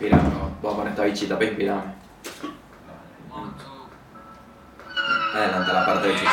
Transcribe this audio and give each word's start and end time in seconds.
Voy 0.00 0.10
a 0.72 0.76
poner 0.76 0.88
esta 0.88 1.04
bichita 1.04 1.34
para 1.34 1.46
inspirarme. 1.46 1.92
Adelanta 5.34 5.72
la 5.72 5.86
parte 5.86 6.08
de 6.08 6.14
Chuchu. 6.14 6.26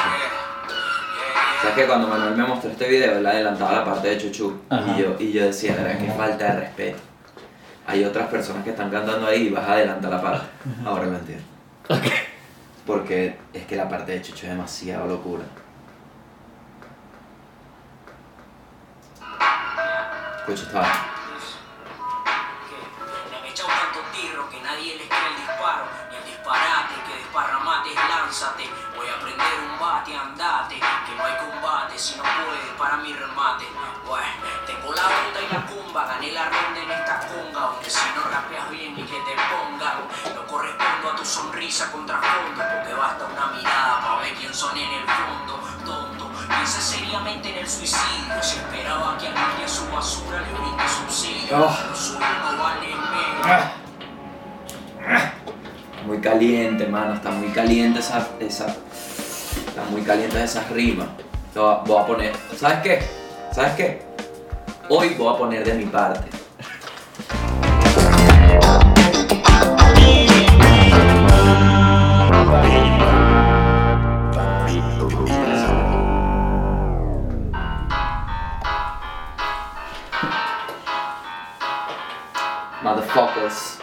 ¿Sabes 1.61 1.75
que 1.75 1.85
cuando 1.87 2.07
Manuel 2.07 2.35
me 2.35 2.43
mostró 2.45 2.69
este 2.71 2.87
video, 2.89 3.17
él 3.17 3.25
adelantaba 3.25 3.71
la 3.73 3.85
parte 3.85 4.09
de 4.09 4.17
Chuchu? 4.17 4.61
Ajá. 4.69 4.91
Y 4.97 5.01
yo, 5.01 5.15
y 5.19 5.31
yo 5.31 5.45
decía, 5.45 5.75
"Verga, 5.75 5.97
qué 5.97 6.11
falta 6.11 6.45
de 6.53 6.59
respeto. 6.61 6.99
Hay 7.87 8.03
otras 8.05 8.27
personas 8.29 8.63
que 8.63 8.69
están 8.71 8.89
cantando 8.89 9.27
ahí 9.27 9.47
y 9.47 9.49
vas 9.49 9.67
a 9.67 9.73
adelantar 9.73 10.09
la 10.11 10.21
parte. 10.21 10.45
Ahora 10.85 11.05
lo 11.05 11.17
entiendo. 11.17 11.43
Porque 12.85 13.37
es 13.53 13.65
que 13.65 13.75
la 13.75 13.87
parte 13.89 14.11
de 14.13 14.21
Chuchu 14.21 14.45
es 14.45 14.51
demasiado 14.51 15.07
locura. 15.07 15.43
Escucha 20.39 20.63
esta 20.63 21.12
cumba, 35.93 36.07
gané 36.07 36.31
la 36.31 36.45
ronda 36.45 36.81
en 36.81 36.91
esta 36.91 37.19
conga, 37.27 37.61
aunque 37.67 37.89
si 37.89 37.99
no 38.15 38.23
rapeas 38.29 38.69
bien 38.71 38.95
ni 38.95 39.03
que 39.03 39.17
te 39.17 39.35
pongan. 39.49 40.09
No 40.35 40.47
correspondo 40.47 41.11
a 41.11 41.15
tu 41.15 41.25
sonrisa 41.25 41.91
contra 41.91 42.17
fondo, 42.17 42.63
porque 42.73 42.93
basta 42.93 43.25
una 43.25 43.47
mirada 43.55 44.01
para 44.01 44.21
ver 44.21 44.33
quién 44.33 44.53
son 44.53 44.75
en 44.75 44.89
el 44.89 45.05
fondo, 45.05 45.59
tonto. 45.85 46.31
Piensa 46.47 46.81
seriamente 46.81 47.49
en 47.49 47.57
el 47.59 47.69
suicidio, 47.69 48.41
si 48.41 48.57
esperaba 48.57 49.17
que 49.17 49.27
alguien 49.27 49.61
de 49.61 49.67
su 49.67 49.89
basura 49.91 50.41
le 50.41 50.53
brinde 50.53 50.83
subsidio. 50.89 51.57
Oh. 51.57 51.77
Lo 51.89 51.95
suyo 51.95 52.19
no 52.19 52.63
vale 52.63 52.87
menos. 52.87 53.63
Muy 56.05 56.19
caliente, 56.19 56.87
mano. 56.87 57.13
Está 57.13 57.29
muy 57.29 57.49
caliente 57.49 57.99
esa. 57.99 58.27
esa 58.39 58.67
está 59.67 59.83
muy 59.89 60.01
caliente 60.01 60.43
esas 60.43 60.69
rimas. 60.69 61.07
Voy 61.53 61.97
a 61.97 62.05
poner. 62.05 62.35
¿Sabes 62.57 62.79
qué? 62.79 63.07
¿Sabes 63.53 63.73
qué? 63.73 64.12
Hoy 64.95 65.09
voy 65.15 65.33
a 65.33 65.37
poner 65.39 65.65
de 65.65 65.73
mi 65.73 65.85
parte. 65.85 66.29
Motherfuckers. 82.83 83.82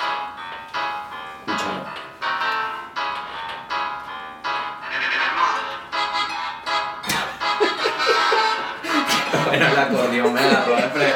Acordeón 10.21 10.35
me 10.35 10.41
agarró 10.41 10.77
de. 10.77 11.15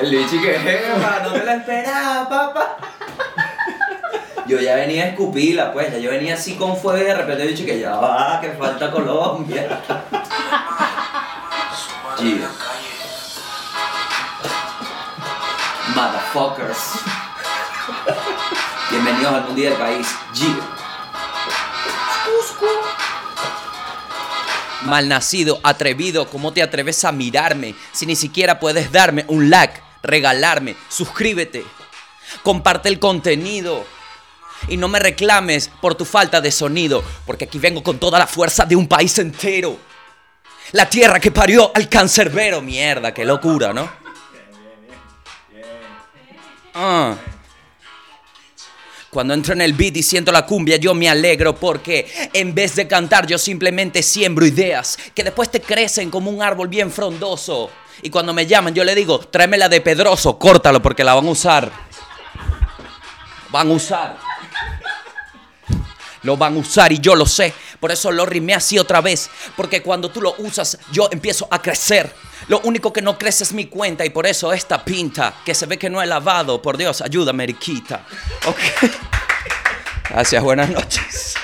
El 0.00 0.10
bichi 0.10 0.40
que 0.40 0.58
jefa, 0.58 1.20
no 1.22 1.32
te 1.32 1.44
la 1.44 1.54
esperaba, 1.54 2.28
papá. 2.28 2.76
Yo 4.46 4.58
ya 4.58 4.74
venía 4.74 5.04
a 5.04 5.08
escupirla, 5.08 5.72
pues, 5.72 5.92
ya 5.92 5.98
yo 5.98 6.10
venía 6.10 6.34
así 6.34 6.56
con 6.56 6.76
fuego 6.76 6.98
y 6.98 7.04
de 7.04 7.14
repente 7.14 7.42
el 7.42 7.48
bichi 7.50 7.64
que 7.64 7.78
ya 7.78 7.96
va, 7.96 8.40
que 8.40 8.50
falta 8.50 8.90
Colombia. 8.90 9.80
Yeah. 12.18 12.50
Motherfuckers. 15.94 17.00
Bienvenidos 18.90 19.34
al 19.34 19.44
Mundial 19.44 19.70
del 19.72 19.78
País. 19.80 20.06
Yeah. 20.34 20.72
Malnacido, 24.84 25.60
atrevido, 25.62 26.28
¿cómo 26.28 26.52
te 26.52 26.62
atreves 26.62 27.04
a 27.04 27.12
mirarme? 27.12 27.74
Si 27.92 28.04
ni 28.06 28.16
siquiera 28.16 28.58
puedes 28.58 28.90
darme 28.90 29.24
un 29.28 29.48
like, 29.48 29.80
regalarme, 30.02 30.76
suscríbete, 30.88 31.64
comparte 32.42 32.88
el 32.88 32.98
contenido. 32.98 33.84
Y 34.68 34.76
no 34.76 34.88
me 34.88 35.00
reclames 35.00 35.70
por 35.80 35.94
tu 35.94 36.04
falta 36.04 36.40
de 36.40 36.52
sonido, 36.52 37.02
porque 37.26 37.44
aquí 37.44 37.58
vengo 37.58 37.82
con 37.82 37.98
toda 37.98 38.18
la 38.18 38.26
fuerza 38.26 38.64
de 38.64 38.76
un 38.76 38.86
país 38.86 39.18
entero. 39.18 39.76
La 40.72 40.88
tierra 40.88 41.18
que 41.18 41.30
parió 41.30 41.70
al 41.74 41.88
cancerbero, 41.88 42.60
mierda, 42.60 43.12
qué 43.12 43.24
locura, 43.24 43.72
¿no? 43.72 43.90
Ah. 46.74 47.16
Cuando 49.12 49.34
entro 49.34 49.52
en 49.52 49.60
el 49.60 49.74
beat 49.74 49.98
y 49.98 50.02
siento 50.02 50.32
la 50.32 50.46
cumbia, 50.46 50.78
yo 50.78 50.94
me 50.94 51.06
alegro 51.06 51.54
porque 51.54 52.30
en 52.32 52.54
vez 52.54 52.76
de 52.76 52.88
cantar, 52.88 53.26
yo 53.26 53.36
simplemente 53.36 54.02
siembro 54.02 54.46
ideas 54.46 54.98
que 55.14 55.22
después 55.22 55.50
te 55.50 55.60
crecen 55.60 56.10
como 56.10 56.30
un 56.30 56.40
árbol 56.40 56.68
bien 56.68 56.90
frondoso. 56.90 57.68
Y 58.00 58.08
cuando 58.08 58.32
me 58.32 58.46
llaman, 58.46 58.72
yo 58.72 58.84
le 58.84 58.94
digo, 58.94 59.18
tráeme 59.18 59.58
la 59.58 59.68
de 59.68 59.82
Pedroso, 59.82 60.38
córtalo 60.38 60.80
porque 60.80 61.04
la 61.04 61.12
van 61.12 61.26
a 61.26 61.30
usar. 61.30 61.70
Van 63.50 63.68
a 63.68 63.74
usar. 63.74 64.31
Lo 66.22 66.36
van 66.36 66.56
a 66.56 66.58
usar 66.58 66.92
y 66.92 66.98
yo 66.98 67.14
lo 67.14 67.26
sé. 67.26 67.52
Por 67.80 67.90
eso 67.90 68.12
lo 68.12 68.24
rimé 68.26 68.54
así 68.54 68.78
otra 68.78 69.00
vez. 69.00 69.30
Porque 69.56 69.82
cuando 69.82 70.10
tú 70.10 70.20
lo 70.20 70.34
usas, 70.38 70.78
yo 70.92 71.08
empiezo 71.10 71.48
a 71.50 71.60
crecer. 71.60 72.12
Lo 72.48 72.60
único 72.60 72.92
que 72.92 73.02
no 73.02 73.18
crece 73.18 73.44
es 73.44 73.52
mi 73.52 73.66
cuenta 73.66 74.04
y 74.04 74.10
por 74.10 74.26
eso 74.26 74.52
esta 74.52 74.84
pinta 74.84 75.34
que 75.44 75.54
se 75.54 75.66
ve 75.66 75.78
que 75.78 75.90
no 75.90 76.02
he 76.02 76.06
lavado. 76.06 76.60
Por 76.60 76.76
Dios, 76.76 77.00
ayúdame, 77.00 77.46
Riquita. 77.46 78.04
Ok. 78.46 78.58
Gracias, 80.10 80.42
buenas 80.42 80.68
noches. 80.70 81.34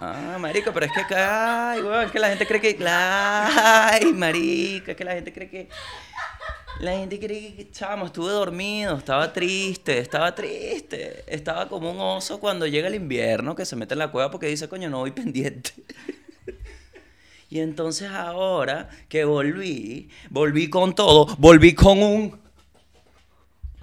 Ah, 0.00 0.36
marico, 0.38 0.70
pero 0.72 0.84
es 0.84 0.92
que, 0.92 1.14
ay, 1.14 1.80
weón, 1.80 2.04
es 2.04 2.12
que 2.12 2.18
la 2.18 2.28
gente 2.28 2.46
cree 2.46 2.60
que, 2.60 2.76
ay, 2.86 4.12
marico, 4.12 4.90
es 4.90 4.96
que 4.96 5.04
la 5.04 5.12
gente 5.12 5.32
cree 5.32 5.48
que, 5.48 5.68
la 6.80 6.92
gente 6.92 7.18
cree 7.20 7.54
que, 7.54 7.70
chamo, 7.70 8.06
estuve 8.06 8.30
dormido, 8.30 8.96
estaba 8.96 9.32
triste, 9.32 9.98
estaba 9.98 10.34
triste, 10.34 11.24
estaba 11.26 11.68
como 11.68 11.90
un 11.90 12.00
oso 12.00 12.40
cuando 12.40 12.66
llega 12.66 12.88
el 12.88 12.96
invierno 12.96 13.54
que 13.54 13.64
se 13.64 13.76
mete 13.76 13.94
en 13.94 14.00
la 14.00 14.10
cueva 14.10 14.30
porque 14.30 14.46
dice, 14.46 14.68
coño, 14.68 14.90
no 14.90 14.98
voy 14.98 15.10
pendiente. 15.12 15.72
Y 17.48 17.60
entonces 17.60 18.10
ahora 18.10 18.88
que 19.08 19.24
volví, 19.24 20.10
volví 20.30 20.68
con 20.68 20.94
todo, 20.94 21.26
volví 21.38 21.74
con 21.74 22.02
un, 22.02 22.40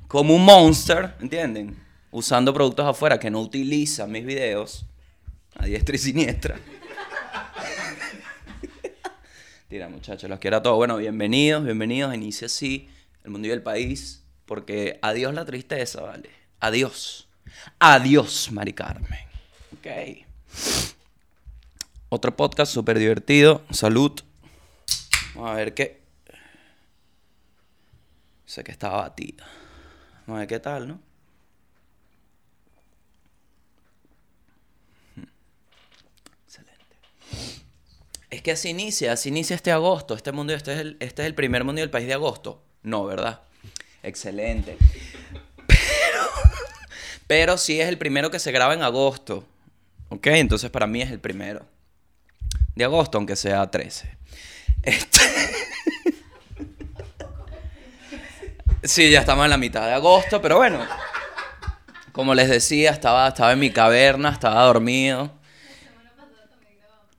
como 0.07 0.35
un 0.35 0.43
monster, 0.43 1.15
¿entienden? 1.21 1.77
Usando 2.11 2.53
productos 2.53 2.85
afuera 2.85 3.17
que 3.17 3.29
no 3.29 3.39
utilizan 3.39 4.11
mis 4.11 4.25
videos 4.25 4.85
a 5.55 5.65
diestra 5.65 5.95
y 5.95 5.99
siniestra. 5.99 6.59
Tira, 9.71 9.87
muchachos, 9.87 10.29
los 10.29 10.37
quiero 10.39 10.57
a 10.57 10.61
todos. 10.61 10.75
Bueno, 10.75 10.97
bienvenidos, 10.97 11.63
bienvenidos. 11.63 12.13
Inicia 12.13 12.47
así 12.47 12.89
el 13.23 13.31
mundo 13.31 13.47
y 13.47 13.51
el 13.51 13.63
país. 13.63 14.21
Porque 14.45 14.99
adiós 15.01 15.33
la 15.33 15.45
tristeza, 15.45 16.01
¿vale? 16.01 16.29
Adiós. 16.59 17.29
Adiós, 17.79 18.51
Mari 18.51 18.73
Carmen. 18.73 19.25
Ok. 19.71 20.25
Otro 22.09 22.35
podcast 22.35 22.73
súper 22.73 22.99
divertido. 22.99 23.63
Salud. 23.69 24.11
Vamos 25.35 25.51
a 25.51 25.53
ver 25.53 25.73
qué. 25.73 26.01
Sé 28.43 28.65
que 28.65 28.73
estaba 28.73 29.03
batida. 29.03 29.47
Vamos 30.27 30.35
a 30.35 30.39
ver 30.39 30.47
qué 30.49 30.59
tal, 30.59 30.89
¿no? 30.89 30.99
Es 38.31 38.41
que 38.41 38.51
así 38.51 38.69
inicia, 38.69 39.11
así 39.13 39.29
inicia 39.29 39.55
este 39.55 39.71
agosto. 39.71 40.15
Este 40.15 40.31
mundo, 40.31 40.53
este 40.53 40.73
es 40.73 40.79
el, 40.79 40.97
este 40.99 41.21
es 41.21 41.25
el 41.27 41.35
primer 41.35 41.63
mundo 41.63 41.81
del 41.81 41.89
país 41.89 42.07
de 42.07 42.13
agosto. 42.13 42.63
No, 42.81 43.05
¿verdad? 43.05 43.41
Excelente. 44.03 44.77
Pero, 45.67 46.23
pero 47.27 47.57
sí 47.57 47.79
es 47.79 47.87
el 47.89 47.97
primero 47.97 48.31
que 48.31 48.39
se 48.39 48.51
graba 48.51 48.73
en 48.73 48.81
agosto. 48.83 49.45
¿Ok? 50.09 50.27
Entonces 50.27 50.69
para 50.71 50.87
mí 50.87 51.01
es 51.01 51.11
el 51.11 51.19
primero 51.19 51.65
de 52.75 52.83
agosto, 52.85 53.17
aunque 53.17 53.35
sea 53.35 53.69
13. 53.69 54.17
Este- 54.83 55.19
Sí, 58.83 59.11
ya 59.11 59.19
estamos 59.19 59.43
en 59.45 59.51
la 59.51 59.57
mitad 59.59 59.85
de 59.85 59.93
agosto, 59.93 60.41
pero 60.41 60.57
bueno. 60.57 60.79
Como 62.13 62.33
les 62.33 62.49
decía, 62.49 62.89
estaba, 62.89 63.27
estaba 63.27 63.51
en 63.51 63.59
mi 63.59 63.69
caverna, 63.69 64.29
estaba 64.31 64.63
dormido. 64.63 65.31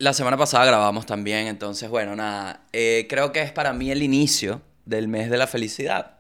La 0.02 0.12
semana 0.12 0.36
pasada 0.36 0.64
grabamos 0.64 1.06
también, 1.06 1.46
entonces 1.46 1.88
bueno, 1.88 2.16
nada. 2.16 2.64
eh, 2.72 3.06
creo 3.08 3.30
que 3.30 3.40
es 3.40 3.52
para 3.52 3.72
mí 3.72 3.92
el 3.92 4.02
inicio 4.02 4.60
del 4.84 5.06
mes 5.06 5.30
de 5.30 5.36
la 5.36 5.46
felicidad. 5.46 6.18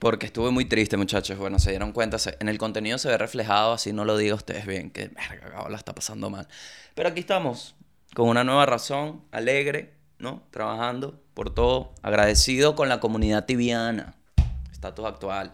Porque 0.00 0.26
estuve 0.26 0.50
muy 0.50 0.64
triste, 0.64 0.96
muchachos. 0.96 1.38
Bueno, 1.38 1.60
se 1.60 1.70
dieron 1.70 1.92
cuenta, 1.92 2.16
en 2.40 2.48
el 2.48 2.58
contenido 2.58 2.98
se 2.98 3.06
ve 3.06 3.16
reflejado, 3.16 3.74
así 3.74 3.92
no 3.92 4.04
lo 4.04 4.16
digo 4.16 4.34
ustedes 4.34 4.66
bien, 4.66 4.90
que 4.90 5.06
verga, 5.06 5.68
la 5.68 5.76
está 5.76 5.94
pasando 5.94 6.30
mal. 6.30 6.48
Pero 6.96 7.10
aquí 7.10 7.20
estamos, 7.20 7.76
con 8.12 8.28
una 8.28 8.42
nueva 8.42 8.66
razón, 8.66 9.22
alegre, 9.30 9.94
¿no? 10.18 10.42
Trabajando 10.50 11.22
por 11.34 11.54
todo. 11.54 11.94
Agradecido 12.02 12.74
con 12.74 12.88
la 12.88 12.98
comunidad 12.98 13.44
tibiana. 13.44 14.16
Estatus 14.72 15.06
actual. 15.06 15.52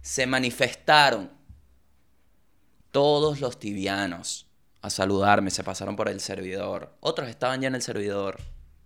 Se 0.00 0.28
manifestaron 0.28 1.28
todos 2.92 3.40
los 3.40 3.58
tibianos 3.58 4.46
a 4.82 4.90
saludarme, 4.90 5.50
se 5.50 5.62
pasaron 5.62 5.96
por 5.96 6.08
el 6.08 6.20
servidor. 6.20 6.92
Otros 7.00 7.28
estaban 7.28 7.60
ya 7.60 7.68
en 7.68 7.76
el 7.76 7.82
servidor. 7.82 8.38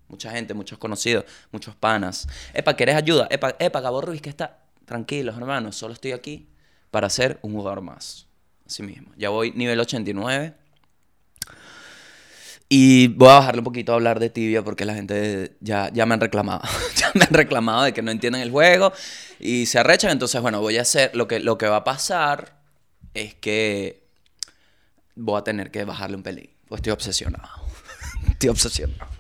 Mucha 0.09 0.31
gente, 0.31 0.55
muchos 0.55 0.79
conocidos, 0.79 1.25
muchos 1.51 1.75
panas. 1.75 2.29
Epa, 2.55 2.77
¿querés 2.77 2.95
ayuda? 2.95 3.27
Epa, 3.31 3.57
epa, 3.59 3.81
Gabo 3.81 4.03
Ruiz, 4.03 4.21
que 4.21 4.29
está. 4.29 4.59
Tranquilos, 4.85 5.37
hermanos, 5.37 5.75
solo 5.75 5.95
estoy 5.95 6.13
aquí 6.13 6.49
para 6.91 7.11
ser 7.11 7.39
un 7.43 7.55
jugador 7.55 7.81
más. 7.81 8.27
Así 8.67 8.83
mismo. 8.83 9.11
Ya 9.17 9.31
voy 9.31 9.53
nivel 9.53 9.81
89. 9.81 10.55
Y 12.69 13.09
voy 13.09 13.29
a 13.29 13.35
bajarle 13.35 13.61
un 13.61 13.65
poquito 13.65 13.93
a 13.93 13.95
hablar 13.95 14.21
de 14.21 14.29
tibia 14.29 14.63
porque 14.63 14.85
la 14.85 14.95
gente 14.95 15.57
ya, 15.61 15.91
ya 15.93 16.05
me 16.05 16.15
han 16.15 16.21
reclamado. 16.21 16.63
ya 16.97 17.11
me 17.15 17.25
han 17.25 17.33
reclamado 17.33 17.85
de 17.85 17.95
que 17.95 18.03
no 18.03 18.11
entienden 18.11 18.43
el 18.43 18.51
juego 18.51 18.93
y 19.41 19.67
se 19.67 19.79
arrechan. 19.79 20.11
Entonces, 20.11 20.41
bueno, 20.43 20.61
voy 20.61 20.77
a 20.77 20.83
hacer. 20.83 21.17
Lo 21.17 21.27
que, 21.27 21.41
lo 21.41 21.59
que 21.59 21.67
va 21.67 21.77
a 21.77 21.85
pasar 21.85 22.61
es 23.15 23.35
que 23.35 24.06
voy 25.17 25.39
a 25.39 25.43
tener 25.43 25.71
que 25.71 25.85
bajarle 25.85 26.17
un 26.17 26.23
pelín. 26.23 26.51
Pues 26.69 26.79
estoy 26.79 26.93
obsesionado. 26.93 27.49
estoy 28.31 28.51
obsesionado. 28.51 29.11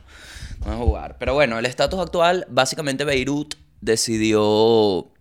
No 0.60 0.66
voy 0.66 0.74
a 0.74 0.78
jugar. 0.78 1.16
Pero 1.18 1.34
bueno, 1.34 1.58
el 1.58 1.66
estatus 1.66 1.98
actual, 1.98 2.46
básicamente 2.48 3.04
Beirut 3.04 3.54
decidió 3.80 5.12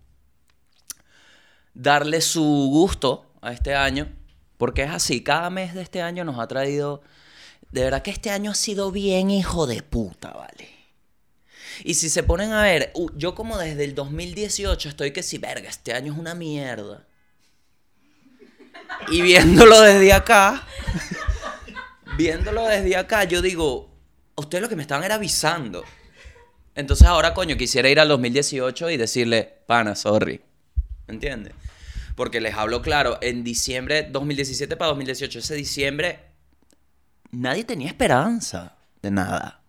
darle 1.74 2.20
su 2.20 2.42
gusto 2.70 3.32
a 3.40 3.52
este 3.52 3.74
año. 3.74 4.12
Porque 4.56 4.84
es 4.84 4.90
así, 4.90 5.22
cada 5.22 5.50
mes 5.50 5.74
de 5.74 5.82
este 5.82 6.02
año 6.02 6.24
nos 6.24 6.38
ha 6.38 6.46
traído... 6.46 7.02
De 7.72 7.82
verdad 7.82 8.02
que 8.02 8.12
este 8.12 8.30
año 8.30 8.52
ha 8.52 8.54
sido 8.54 8.92
bien 8.92 9.28
hijo 9.28 9.66
de 9.66 9.82
puta, 9.82 10.30
¿vale? 10.30 10.70
Y 11.84 11.94
si 11.94 12.08
se 12.08 12.22
ponen 12.22 12.52
a 12.52 12.62
ver, 12.62 12.92
yo 13.16 13.34
como 13.34 13.58
desde 13.58 13.84
el 13.84 13.94
2018 13.94 14.88
estoy 14.88 15.10
que 15.10 15.22
si, 15.22 15.38
verga, 15.38 15.68
este 15.68 15.92
año 15.92 16.12
es 16.12 16.18
una 16.18 16.34
mierda. 16.34 17.06
Y 19.08 19.22
viéndolo 19.22 19.80
desde 19.80 20.12
acá, 20.12 20.66
viéndolo 22.16 22.66
desde 22.66 22.96
acá, 22.96 23.24
yo 23.24 23.42
digo, 23.42 23.90
ustedes 24.34 24.62
lo 24.62 24.68
que 24.68 24.76
me 24.76 24.82
estaban 24.82 25.04
era 25.04 25.16
avisando. 25.16 25.84
Entonces 26.74 27.06
ahora, 27.06 27.32
coño, 27.34 27.56
quisiera 27.56 27.88
ir 27.88 28.00
al 28.00 28.08
2018 28.08 28.90
y 28.90 28.96
decirle, 28.96 29.62
pana, 29.66 29.94
sorry. 29.94 30.42
¿Me 31.06 31.14
entiendes? 31.14 31.54
Porque 32.14 32.40
les 32.40 32.54
hablo 32.54 32.82
claro, 32.82 33.18
en 33.20 33.44
diciembre 33.44 34.08
2017 34.10 34.76
para 34.76 34.88
2018, 34.88 35.38
ese 35.38 35.54
diciembre, 35.54 36.20
nadie 37.30 37.64
tenía 37.64 37.88
esperanza 37.88 38.76
de 39.02 39.10
nada. 39.10 39.60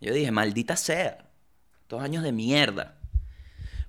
Yo 0.00 0.12
dije, 0.12 0.30
maldita 0.30 0.76
sea, 0.76 1.18
dos 1.88 2.02
años 2.02 2.22
de 2.22 2.32
mierda. 2.32 2.95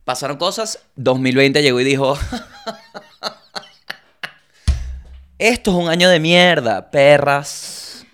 Pasaron 0.08 0.38
cosas, 0.38 0.80
2020 0.96 1.62
llegó 1.62 1.82
y 1.82 1.84
dijo, 1.84 2.18
esto 5.38 5.72
es 5.72 5.78
un 5.78 5.90
año 5.90 6.10
de 6.10 6.22
mierda, 6.22 6.90
perras. 6.90 8.06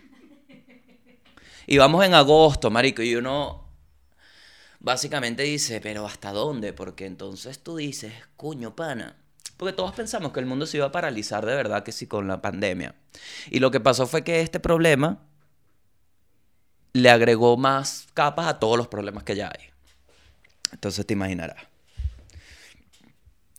Y 1.68 1.78
vamos 1.78 2.04
en 2.04 2.16
agosto, 2.16 2.72
marico, 2.72 3.04
y 3.04 3.14
uno 3.14 3.68
básicamente 4.80 5.44
dice, 5.44 5.82
pero 5.82 6.08
¿hasta 6.08 6.32
dónde? 6.32 6.74
Porque 6.74 7.06
entonces 7.06 7.60
tú 7.60 7.76
dices, 7.76 8.12
cuño, 8.38 8.76
pana. 8.76 9.16
Porque 9.56 9.74
todos 9.74 9.94
pensamos 9.94 10.34
que 10.34 10.40
el 10.40 10.48
mundo 10.48 10.66
se 10.66 10.78
iba 10.78 10.88
a 10.88 10.92
paralizar 10.92 11.46
de 11.46 11.54
verdad 11.54 11.84
que 11.84 11.92
sí 11.92 12.08
con 12.08 12.28
la 12.28 12.42
pandemia. 12.42 12.96
Y 13.52 13.60
lo 13.60 13.70
que 13.70 13.80
pasó 13.80 14.08
fue 14.08 14.24
que 14.24 14.42
este 14.42 14.60
problema 14.60 15.20
le 16.94 17.12
agregó 17.12 17.56
más 17.56 18.08
capas 18.16 18.48
a 18.48 18.58
todos 18.58 18.80
los 18.80 18.88
problemas 18.88 19.24
que 19.24 19.36
ya 19.36 19.52
hay. 19.56 19.70
Entonces 20.72 21.06
te 21.06 21.14
imaginarás. 21.14 21.73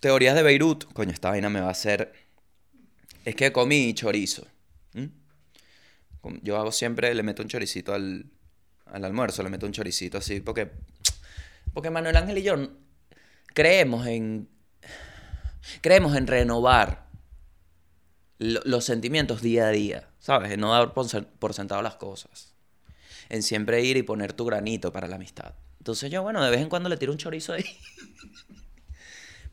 Teorías 0.05 0.35
de 0.35 0.43
Beirut. 0.43 0.85
Coño, 0.93 1.13
esta 1.13 1.31
vaina 1.31 1.49
me 1.49 1.61
va 1.63 1.69
a 1.69 1.71
hacer... 1.71 2.13
Es 3.25 3.35
que 3.35 3.53
comí 3.53 3.95
chorizo. 3.95 4.47
Yo 6.43 6.59
hago 6.59 6.73
siempre, 6.73 7.15
le 7.15 7.23
meto 7.23 7.41
un 7.41 7.49
choricito 7.49 7.95
al, 7.95 8.27
al 8.85 9.03
almuerzo, 9.07 9.43
le 9.43 9.49
meto 9.49 9.65
un 9.65 9.73
choricito 9.73 10.19
así, 10.19 10.41
porque, 10.41 10.71
porque 11.73 11.89
Manuel 11.89 12.17
Ángel 12.19 12.37
y 12.37 12.43
yo 12.43 12.55
creemos 13.55 14.07
en, 14.07 14.47
creemos 15.81 16.15
en 16.17 16.27
renovar 16.27 17.07
lo- 18.39 18.61
los 18.67 18.85
sentimientos 18.85 19.41
día 19.41 19.69
a 19.69 19.71
día, 19.71 20.09
¿sabes? 20.19 20.53
En 20.53 20.61
no 20.61 20.71
dar 20.71 20.93
por 20.93 21.55
sentado 21.55 21.81
las 21.81 21.97
cosas. 21.97 22.53
En 23.31 23.43
siempre 23.43 23.83
ir 23.83 23.97
y 23.97 24.03
poner 24.03 24.35
tu 24.35 24.45
granito 24.45 24.93
para 24.93 25.09
la 25.09 25.17
amistad. 25.17 25.55
Entonces 25.79 26.11
yo, 26.11 26.23
bueno, 26.23 26.45
de 26.45 26.51
vez 26.51 26.61
en 26.61 26.69
cuando 26.69 26.91
le 26.91 26.99
tiro 26.99 27.13
un 27.13 27.19
chorizo 27.19 27.55
ahí. 27.55 27.65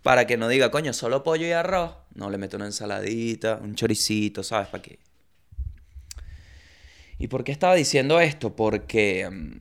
para 0.04 0.26
que 0.26 0.38
no 0.38 0.48
diga, 0.48 0.72
coño, 0.72 0.94
solo 0.94 1.24
pollo 1.24 1.46
y 1.46 1.52
arroz. 1.52 1.96
No, 2.16 2.30
le 2.30 2.38
meto 2.38 2.58
una 2.58 2.66
ensaladita, 2.66 3.60
un 3.62 3.76
choricito, 3.76 4.44
¿sabes? 4.44 4.68
¿Para 4.68 4.82
qué? 4.82 5.00
¿Y 7.20 7.28
por 7.28 7.44
qué 7.44 7.52
estaba 7.52 7.76
diciendo 7.76 8.20
esto? 8.20 8.56
Porque 8.56 9.30
mm, 9.30 9.60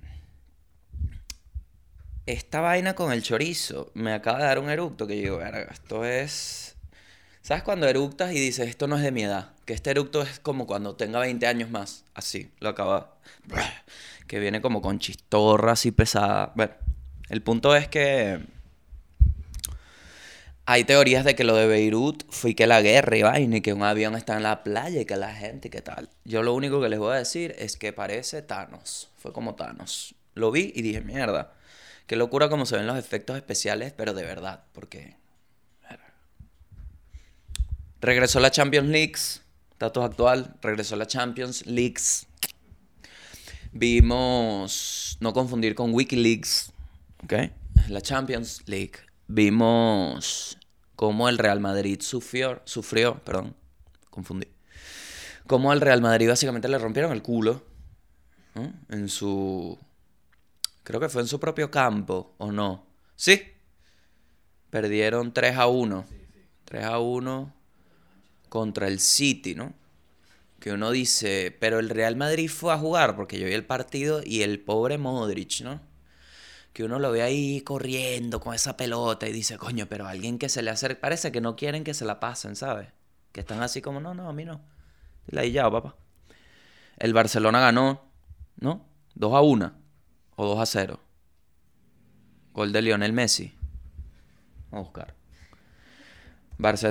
esta 2.24 2.60
vaina 2.60 2.94
con 2.94 3.12
el 3.12 3.22
chorizo 3.22 3.90
me 3.94 4.14
acaba 4.14 4.38
de 4.38 4.44
dar 4.44 4.58
un 4.58 4.70
eructo 4.70 5.06
que 5.06 5.16
yo 5.16 5.22
digo, 5.22 5.36
verga, 5.38 5.70
esto 5.70 6.04
es... 6.04 6.76
¿Sabes 7.42 7.62
cuando 7.62 7.88
eructas 7.88 8.32
y 8.32 8.38
dices, 8.38 8.68
esto 8.68 8.86
no 8.86 8.96
es 8.96 9.02
de 9.02 9.12
mi 9.12 9.24
edad? 9.24 9.52
Que 9.64 9.72
este 9.72 9.90
eructo 9.90 10.22
es 10.22 10.38
como 10.38 10.66
cuando 10.66 10.94
tenga 10.96 11.18
20 11.18 11.46
años 11.46 11.70
más. 11.70 12.04
Así, 12.14 12.50
lo 12.60 12.70
acaba... 12.70 13.16
Que 14.26 14.38
viene 14.38 14.60
como 14.60 14.80
con 14.80 15.00
chistorra 15.00 15.72
así 15.72 15.90
pesada. 15.90 16.52
Bueno, 16.54 16.72
el 17.28 17.42
punto 17.42 17.74
es 17.74 17.88
que... 17.88 18.40
Hay 20.72 20.84
teorías 20.84 21.24
de 21.24 21.34
que 21.34 21.42
lo 21.42 21.56
de 21.56 21.66
Beirut 21.66 22.22
fue 22.28 22.54
que 22.54 22.68
la 22.68 22.80
guerra 22.80 23.16
y 23.16 23.22
vaina 23.22 23.56
y 23.56 23.60
que 23.60 23.72
un 23.72 23.82
avión 23.82 24.14
está 24.14 24.36
en 24.36 24.44
la 24.44 24.62
playa 24.62 25.00
y 25.00 25.04
que 25.04 25.16
la 25.16 25.34
gente 25.34 25.66
y 25.66 25.70
que 25.72 25.82
tal. 25.82 26.08
Yo 26.24 26.44
lo 26.44 26.54
único 26.54 26.80
que 26.80 26.88
les 26.88 27.00
voy 27.00 27.12
a 27.12 27.18
decir 27.18 27.56
es 27.58 27.76
que 27.76 27.92
parece 27.92 28.40
Thanos. 28.40 29.08
Fue 29.16 29.32
como 29.32 29.56
Thanos. 29.56 30.14
Lo 30.34 30.52
vi 30.52 30.72
y 30.72 30.82
dije, 30.82 31.00
mierda. 31.00 31.54
Qué 32.06 32.14
locura 32.14 32.48
como 32.48 32.66
se 32.66 32.76
ven 32.76 32.86
los 32.86 32.96
efectos 32.96 33.36
especiales, 33.36 33.92
pero 33.96 34.14
de 34.14 34.22
verdad, 34.22 34.62
porque... 34.72 35.16
Regresó 38.00 38.38
la 38.38 38.52
Champions 38.52 38.90
League, 38.90 39.16
datos 39.76 40.04
actual, 40.04 40.54
regresó 40.62 40.94
la 40.94 41.06
Champions 41.08 41.66
League. 41.66 42.00
Vimos, 43.72 45.18
no 45.18 45.32
confundir 45.32 45.74
con 45.74 45.92
Wikileaks, 45.92 46.70
¿ok? 47.24 47.32
La 47.88 48.00
Champions 48.00 48.62
League. 48.66 48.92
Vimos 49.26 50.59
cómo 51.00 51.30
el 51.30 51.38
Real 51.38 51.60
Madrid 51.60 52.02
sufrió, 52.02 52.60
sufrió, 52.66 53.24
perdón, 53.24 53.56
confundí. 54.10 54.46
Cómo 55.46 55.72
al 55.72 55.80
Real 55.80 56.02
Madrid 56.02 56.28
básicamente 56.28 56.68
le 56.68 56.76
rompieron 56.76 57.12
el 57.12 57.22
culo, 57.22 57.64
¿no? 58.54 58.70
En 58.90 59.08
su, 59.08 59.78
creo 60.82 61.00
que 61.00 61.08
fue 61.08 61.22
en 61.22 61.28
su 61.28 61.40
propio 61.40 61.70
campo, 61.70 62.34
¿o 62.36 62.52
no? 62.52 62.84
Sí. 63.16 63.40
Perdieron 64.68 65.32
3 65.32 65.56
a 65.56 65.68
1. 65.68 66.04
3 66.66 66.84
a 66.84 66.98
1 66.98 67.54
contra 68.50 68.86
el 68.86 69.00
City, 69.00 69.54
¿no? 69.54 69.72
Que 70.58 70.72
uno 70.72 70.90
dice, 70.90 71.56
pero 71.58 71.78
el 71.78 71.88
Real 71.88 72.16
Madrid 72.16 72.50
fue 72.50 72.74
a 72.74 72.78
jugar, 72.78 73.16
porque 73.16 73.40
yo 73.40 73.46
vi 73.46 73.54
el 73.54 73.64
partido 73.64 74.20
y 74.22 74.42
el 74.42 74.60
pobre 74.60 74.98
Modric, 74.98 75.62
¿no? 75.62 75.80
Que 76.72 76.84
uno 76.84 76.98
lo 76.98 77.10
ve 77.10 77.22
ahí 77.22 77.60
corriendo 77.62 78.40
con 78.40 78.54
esa 78.54 78.76
pelota 78.76 79.28
y 79.28 79.32
dice, 79.32 79.58
coño, 79.58 79.86
pero 79.88 80.06
alguien 80.06 80.38
que 80.38 80.48
se 80.48 80.62
le 80.62 80.70
acerca, 80.70 81.00
parece 81.00 81.32
que 81.32 81.40
no 81.40 81.56
quieren 81.56 81.84
que 81.84 81.94
se 81.94 82.04
la 82.04 82.20
pasen, 82.20 82.56
¿sabes? 82.56 82.88
Que 83.32 83.40
están 83.40 83.62
así 83.62 83.82
como, 83.82 84.00
no, 84.00 84.14
no, 84.14 84.28
a 84.28 84.32
mí 84.32 84.44
no. 84.44 84.60
La 85.26 85.44
ya, 85.44 85.70
papá. 85.70 85.96
El 86.96 87.12
Barcelona 87.12 87.60
ganó, 87.60 88.04
¿no? 88.56 88.86
2 89.14 89.34
a 89.34 89.40
1 89.40 89.72
o 90.36 90.46
2 90.46 90.58
a 90.60 90.66
0. 90.66 91.00
Gol 92.52 92.72
de 92.72 92.82
Lionel 92.82 93.12
Messi. 93.12 93.54
Vamos 94.70 94.86
a 94.86 94.88
buscar. 94.88 95.20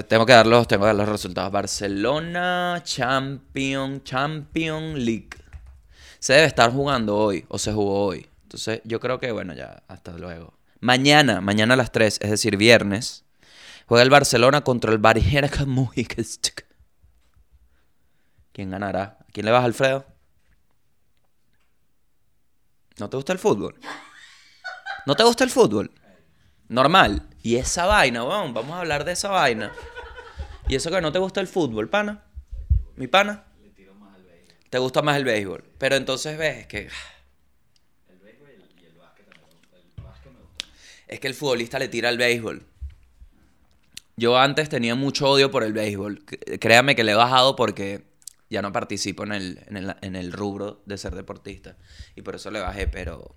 Tengo 0.08 0.26
que 0.26 0.34
dar 0.34 0.48
los, 0.48 0.68
tengo 0.68 0.82
que 0.82 0.88
dar 0.88 0.96
los 0.96 1.10
resultados. 1.10 1.52
Barcelona 1.52 2.82
Champion, 2.84 4.04
Champion 4.04 5.06
League. 5.06 5.30
Se 6.18 6.34
debe 6.34 6.48
estar 6.48 6.72
jugando 6.72 7.16
hoy, 7.16 7.46
o 7.50 7.60
se 7.60 7.72
jugó 7.72 8.06
hoy. 8.06 8.29
Entonces, 8.50 8.82
yo 8.84 9.00
creo 9.00 9.20
que, 9.20 9.32
bueno, 9.32 9.54
ya, 9.54 9.84
hasta 9.88 10.12
luego. 10.14 10.56
Mañana, 10.80 11.40
mañana 11.40 11.76
a 11.76 11.78
las 11.78 11.92
3, 11.92 12.18
es 12.20 12.32
decir, 12.32 12.58
viernes, 12.58 13.24
juega 13.86 14.02
el 14.02 14.10
Barcelona 14.10 14.62
contra 14.62 14.92
el 14.92 14.98
Barriera 14.98 15.48
Camuicas. 15.48 16.40
¿Quién 18.52 18.72
ganará? 18.72 19.20
¿A 19.20 19.26
quién 19.32 19.46
le 19.46 19.52
vas, 19.52 19.64
Alfredo? 19.64 20.04
¿No 22.98 23.08
te 23.08 23.18
gusta 23.18 23.34
el 23.34 23.38
fútbol? 23.38 23.76
¿No 25.06 25.16
te 25.16 25.24
gusta 25.24 25.44
el 25.44 25.52
fútbol? 25.52 25.92
Normal. 26.70 27.30
Y 27.44 27.58
esa 27.58 27.86
vaina, 27.86 28.24
weón, 28.24 28.56
vamos 28.56 28.72
a 28.72 28.80
hablar 28.80 29.06
de 29.06 29.12
esa 29.12 29.30
vaina. 29.30 29.72
Y 30.68 30.74
eso 30.74 30.90
que 30.90 31.02
no 31.02 31.12
te 31.12 31.20
gusta 31.20 31.40
el 31.40 31.48
fútbol, 31.48 31.88
pana. 31.88 32.24
Mi 32.96 33.06
pana. 33.06 33.44
Te 34.72 34.80
gusta 34.80 35.04
más 35.04 35.18
el 35.18 35.24
béisbol. 35.24 35.64
Pero 35.78 35.98
entonces 35.98 36.36
ves 36.36 36.66
que. 36.66 36.90
Es 41.10 41.20
que 41.20 41.28
el 41.28 41.34
futbolista 41.34 41.80
le 41.80 41.88
tira 41.88 42.10
al 42.10 42.18
béisbol. 42.18 42.64
Yo 44.16 44.38
antes 44.38 44.70
tenía 44.70 44.96
mucho 44.96 45.30
odio 45.30 45.50
por 45.50 45.64
el 45.64 45.74
béisbol. 45.74 46.24
Créame 46.60 46.96
que 46.96 47.04
le 47.04 47.14
he 47.14 47.16
bajado 47.16 47.56
porque 47.56 48.04
ya 48.50 48.62
no 48.62 48.72
participo 48.72 49.24
en 49.24 49.32
el, 49.32 49.64
en 49.68 49.78
el, 49.78 49.96
en 50.02 50.16
el 50.16 50.32
rubro 50.32 50.82
de 50.86 50.98
ser 50.98 51.16
deportista. 51.16 51.78
Y 52.16 52.22
por 52.22 52.36
eso 52.36 52.52
le 52.52 52.60
bajé, 52.60 52.88
pero... 52.88 53.36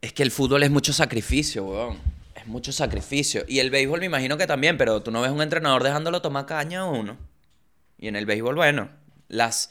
Es 0.00 0.12
que 0.12 0.22
el 0.22 0.30
fútbol 0.30 0.62
es 0.62 0.70
mucho 0.70 0.92
sacrificio, 0.92 1.64
weón. 1.64 1.98
Es 2.34 2.46
mucho 2.46 2.72
sacrificio. 2.72 3.44
Y 3.48 3.58
el 3.58 3.70
béisbol 3.70 4.00
me 4.00 4.06
imagino 4.06 4.36
que 4.36 4.46
también, 4.46 4.76
pero 4.76 5.02
tú 5.02 5.10
no 5.10 5.22
ves 5.22 5.30
un 5.30 5.40
entrenador 5.40 5.82
dejándolo 5.82 6.20
tomar 6.20 6.46
caña 6.46 6.80
a 6.80 6.84
uno. 6.84 7.16
Y 7.98 8.08
en 8.08 8.16
el 8.16 8.26
béisbol, 8.26 8.54
bueno, 8.54 8.90
las... 9.28 9.70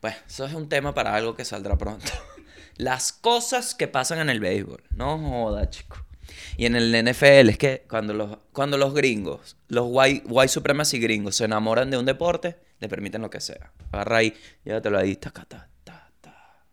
Pues 0.00 0.16
eso 0.28 0.44
es 0.46 0.54
un 0.54 0.68
tema 0.68 0.94
para 0.94 1.14
algo 1.14 1.34
que 1.34 1.44
saldrá 1.44 1.76
pronto. 1.76 2.12
Las 2.80 3.12
cosas 3.12 3.74
que 3.74 3.88
pasan 3.88 4.20
en 4.20 4.30
el 4.30 4.40
béisbol. 4.40 4.82
No 4.88 5.18
joda, 5.18 5.68
chico. 5.68 5.98
Y 6.56 6.64
en 6.64 6.76
el 6.76 7.04
NFL 7.04 7.50
es 7.50 7.58
que 7.58 7.84
cuando 7.86 8.14
los, 8.14 8.38
cuando 8.52 8.78
los 8.78 8.94
gringos, 8.94 9.58
los 9.68 9.84
white, 9.86 10.24
white 10.26 10.48
supremacy 10.48 10.98
gringos 10.98 11.36
se 11.36 11.44
enamoran 11.44 11.90
de 11.90 11.98
un 11.98 12.06
deporte, 12.06 12.56
le 12.78 12.88
permiten 12.88 13.20
lo 13.20 13.28
que 13.28 13.42
sea. 13.42 13.70
Agarra 13.92 14.16
ahí, 14.16 14.34
llévatelo 14.64 14.96
ahí, 14.96 15.14
taca, 15.16 15.44
ta, 15.44 15.68
ta, 15.84 16.10
ta. 16.22 16.64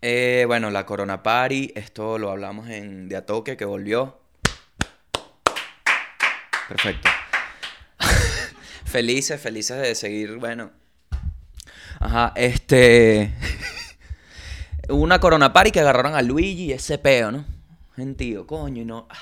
Eh, 0.00 0.44
bueno, 0.46 0.70
la 0.70 0.86
Corona 0.86 1.22
Party, 1.22 1.72
esto 1.74 2.16
lo 2.16 2.30
hablamos 2.30 2.66
en 2.70 3.10
De 3.10 3.16
a 3.16 3.26
Toque, 3.26 3.58
que 3.58 3.66
volvió. 3.66 4.22
Perfecto. 6.66 7.10
felices, 8.86 9.38
felices 9.38 9.82
de 9.82 9.94
seguir, 9.94 10.38
bueno. 10.38 10.79
Ajá, 12.00 12.32
este. 12.34 13.32
Hubo 14.88 14.96
una 15.02 15.20
Corona 15.20 15.52
Party 15.52 15.70
que 15.70 15.80
agarraron 15.80 16.14
a 16.14 16.22
Luigi 16.22 16.64
y 16.64 16.72
ese 16.72 16.98
peo, 16.98 17.30
¿no? 17.30 17.44
Gentío, 17.94 18.46
coño, 18.46 18.82
y 18.82 18.84
no. 18.84 19.06
Ah. 19.10 19.16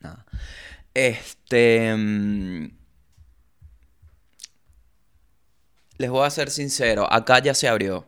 Nada. 0.00 0.26
Este. 0.94 1.94
mm, 1.96 2.66
Les 5.98 6.10
voy 6.10 6.26
a 6.26 6.30
ser 6.30 6.50
sincero, 6.50 7.10
acá 7.12 7.38
ya 7.38 7.54
se 7.54 7.68
abrió. 7.68 8.06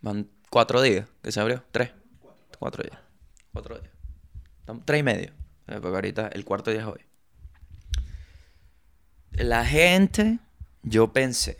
Van 0.00 0.28
cuatro 0.50 0.82
días 0.82 1.06
que 1.22 1.30
se 1.32 1.40
abrió. 1.40 1.62
Tres. 1.70 1.90
Cuatro 2.58 2.82
días. 2.82 2.98
Cuatro 3.52 3.78
días. 3.78 3.92
Estamos- 4.60 4.84
Tres 4.84 5.00
y 5.00 5.02
medio. 5.02 5.28
Eh, 5.68 5.78
Porque 5.80 5.88
ahorita 5.94 6.28
el 6.28 6.44
cuarto 6.44 6.70
día 6.70 6.80
es 6.80 6.86
hoy. 6.86 7.00
La 9.32 9.64
gente, 9.64 10.38
yo 10.86 11.12
pensé, 11.12 11.56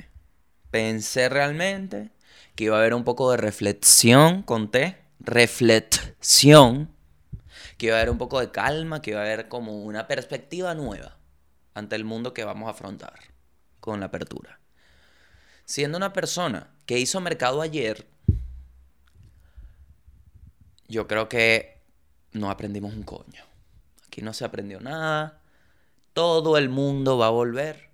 pensé 0.70 1.28
realmente 1.28 2.10
que 2.54 2.64
iba 2.64 2.76
a 2.76 2.80
haber 2.80 2.94
un 2.94 3.02
poco 3.02 3.32
de 3.32 3.36
reflexión, 3.36 4.42
conté, 4.42 4.96
reflexión, 5.18 6.94
que 7.76 7.86
iba 7.86 7.96
a 7.96 7.98
haber 7.98 8.10
un 8.10 8.18
poco 8.18 8.38
de 8.40 8.52
calma, 8.52 9.02
que 9.02 9.10
iba 9.10 9.20
a 9.20 9.24
haber 9.24 9.48
como 9.48 9.82
una 9.82 10.06
perspectiva 10.06 10.74
nueva 10.74 11.18
ante 11.74 11.96
el 11.96 12.04
mundo 12.04 12.32
que 12.32 12.44
vamos 12.44 12.68
a 12.68 12.70
afrontar 12.70 13.18
con 13.80 13.98
la 13.98 14.06
apertura. 14.06 14.60
Siendo 15.64 15.98
una 15.98 16.12
persona 16.12 16.70
que 16.86 17.00
hizo 17.00 17.20
mercado 17.20 17.60
ayer, 17.60 18.06
yo 20.86 21.08
creo 21.08 21.28
que 21.28 21.82
no 22.30 22.48
aprendimos 22.48 22.94
un 22.94 23.02
coño. 23.02 23.44
Aquí 24.06 24.22
no 24.22 24.32
se 24.32 24.44
aprendió 24.44 24.80
nada. 24.80 25.42
Todo 26.12 26.56
el 26.56 26.68
mundo 26.68 27.18
va 27.18 27.26
a 27.26 27.30
volver 27.30 27.85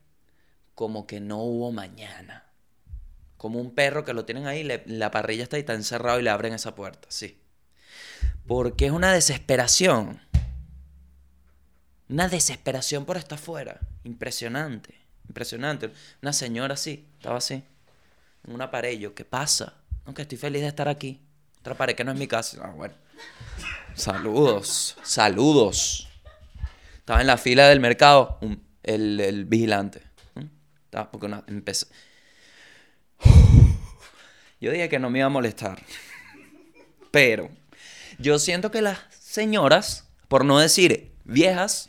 como 0.75 1.07
que 1.07 1.21
no 1.21 1.39
hubo 1.39 1.73
mañana. 1.73 2.45
Como 3.37 3.61
un 3.61 3.75
perro 3.75 4.05
que 4.05 4.15
lo 4.15 4.25
tienen 4.25 4.47
ahí, 4.47 4.63
la 4.87 5.11
parrilla 5.11 5.43
está 5.43 5.57
ahí, 5.57 5.61
está 5.61 5.75
encerrado 5.75 6.21
y 6.21 6.23
le 6.23 6.31
abren 6.31 6.53
esa 6.53 6.75
puerta, 6.75 7.09
sí. 7.11 7.41
Porque 8.47 8.87
es 8.87 8.93
una 8.93 9.13
desesperación. 9.13 10.21
Una 12.09 12.29
desesperación 12.29 13.05
por 13.05 13.17
estar 13.17 13.39
fuera. 13.39 13.81
Impresionante. 14.05 14.95
Impresionante. 15.29 15.91
Una 16.21 16.33
señora 16.33 16.75
así, 16.75 17.09
estaba 17.19 17.39
así. 17.39 17.65
En 18.47 18.85
y 18.93 18.99
Yo, 18.99 19.15
¿qué 19.15 19.25
pasa? 19.25 19.75
No, 20.07 20.15
que 20.15 20.23
estoy 20.23 20.39
feliz 20.39 20.63
de 20.63 20.69
estar 20.69 20.89
aquí. 20.89 21.21
Otra 21.61 21.75
pared 21.75 21.95
que 21.95 22.05
no 22.05 22.13
es 22.13 22.19
mi 22.19 22.27
casa. 22.27 22.59
Ah, 22.63 22.71
bueno. 22.71 22.95
Saludos. 23.95 24.97
Saludos. 25.03 26.09
Estaba 26.99 27.21
en 27.21 27.27
la 27.29 27.39
fila 27.39 27.69
del 27.69 27.81
mercado 27.81 28.39
un- 28.41 28.63
el 28.83 29.45
vigilante. 29.45 30.03
Porque 31.11 31.27
una, 31.27 31.45
empecé. 31.47 31.87
Yo 34.61 34.71
dije 34.71 34.89
que 34.89 34.99
no 34.99 35.11
me 35.11 35.19
iba 35.19 35.27
a 35.27 35.31
molestar. 35.31 35.83
Pero 37.11 37.51
yo 38.19 38.39
siento 38.39 38.71
que 38.71 38.83
las 38.83 38.99
señoras, 39.11 40.09
por 40.29 40.45
no 40.45 40.59
decir 40.59 41.13
viejas, 41.25 41.89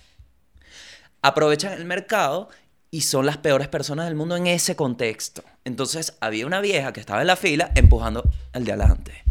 aprovechan 1.21 1.73
el 1.73 1.85
mercado 1.85 2.49
y 2.89 3.01
son 3.01 3.25
las 3.25 3.37
peores 3.37 3.67
personas 3.67 4.05
del 4.05 4.15
mundo 4.15 4.35
en 4.35 4.47
ese 4.47 4.75
contexto. 4.75 5.43
Entonces 5.65 6.17
había 6.19 6.45
una 6.45 6.61
vieja 6.61 6.93
que 6.93 6.99
estaba 6.99 7.21
en 7.21 7.27
la 7.27 7.35
fila 7.35 7.71
empujando 7.75 8.29
al 8.53 8.65
de 8.65 8.71
adelante. 8.71 9.23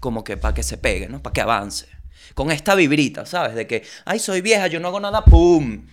Como 0.00 0.24
que 0.24 0.36
para 0.36 0.54
que 0.54 0.62
se 0.62 0.78
pegue, 0.78 1.08
¿no? 1.08 1.22
Para 1.22 1.32
que 1.32 1.40
avance. 1.40 1.88
Con 2.34 2.50
esta 2.50 2.74
vibrita, 2.74 3.26
¿sabes? 3.26 3.54
De 3.54 3.66
que, 3.66 3.84
ay, 4.04 4.18
soy 4.18 4.40
vieja, 4.40 4.66
yo 4.66 4.80
no 4.80 4.88
hago 4.88 5.00
nada, 5.00 5.24
¡pum! 5.24 5.86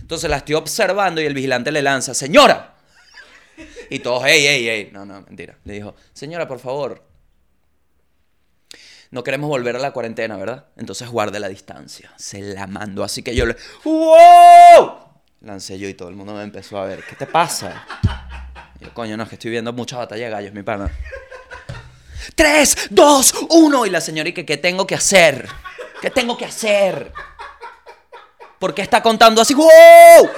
Entonces 0.00 0.28
la 0.30 0.38
estoy 0.38 0.54
observando 0.54 1.20
y 1.20 1.26
el 1.26 1.34
vigilante 1.34 1.70
le 1.72 1.82
lanza, 1.82 2.14
señora. 2.14 2.74
Y 3.90 3.98
todos, 3.98 4.24
ey, 4.24 4.46
ey, 4.46 4.68
ey. 4.68 4.90
No, 4.92 5.04
no, 5.04 5.22
mentira. 5.22 5.58
Le 5.64 5.74
dijo, 5.74 5.94
señora, 6.12 6.48
por 6.48 6.58
favor. 6.58 7.04
No 9.10 9.22
queremos 9.22 9.48
volver 9.48 9.76
a 9.76 9.78
la 9.78 9.90
cuarentena, 9.92 10.36
¿verdad? 10.38 10.66
Entonces 10.76 11.08
guarde 11.08 11.38
la 11.38 11.48
distancia. 11.48 12.10
Se 12.16 12.40
la 12.40 12.66
mandó. 12.66 13.04
Así 13.04 13.22
que 13.22 13.34
yo 13.34 13.44
le, 13.44 13.56
¡wow! 13.84 15.12
Lancé 15.42 15.78
yo 15.78 15.88
y 15.88 15.94
todo 15.94 16.08
el 16.08 16.16
mundo 16.16 16.32
me 16.34 16.42
empezó 16.42 16.78
a 16.78 16.86
ver. 16.86 17.04
¿Qué 17.04 17.14
te 17.16 17.26
pasa? 17.26 17.86
Y 18.80 18.84
yo, 18.84 18.94
coño, 18.94 19.16
no, 19.16 19.24
es 19.24 19.28
que 19.28 19.34
estoy 19.34 19.50
viendo 19.50 19.72
mucha 19.72 19.98
batalla 19.98 20.24
de 20.24 20.30
gallos, 20.30 20.54
mi 20.54 20.62
pana. 20.62 20.90
¡Tres, 22.34 22.88
dos, 22.90 23.34
uno! 23.50 23.84
Y 23.84 23.90
la 23.90 24.00
señora, 24.00 24.30
¿y 24.30 24.32
que 24.32 24.46
qué 24.46 24.56
tengo 24.56 24.86
que 24.86 24.94
hacer? 24.94 25.46
¿Qué 26.00 26.10
tengo 26.10 26.36
que 26.36 26.46
hacer? 26.46 27.12
¿Por 28.62 28.74
qué 28.74 28.82
está 28.82 29.02
contando 29.02 29.42
así? 29.42 29.54
¡Wow! 29.54 30.30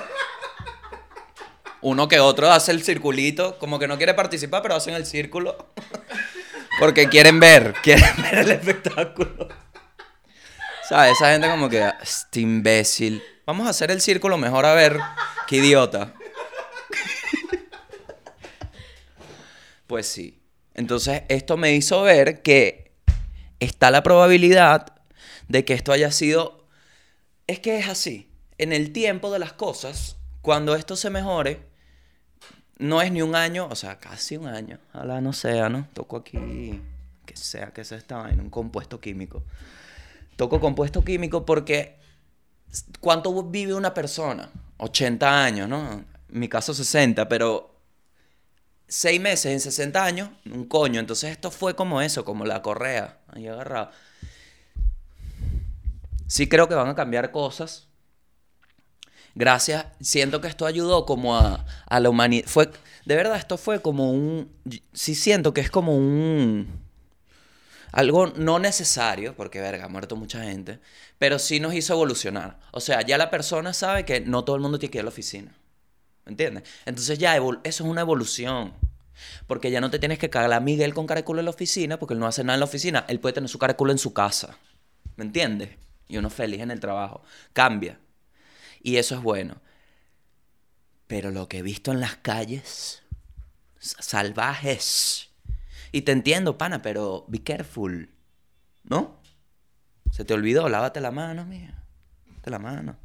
Uno 1.82 2.08
que 2.08 2.20
otro 2.20 2.50
hace 2.50 2.72
el 2.72 2.82
circulito, 2.82 3.58
como 3.58 3.78
que 3.78 3.86
no 3.86 3.98
quiere 3.98 4.14
participar, 4.14 4.62
pero 4.62 4.76
hacen 4.76 4.94
el 4.94 5.04
círculo. 5.04 5.74
Porque 6.80 7.10
quieren 7.10 7.38
ver, 7.38 7.74
quieren 7.82 8.16
ver 8.22 8.38
el 8.38 8.50
espectáculo. 8.52 9.48
¿Sabes? 10.88 11.12
Esa 11.12 11.32
gente 11.32 11.50
como 11.50 11.68
que, 11.68 11.86
este 12.00 12.40
imbécil. 12.40 13.22
Vamos 13.44 13.66
a 13.66 13.70
hacer 13.70 13.90
el 13.90 14.00
círculo 14.00 14.38
mejor 14.38 14.64
a 14.64 14.72
ver. 14.72 14.98
Qué 15.46 15.56
idiota. 15.56 16.14
Pues 19.86 20.08
sí. 20.08 20.40
Entonces, 20.72 21.24
esto 21.28 21.58
me 21.58 21.74
hizo 21.74 22.00
ver 22.00 22.40
que 22.40 22.90
está 23.60 23.90
la 23.90 24.02
probabilidad 24.02 24.94
de 25.48 25.66
que 25.66 25.74
esto 25.74 25.92
haya 25.92 26.10
sido... 26.10 26.63
Es 27.46 27.60
que 27.60 27.78
es 27.78 27.88
así. 27.88 28.30
En 28.58 28.72
el 28.72 28.92
tiempo 28.92 29.32
de 29.32 29.38
las 29.38 29.52
cosas, 29.52 30.16
cuando 30.42 30.74
esto 30.74 30.96
se 30.96 31.10
mejore, 31.10 31.66
no 32.78 33.02
es 33.02 33.12
ni 33.12 33.22
un 33.22 33.34
año, 33.34 33.68
o 33.70 33.76
sea, 33.76 33.98
casi 33.98 34.36
un 34.36 34.46
año. 34.46 34.78
Ojalá 34.94 35.20
no 35.20 35.32
sea, 35.32 35.68
¿no? 35.68 35.88
Toco 35.92 36.16
aquí, 36.16 36.80
que 37.26 37.36
sea, 37.36 37.72
que 37.72 37.84
sea 37.84 37.98
esta 37.98 38.16
vaina, 38.16 38.42
un 38.42 38.50
compuesto 38.50 39.00
químico. 39.00 39.44
Toco 40.36 40.60
compuesto 40.60 41.04
químico 41.04 41.44
porque 41.46 41.98
¿cuánto 43.00 43.42
vive 43.44 43.74
una 43.74 43.94
persona? 43.94 44.50
80 44.78 45.44
años, 45.44 45.68
¿no? 45.68 45.92
En 45.92 46.06
mi 46.28 46.48
caso 46.48 46.74
60, 46.74 47.28
pero 47.28 47.74
6 48.88 49.20
meses 49.20 49.52
en 49.52 49.60
60 49.60 50.04
años, 50.04 50.30
un 50.46 50.66
coño. 50.66 51.00
Entonces 51.00 51.30
esto 51.30 51.50
fue 51.50 51.76
como 51.76 52.00
eso, 52.00 52.24
como 52.24 52.44
la 52.44 52.62
correa, 52.62 53.20
ahí 53.28 53.46
agarrado. 53.46 53.90
Sí 56.26 56.48
creo 56.48 56.68
que 56.68 56.74
van 56.74 56.88
a 56.88 56.94
cambiar 56.94 57.30
cosas. 57.30 57.88
Gracias, 59.34 59.86
siento 60.00 60.40
que 60.40 60.48
esto 60.48 60.64
ayudó 60.64 61.06
como 61.06 61.36
a, 61.36 61.64
la 61.90 62.08
humanidad. 62.08 62.46
Fue, 62.46 62.70
de 63.04 63.16
verdad, 63.16 63.36
esto 63.36 63.58
fue 63.58 63.82
como 63.82 64.12
un... 64.12 64.50
Sí 64.92 65.14
siento 65.14 65.52
que 65.52 65.60
es 65.60 65.70
como 65.70 65.96
un... 65.96 66.84
Algo 67.90 68.26
no 68.28 68.58
necesario, 68.58 69.34
porque 69.36 69.60
verga, 69.60 69.84
ha 69.84 69.88
muerto 69.88 70.16
mucha 70.16 70.42
gente, 70.42 70.80
pero 71.18 71.38
sí 71.38 71.60
nos 71.60 71.74
hizo 71.74 71.94
evolucionar. 71.94 72.58
O 72.72 72.80
sea, 72.80 73.02
ya 73.02 73.18
la 73.18 73.30
persona 73.30 73.72
sabe 73.72 74.04
que 74.04 74.20
no 74.20 74.44
todo 74.44 74.56
el 74.56 74.62
mundo 74.62 74.78
tiene 74.78 74.90
que 74.90 74.98
ir 74.98 75.02
a 75.02 75.04
la 75.04 75.10
oficina. 75.10 75.54
¿Me 76.24 76.30
entiendes? 76.30 76.64
Entonces 76.86 77.18
ya 77.18 77.36
eso 77.36 77.60
es 77.62 77.80
una 77.80 78.00
evolución. 78.00 78.72
Porque 79.46 79.70
ya 79.70 79.80
no 79.80 79.90
te 79.90 79.98
tienes 79.98 80.18
que 80.18 80.30
cagar 80.30 80.52
a 80.52 80.60
Miguel 80.60 80.94
con 80.94 81.06
cara 81.06 81.20
de 81.20 81.24
culo 81.24 81.40
en 81.40 81.44
la 81.44 81.50
oficina, 81.50 81.98
porque 81.98 82.14
él 82.14 82.20
no 82.20 82.26
hace 82.26 82.42
nada 82.42 82.54
en 82.54 82.60
la 82.60 82.66
oficina. 82.66 83.04
Él 83.08 83.20
puede 83.20 83.34
tener 83.34 83.48
su 83.48 83.58
cara 83.58 83.74
de 83.74 83.76
culo 83.76 83.92
en 83.92 83.98
su 83.98 84.12
casa. 84.12 84.56
¿Me 85.16 85.24
entiendes? 85.24 85.70
Y 86.14 86.18
uno 86.18 86.30
feliz 86.30 86.60
en 86.60 86.70
el 86.70 86.78
trabajo. 86.78 87.24
Cambia. 87.52 87.98
Y 88.80 88.98
eso 88.98 89.16
es 89.16 89.20
bueno. 89.20 89.60
Pero 91.08 91.32
lo 91.32 91.48
que 91.48 91.58
he 91.58 91.62
visto 91.62 91.90
en 91.90 91.98
las 91.98 92.14
calles, 92.14 93.02
salvajes, 93.80 95.30
Y 95.90 96.02
te 96.02 96.12
entiendo, 96.12 96.56
pana, 96.56 96.82
pero 96.82 97.24
be 97.26 97.42
careful. 97.42 98.08
¿No? 98.84 99.20
Se 100.12 100.24
te 100.24 100.34
olvidó, 100.34 100.68
lávate 100.68 101.00
la 101.00 101.10
mano, 101.10 101.44
mía. 101.44 101.82
Lávate 102.28 102.50
la 102.50 102.58
mano. 102.60 102.96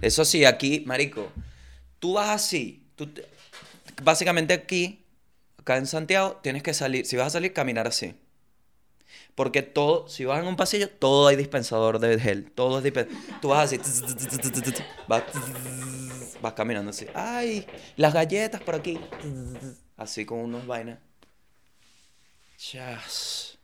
Eso 0.00 0.24
sí, 0.24 0.44
aquí, 0.44 0.84
marico, 0.86 1.32
tú 1.98 2.12
vas 2.14 2.30
así. 2.30 2.92
Tú 2.94 3.08
te- 3.08 3.26
básicamente 4.04 4.54
aquí, 4.54 5.04
acá 5.58 5.78
en 5.78 5.86
Santiago, 5.86 6.38
tienes 6.44 6.62
que 6.62 6.74
salir. 6.74 7.06
Si 7.06 7.16
vas 7.16 7.28
a 7.28 7.30
salir, 7.30 7.52
caminar 7.52 7.88
así. 7.88 8.14
Porque 9.40 9.62
todo, 9.62 10.06
si 10.06 10.26
vas 10.26 10.42
en 10.42 10.48
un 10.48 10.54
pasillo, 10.54 10.90
todo 10.90 11.28
hay 11.28 11.34
dispensador 11.34 11.98
de 11.98 12.20
gel. 12.20 12.52
Todo 12.52 12.76
es 12.76 12.84
dispensador. 12.84 13.18
Tú 13.40 13.48
vas 13.48 13.72
así. 13.72 13.80
Vas, 16.42 16.52
caminando 16.52 16.90
así. 16.90 17.06
¡Ay! 17.14 17.66
Las 17.96 18.12
galletas 18.12 18.60
por 18.60 18.74
aquí. 18.74 19.00
Así 19.96 20.26
con 20.26 20.40
unos 20.40 20.66
vainas. 20.66 20.98
Chas. 22.58 23.56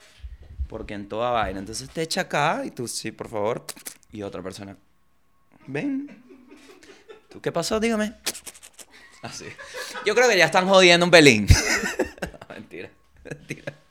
Porque 0.66 0.94
en 0.94 1.10
toda 1.10 1.30
vaina. 1.30 1.58
Entonces 1.58 1.90
te 1.90 2.00
echa 2.00 2.22
acá 2.22 2.62
y 2.64 2.70
tú 2.70 2.88
sí, 2.88 3.12
por 3.12 3.28
favor. 3.28 3.66
Y 4.12 4.22
otra 4.22 4.42
persona. 4.42 4.78
Ven. 5.66 6.08
¿Tú 7.28 7.42
qué 7.42 7.52
pasó? 7.52 7.78
Dígame. 7.78 8.14
Así. 9.20 9.44
Yo 10.06 10.14
creo 10.14 10.26
que 10.26 10.38
ya 10.38 10.46
están 10.46 10.66
jodiendo 10.66 11.04
un 11.04 11.10
pelín. 11.10 11.46
Mentira. 12.48 12.88
Mentira. 13.24 13.85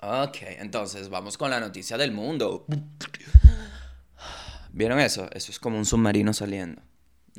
Ok, 0.00 0.36
entonces 0.58 1.08
vamos 1.08 1.36
con 1.36 1.50
la 1.50 1.58
noticia 1.58 1.96
del 1.96 2.12
mundo. 2.12 2.66
¿Vieron 4.72 5.00
eso? 5.00 5.28
Eso 5.32 5.50
es 5.50 5.58
como 5.58 5.76
un 5.76 5.84
submarino 5.84 6.32
saliendo. 6.32 6.82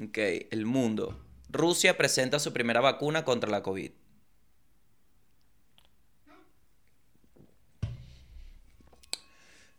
Ok, 0.02 0.18
el 0.52 0.66
mundo. 0.66 1.24
Rusia 1.50 1.98
presenta 1.98 2.38
su 2.38 2.52
primera 2.52 2.82
vacuna 2.82 3.24
contra 3.24 3.50
la 3.50 3.64
COVID. 3.64 3.92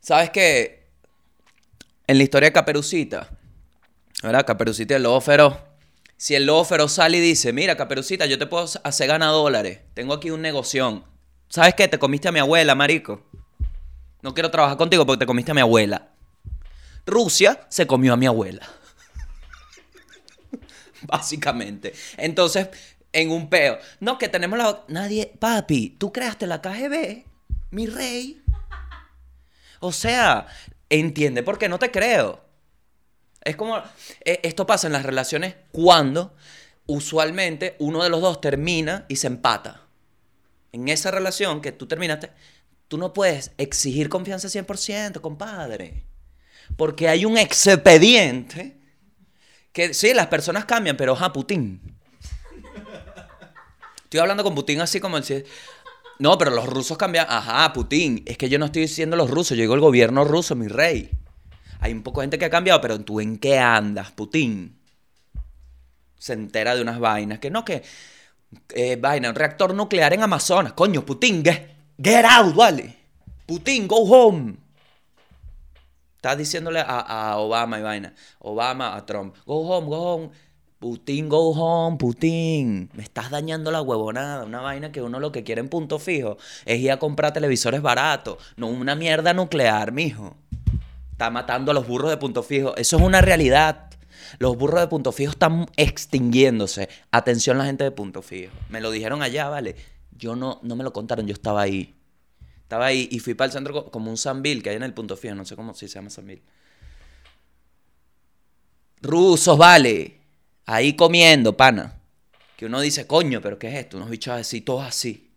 ¿Sabes 0.01 0.31
qué? 0.31 0.89
En 2.07 2.17
la 2.17 2.25
historia 2.25 2.49
de 2.49 2.53
Caperucita, 2.55 3.29
¿verdad? 4.23 4.47
Caperucita 4.47 4.95
y 4.95 4.97
el 4.97 5.03
lobo. 5.03 5.23
Si 6.17 6.35
el 6.35 6.47
lobo 6.47 6.89
sale 6.89 7.19
y 7.19 7.21
dice, 7.21 7.53
mira, 7.53 7.77
Caperucita, 7.77 8.25
yo 8.27 8.39
te 8.39 8.47
puedo 8.47 8.67
hacer 8.83 9.07
ganar 9.07 9.31
dólares. 9.31 9.81
Tengo 9.95 10.15
aquí 10.15 10.31
un 10.31 10.41
negoción. 10.41 11.05
¿Sabes 11.51 11.75
qué? 11.75 11.89
Te 11.89 11.99
comiste 11.99 12.29
a 12.29 12.33
mi 12.33 12.39
abuela, 12.39 12.75
marico. 12.75 13.23
No 14.23 14.33
quiero 14.35 14.51
trabajar 14.51 14.77
contigo 14.79 15.05
porque 15.05 15.19
te 15.21 15.27
comiste 15.27 15.51
a 15.51 15.55
mi 15.55 15.61
abuela. 15.61 16.09
Rusia 17.05 17.67
se 17.69 17.87
comió 17.89 18.13
a 18.13 18.17
mi 18.17 18.27
abuela. 18.27 18.67
Básicamente. 21.03 21.93
Entonces, 22.17 22.69
en 23.13 23.31
un 23.33 23.49
peo. 23.51 23.79
No, 23.99 24.17
que 24.17 24.29
tenemos 24.29 24.59
la... 24.59 24.85
Nadie... 24.89 25.33
Papi, 25.39 25.97
tú 25.99 26.13
creaste 26.13 26.47
la 26.47 26.63
KGB, 26.63 27.25
mi 27.73 27.87
rey. 27.87 28.43
O 29.81 29.91
sea, 29.93 30.47
entiende 30.89 31.43
por 31.43 31.59
qué 31.59 31.69
no 31.69 31.81
te 31.81 31.91
creo. 31.91 32.45
Es 33.43 33.57
como... 33.57 33.79
eh, 34.25 34.39
Esto 34.45 34.67
pasa 34.67 34.87
en 34.87 34.93
las 34.93 35.05
relaciones 35.05 35.57
cuando 35.73 36.33
usualmente 36.87 37.75
uno 37.81 38.05
de 38.05 38.11
los 38.11 38.21
dos 38.21 38.41
termina 38.41 39.05
y 39.09 39.17
se 39.17 39.27
empata. 39.27 39.81
En 40.73 40.89
esa 40.89 41.11
relación 41.11 41.61
que 41.61 41.73
tú 41.73 41.87
terminaste, 41.87 42.31
tú 42.89 42.99
no 42.99 43.13
puedes 43.13 43.53
exigir 43.59 44.09
confianza 44.09 44.49
100%, 44.49 45.21
compadre. 45.21 46.05
Porque 46.77 47.09
hay 47.09 47.25
un 47.25 47.37
expediente 47.37 48.79
que 49.73 49.95
sí, 49.95 50.15
las 50.15 50.29
personas 50.29 50.65
cambian, 50.65 50.97
pero 50.97 51.13
ajá, 51.15 51.33
Putin. 51.33 51.81
Estoy 54.05 54.21
hablando 54.21 54.43
con 54.43 54.55
Putin 54.55 54.81
así 54.81 55.01
como 55.01 55.21
si- 55.23 55.45
No, 56.19 56.37
pero 56.37 56.51
los 56.51 56.67
rusos 56.67 56.99
cambian. 56.99 57.27
Ajá, 57.29 57.73
Putin. 57.73 58.23
Es 58.27 58.37
que 58.37 58.49
yo 58.49 58.59
no 58.59 58.67
estoy 58.67 58.83
diciendo 58.83 59.17
los 59.17 59.31
rusos, 59.31 59.57
yo 59.57 59.63
digo 59.63 59.75
el 59.75 59.81
gobierno 59.81 60.25
ruso, 60.25 60.55
mi 60.55 60.69
rey. 60.69 61.11
Hay 61.81 61.93
un 61.93 62.03
poco 62.03 62.21
de 62.21 62.25
gente 62.25 62.39
que 62.39 62.45
ha 62.45 62.51
cambiado, 62.51 62.81
pero 62.81 63.01
tú 63.01 63.21
en 63.21 63.39
qué 63.39 63.59
andas, 63.59 64.11
Putin. 64.13 64.79
Se 66.19 66.35
entera 66.35 66.75
de 66.75 66.83
unas 66.83 66.99
vainas. 66.99 67.39
Que 67.39 67.51
no, 67.51 67.65
que... 67.65 67.83
eh, 68.71 68.97
vaina, 68.97 69.31
un 69.31 69.35
reactor 69.35 69.75
nuclear 69.75 70.13
en 70.13 70.23
Amazonas. 70.23 70.73
Coño, 70.73 71.05
Putin, 71.05 71.45
get, 71.45 71.71
get 72.03 72.25
out, 72.25 72.55
vale. 72.55 72.97
Putin, 73.47 73.89
go 73.89 74.05
home. 74.05 74.57
Estás 76.17 76.37
diciéndole 76.37 76.81
a, 76.81 77.01
a 77.01 77.39
Obama 77.39 77.79
y 77.79 77.83
vaina. 77.83 78.15
Obama 78.41 78.95
a 78.95 79.07
Trump. 79.07 79.37
Go 79.47 79.61
home, 79.67 79.87
go 79.89 79.97
home. 79.97 80.31
Putin, 80.81 81.29
go 81.29 81.51
home, 81.51 81.99
Putin. 81.99 82.89
Me 82.95 83.03
estás 83.03 83.31
dañando 83.31 83.71
la 83.71 83.83
huevonada. 83.83 84.45
Una 84.45 84.63
vaina 84.63 84.91
que 84.91 85.03
uno 85.03 85.21
lo 85.21 85.31
que 85.31 85.45
quiere 85.45 85.61
en 85.61 85.69
punto 85.69 85.99
fijo 85.99 86.39
es 86.65 86.79
ir 86.79 86.91
a 86.91 86.99
comprar 86.99 87.35
televisores 87.35 87.83
baratos. 87.83 88.39
No 88.57 88.69
una 88.69 88.95
mierda 88.95 89.35
nuclear, 89.35 89.93
mijo. 89.93 90.37
Está 91.13 91.29
matando 91.29 91.73
a 91.73 91.75
los 91.75 91.87
burros 91.87 92.09
de 92.11 92.17
punto 92.17 92.43
fijo. 92.43 92.75
Eso 92.77 92.97
es 92.97 93.03
una 93.03 93.21
realidad. 93.21 93.90
Los 94.39 94.57
burros 94.57 94.81
de 94.81 94.87
punto 94.89 95.13
fijo 95.13 95.33
están 95.33 95.67
extinguiéndose. 95.77 96.89
Atención 97.11 97.59
la 97.59 97.65
gente 97.65 97.85
de 97.85 97.91
punto 97.91 98.23
fijo. 98.23 98.53
Me 98.69 98.81
lo 98.81 98.91
dijeron 98.91 99.23
allá, 99.23 99.49
¿vale? 99.49 99.77
Yo 100.17 100.37
no, 100.37 100.61
no 100.63 100.77
me 100.77 100.85
lo 100.85 100.93
contaron, 100.93 101.27
yo 101.27 101.33
estaba 101.33 101.63
ahí. 101.63 101.95
Estaba 102.63 102.87
ahí 102.87 103.09
y 103.11 103.19
fui 103.19 103.35
para 103.35 103.47
el 103.47 103.53
centro 103.53 103.73
co- 103.75 103.91
como 103.91 104.11
un 104.11 104.17
Sanville 104.17 104.63
que 104.63 104.71
hay 104.71 104.77
en 104.77 104.83
el 104.85 104.95
punto 104.95 105.17
fijo, 105.17 105.35
no 105.35 105.45
sé 105.45 105.57
cómo 105.57 105.75
se 105.75 105.89
llama 105.89 106.11
Sanville. 106.11 106.43
Rusos, 109.03 109.57
vale. 109.59 110.21
Ahí 110.67 110.95
comiendo, 110.95 111.57
pana. 111.57 111.97
Que 112.57 112.67
uno 112.67 112.81
dice, 112.81 113.07
coño, 113.07 113.41
pero 113.41 113.59
¿qué 113.59 113.69
es 113.69 113.75
esto? 113.75 113.97
Unos 113.97 114.11
bichos 114.11 114.35
así, 114.35 114.61
todos 114.61 114.85
así. 114.87 115.31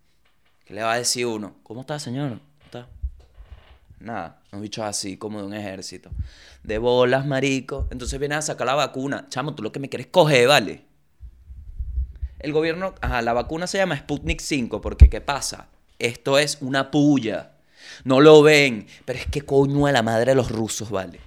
¿Qué 0.65 0.73
le 0.73 0.83
va 0.83 0.93
a 0.93 0.97
decir 0.97 1.25
uno? 1.25 1.55
¿Cómo 1.63 1.81
está, 1.81 1.97
señor? 1.99 2.39
Nada, 4.03 4.41
unos 4.51 4.61
bichos 4.63 4.83
así, 4.83 5.15
como 5.15 5.39
de 5.39 5.47
un 5.47 5.53
ejército. 5.53 6.11
De 6.61 6.77
bolas, 6.77 7.25
marico. 7.25 7.87
Entonces 7.89 8.19
vienen 8.19 8.39
a 8.39 8.41
sacar 8.41 8.67
la 8.67 8.75
vacuna. 8.75 9.27
Chamo, 9.29 9.55
tú 9.55 9.63
lo 9.63 9.71
que 9.71 9.79
me 9.79 9.87
quieres 9.87 10.07
coger, 10.07 10.49
¿vale? 10.49 10.83
El 12.39 12.51
gobierno, 12.51 12.93
ajá, 12.99 13.21
la 13.21 13.31
vacuna 13.31 13.65
se 13.65 13.77
llama 13.77 13.95
Sputnik 13.95 14.41
5 14.41 14.81
porque 14.81 15.09
¿qué 15.09 15.21
pasa? 15.21 15.69
Esto 15.99 16.37
es 16.37 16.57
una 16.59 16.91
puya. 16.91 17.53
No 18.03 18.19
lo 18.19 18.41
ven, 18.41 18.87
pero 19.05 19.19
es 19.19 19.27
que 19.27 19.43
coño 19.43 19.87
a 19.87 19.93
la 19.93 20.03
madre 20.03 20.31
de 20.31 20.35
los 20.35 20.51
rusos, 20.51 20.89
¿vale? 20.89 21.21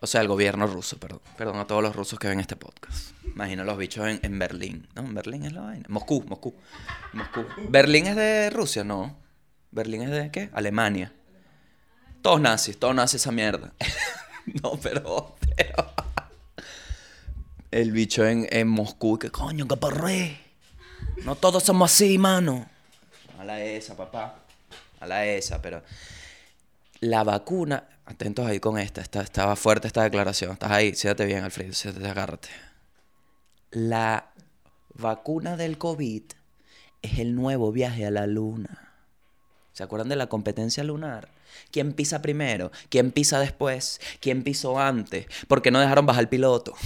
O 0.00 0.06
sea, 0.06 0.20
el 0.20 0.28
gobierno 0.28 0.66
ruso, 0.66 0.98
perdón. 0.98 1.20
Perdón 1.38 1.56
a 1.56 1.66
todos 1.66 1.82
los 1.82 1.96
rusos 1.96 2.18
que 2.18 2.28
ven 2.28 2.40
este 2.40 2.56
podcast. 2.56 3.12
Imagino 3.24 3.64
los 3.64 3.78
bichos 3.78 4.06
en, 4.06 4.20
en 4.22 4.38
Berlín. 4.38 4.88
¿No? 4.94 5.02
En 5.02 5.14
Berlín 5.14 5.44
es 5.46 5.54
la 5.54 5.62
vaina. 5.62 5.86
Moscú, 5.88 6.22
Moscú. 6.28 6.54
Moscú. 7.14 7.46
¿Berlín 7.70 8.06
es 8.06 8.16
de 8.16 8.50
Rusia? 8.50 8.84
No. 8.84 9.29
¿Berlín 9.70 10.02
es 10.02 10.10
de 10.10 10.30
qué? 10.30 10.50
Alemania. 10.52 11.12
Todos 12.22 12.40
nazis, 12.40 12.78
todos 12.78 12.94
nazis 12.94 13.22
esa 13.22 13.32
mierda. 13.32 13.72
no, 14.62 14.72
pero, 14.82 15.36
pero. 15.56 15.92
El 17.70 17.92
bicho 17.92 18.26
en, 18.26 18.46
en 18.50 18.68
Moscú, 18.68 19.18
que 19.18 19.30
coño, 19.30 19.66
que 19.68 19.76
porré. 19.76 20.38
No 21.24 21.36
todos 21.36 21.62
somos 21.62 21.92
así, 21.92 22.18
mano. 22.18 22.68
A 23.38 23.44
la 23.44 23.60
esa, 23.62 23.96
papá. 23.96 24.40
A 24.98 25.06
la 25.06 25.24
esa, 25.24 25.62
pero. 25.62 25.82
La 27.00 27.24
vacuna. 27.24 27.84
Atentos 28.06 28.46
ahí 28.46 28.58
con 28.58 28.76
esta. 28.76 29.00
esta 29.00 29.22
estaba 29.22 29.54
fuerte 29.56 29.86
esta 29.86 30.02
declaración. 30.02 30.52
Estás 30.52 30.72
ahí. 30.72 30.94
Siéntate 30.94 31.26
bien, 31.26 31.44
Alfredo. 31.44 31.72
Siéntate, 31.72 32.08
agárrate. 32.08 32.48
La 33.70 34.32
vacuna 34.94 35.56
del 35.56 35.78
COVID 35.78 36.24
es 37.02 37.18
el 37.18 37.34
nuevo 37.34 37.70
viaje 37.70 38.04
a 38.04 38.10
la 38.10 38.26
luna. 38.26 38.89
¿Se 39.80 39.84
acuerdan 39.84 40.10
de 40.10 40.16
la 40.16 40.26
competencia 40.26 40.84
lunar? 40.84 41.30
¿Quién 41.70 41.94
pisa 41.94 42.20
primero? 42.20 42.70
¿Quién 42.90 43.12
pisa 43.12 43.40
después? 43.40 43.98
¿Quién 44.20 44.42
pisó 44.42 44.78
antes? 44.78 45.24
¿Por 45.48 45.62
qué 45.62 45.70
no 45.70 45.80
dejaron 45.80 46.04
bajar 46.04 46.24
el 46.24 46.28
piloto? 46.28 46.74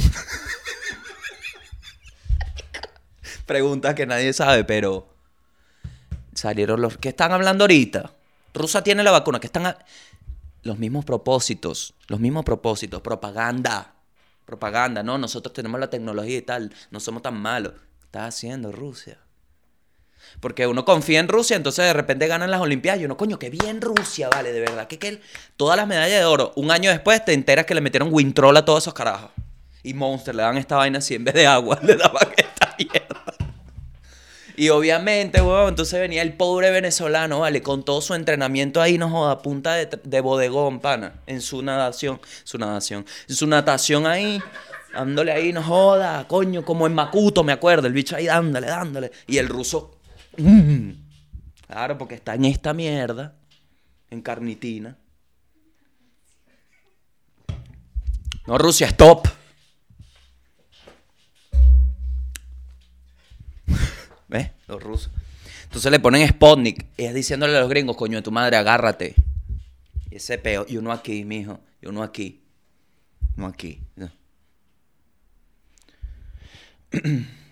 Preguntas 3.46 3.96
que 3.96 4.06
nadie 4.06 4.32
sabe, 4.32 4.62
pero 4.62 5.08
salieron 6.34 6.80
los 6.80 6.96
que 6.98 7.08
están 7.08 7.32
hablando 7.32 7.64
ahorita. 7.64 8.12
Rusia 8.54 8.84
tiene 8.84 9.02
la 9.02 9.10
vacuna, 9.10 9.40
que 9.40 9.48
están 9.48 9.66
a- 9.66 9.78
los 10.62 10.78
mismos 10.78 11.04
propósitos, 11.04 11.94
los 12.06 12.20
mismos 12.20 12.44
propósitos, 12.44 13.00
propaganda. 13.02 13.92
Propaganda, 14.46 15.02
no, 15.02 15.18
nosotros 15.18 15.52
tenemos 15.52 15.80
la 15.80 15.90
tecnología 15.90 16.38
y 16.38 16.42
tal, 16.42 16.72
no 16.92 17.00
somos 17.00 17.22
tan 17.22 17.34
malos. 17.34 17.72
¿Qué 17.72 18.04
está 18.06 18.26
haciendo 18.26 18.70
Rusia? 18.70 19.18
Porque 20.40 20.66
uno 20.66 20.84
confía 20.84 21.20
en 21.20 21.28
Rusia, 21.28 21.56
entonces 21.56 21.84
de 21.84 21.92
repente 21.92 22.26
ganan 22.26 22.50
las 22.50 22.60
Olimpiadas. 22.60 23.00
Y 23.00 23.04
uno, 23.04 23.16
coño, 23.16 23.38
qué 23.38 23.50
bien 23.50 23.80
Rusia, 23.80 24.28
vale, 24.28 24.52
de 24.52 24.60
verdad. 24.60 24.86
Que, 24.86 24.98
que 24.98 25.20
todas 25.56 25.76
las 25.76 25.86
medallas 25.86 26.18
de 26.18 26.24
oro, 26.24 26.52
un 26.56 26.70
año 26.70 26.90
después 26.90 27.24
te 27.24 27.32
enteras 27.32 27.66
que 27.66 27.74
le 27.74 27.80
metieron 27.80 28.08
Wintrol 28.12 28.56
a 28.56 28.64
todos 28.64 28.84
esos 28.84 28.94
carajos. 28.94 29.30
Y 29.82 29.94
Monster 29.94 30.34
le 30.34 30.42
dan 30.42 30.56
esta 30.56 30.76
vaina 30.76 30.98
así 30.98 31.14
en 31.14 31.24
vez 31.24 31.34
de 31.34 31.46
agua, 31.46 31.78
le 31.82 31.96
daban 31.96 32.28
esta 32.36 32.74
mierda. 32.78 33.24
Y 34.56 34.68
obviamente, 34.68 35.42
weón, 35.42 35.70
entonces 35.70 36.00
venía 36.00 36.22
el 36.22 36.34
pobre 36.34 36.70
venezolano, 36.70 37.40
¿vale? 37.40 37.60
Con 37.60 37.84
todo 37.84 38.00
su 38.00 38.14
entrenamiento 38.14 38.80
ahí, 38.80 38.98
no 38.98 39.10
joda, 39.10 39.42
punta 39.42 39.74
de, 39.74 39.88
de 40.02 40.20
bodegón, 40.20 40.78
pana. 40.78 41.14
En 41.26 41.40
su 41.40 41.60
natación, 41.60 42.20
su 42.44 42.56
natación, 42.56 43.04
en 43.28 43.34
su 43.34 43.48
natación 43.48 44.06
ahí, 44.06 44.40
dándole 44.94 45.32
ahí, 45.32 45.52
no 45.52 45.62
joda, 45.62 46.26
coño, 46.28 46.64
como 46.64 46.86
en 46.86 46.94
Macuto, 46.94 47.42
me 47.42 47.52
acuerdo, 47.52 47.88
el 47.88 47.92
bicho 47.92 48.14
ahí 48.14 48.26
dándole, 48.26 48.68
dándole. 48.68 49.10
Y 49.26 49.38
el 49.38 49.48
ruso 49.48 49.93
Mm. 50.36 50.90
Claro, 51.66 51.98
porque 51.98 52.14
está 52.14 52.34
en 52.34 52.44
esta 52.44 52.72
mierda, 52.74 53.36
en 54.10 54.20
carnitina. 54.22 54.96
No, 58.46 58.58
Rusia, 58.58 58.86
stop. 58.88 59.26
¿Ves? 64.28 64.50
Los 64.68 64.82
rusos. 64.82 65.10
Entonces 65.64 65.90
le 65.90 65.98
ponen 65.98 66.28
Spotnik 66.28 66.86
y 66.96 67.04
es 67.04 67.14
diciéndole 67.14 67.56
a 67.56 67.60
los 67.60 67.68
gringos, 67.70 67.96
coño 67.96 68.18
de 68.18 68.22
tu 68.22 68.30
madre, 68.30 68.56
agárrate. 68.56 69.14
Y 70.10 70.16
ese 70.16 70.38
peo. 70.38 70.66
Y 70.68 70.76
uno 70.76 70.92
aquí, 70.92 71.24
mijo. 71.24 71.58
Y 71.82 71.86
uno 71.86 72.02
aquí. 72.02 72.42
Uno 73.36 73.46
aquí. 73.48 73.80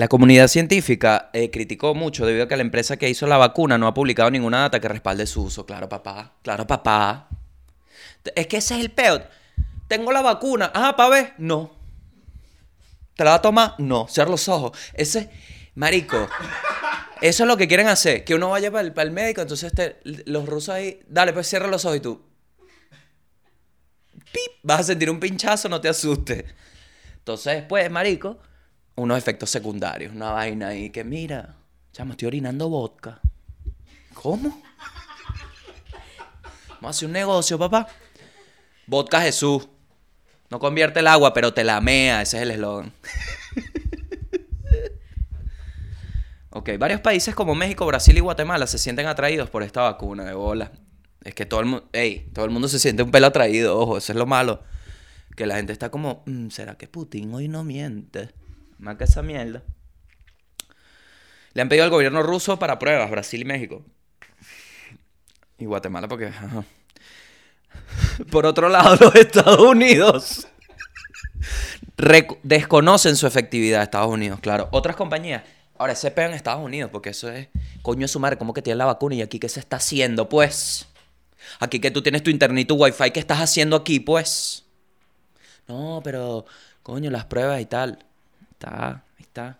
La 0.00 0.08
comunidad 0.08 0.48
científica 0.48 1.28
eh, 1.34 1.50
criticó 1.50 1.94
mucho 1.94 2.24
debido 2.24 2.44
a 2.44 2.48
que 2.48 2.56
la 2.56 2.62
empresa 2.62 2.96
que 2.96 3.10
hizo 3.10 3.26
la 3.26 3.36
vacuna 3.36 3.76
no 3.76 3.86
ha 3.86 3.92
publicado 3.92 4.30
ninguna 4.30 4.60
data 4.60 4.80
que 4.80 4.88
respalde 4.88 5.26
su 5.26 5.42
uso. 5.42 5.66
Claro, 5.66 5.90
papá. 5.90 6.32
Claro, 6.40 6.66
papá. 6.66 7.28
Es 8.34 8.46
que 8.46 8.56
ese 8.56 8.76
es 8.76 8.80
el 8.80 8.92
peo. 8.92 9.22
Tengo 9.88 10.10
la 10.10 10.22
vacuna. 10.22 10.72
Ah, 10.74 10.96
pa' 10.96 11.10
ver. 11.10 11.34
No. 11.36 11.76
¿Te 13.14 13.24
la 13.24 13.32
va 13.32 13.36
a 13.36 13.42
tomar? 13.42 13.74
No. 13.76 14.08
Cierra 14.08 14.30
los 14.30 14.48
ojos. 14.48 14.72
Ese. 14.94 15.28
Marico. 15.74 16.30
Eso 17.20 17.42
es 17.42 17.46
lo 17.46 17.58
que 17.58 17.68
quieren 17.68 17.88
hacer. 17.88 18.24
Que 18.24 18.34
uno 18.34 18.48
vaya 18.48 18.70
para 18.70 19.02
el, 19.02 19.10
médico. 19.10 19.42
Entonces 19.42 19.70
los 20.02 20.46
rusos 20.46 20.70
ahí. 20.70 21.02
Dale, 21.08 21.34
pues 21.34 21.46
cierra 21.46 21.66
los 21.66 21.84
ojos 21.84 21.98
y 21.98 22.00
tú. 22.00 22.22
Pip. 24.32 24.52
Vas 24.62 24.80
a 24.80 24.84
sentir 24.84 25.10
un 25.10 25.20
pinchazo, 25.20 25.68
no 25.68 25.78
te 25.78 25.90
asustes. 25.90 26.46
Entonces 27.18 27.56
después, 27.56 27.90
marico, 27.90 28.38
unos 29.00 29.18
efectos 29.18 29.50
secundarios, 29.50 30.14
una 30.14 30.30
vaina 30.30 30.68
ahí 30.68 30.90
que 30.90 31.04
mira, 31.04 31.56
chamo, 31.92 32.12
estoy 32.12 32.28
orinando 32.28 32.68
vodka. 32.68 33.20
¿Cómo? 34.14 34.62
Vamos 36.68 36.82
a 36.82 36.88
hacer 36.90 37.06
un 37.06 37.12
negocio, 37.12 37.58
papá. 37.58 37.86
Vodka 38.86 39.20
Jesús. 39.22 39.68
No 40.50 40.58
convierte 40.58 41.00
el 41.00 41.06
agua, 41.06 41.32
pero 41.32 41.54
te 41.54 41.62
la 41.62 41.80
mea, 41.80 42.22
ese 42.22 42.38
es 42.38 42.42
el 42.42 42.50
eslogan. 42.50 42.90
ok, 46.50 46.70
varios 46.78 47.00
países 47.00 47.34
como 47.34 47.54
México, 47.54 47.86
Brasil 47.86 48.16
y 48.16 48.20
Guatemala 48.20 48.66
se 48.66 48.78
sienten 48.78 49.06
atraídos 49.06 49.48
por 49.48 49.62
esta 49.62 49.82
vacuna 49.82 50.24
de 50.24 50.34
bola. 50.34 50.72
Es 51.22 51.34
que 51.34 51.46
todo 51.46 51.60
el 51.60 51.66
mundo, 51.66 51.88
todo 52.32 52.44
el 52.44 52.50
mundo 52.50 52.66
se 52.66 52.80
siente 52.80 53.02
un 53.02 53.10
pelo 53.10 53.28
atraído, 53.28 53.78
ojo, 53.78 53.98
eso 53.98 54.12
es 54.12 54.18
lo 54.18 54.26
malo. 54.26 54.62
Que 55.36 55.46
la 55.46 55.56
gente 55.56 55.72
está 55.72 55.90
como, 55.90 56.24
"Mm, 56.26 56.48
¿será 56.48 56.76
que 56.76 56.88
Putin 56.88 57.32
hoy 57.32 57.46
no 57.46 57.62
miente? 57.62 58.30
Que 58.96 59.04
esa 59.04 59.22
mierda. 59.22 59.62
Le 61.52 61.62
han 61.62 61.68
pedido 61.68 61.84
al 61.84 61.90
gobierno 61.90 62.22
ruso 62.22 62.58
para 62.58 62.78
pruebas, 62.78 63.10
Brasil 63.10 63.40
y 63.40 63.44
México. 63.44 63.84
Y 65.58 65.66
Guatemala 65.66 66.08
porque... 66.08 66.32
Por 68.30 68.46
otro 68.46 68.68
lado, 68.68 68.96
los 69.00 69.14
Estados 69.14 69.60
Unidos 69.60 70.46
desconocen 72.42 73.16
su 73.16 73.26
efectividad, 73.26 73.82
Estados 73.82 74.10
Unidos, 74.10 74.40
claro. 74.40 74.68
Otras 74.72 74.96
compañías, 74.96 75.42
ahora 75.78 75.92
ese 75.92 76.10
peo 76.10 76.26
en 76.28 76.34
Estados 76.34 76.64
Unidos, 76.64 76.90
porque 76.90 77.10
eso 77.10 77.30
es, 77.30 77.48
coño 77.82 78.02
de 78.02 78.08
su 78.08 78.20
madre, 78.20 78.38
¿cómo 78.38 78.54
que 78.54 78.62
tiene 78.62 78.78
la 78.78 78.86
vacuna? 78.86 79.14
¿Y 79.14 79.22
aquí 79.22 79.38
qué 79.38 79.48
se 79.48 79.60
está 79.60 79.76
haciendo, 79.76 80.28
pues? 80.28 80.86
Aquí 81.58 81.80
que 81.80 81.90
tú 81.90 82.02
tienes 82.02 82.22
tu 82.22 82.30
internet 82.30 82.62
y 82.62 82.64
tu 82.66 82.76
wifi, 82.76 83.10
¿qué 83.10 83.20
estás 83.20 83.40
haciendo 83.40 83.76
aquí, 83.76 84.00
pues? 84.00 84.64
No, 85.68 86.00
pero, 86.02 86.46
coño, 86.82 87.10
las 87.10 87.26
pruebas 87.26 87.60
y 87.60 87.66
tal. 87.66 88.04
Está, 88.60 89.04
está. 89.18 89.58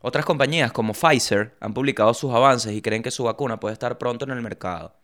Otras 0.00 0.24
compañías 0.24 0.70
como 0.70 0.94
Pfizer 0.94 1.56
han 1.58 1.74
publicado 1.74 2.14
sus 2.14 2.32
avances 2.32 2.72
y 2.72 2.80
creen 2.80 3.02
que 3.02 3.10
su 3.10 3.24
vacuna 3.24 3.58
puede 3.58 3.72
estar 3.72 3.98
pronto 3.98 4.24
en 4.24 4.30
el 4.30 4.40
mercado. 4.42 4.94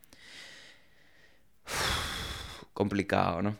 Complicado, 2.72 3.42
¿no? 3.42 3.57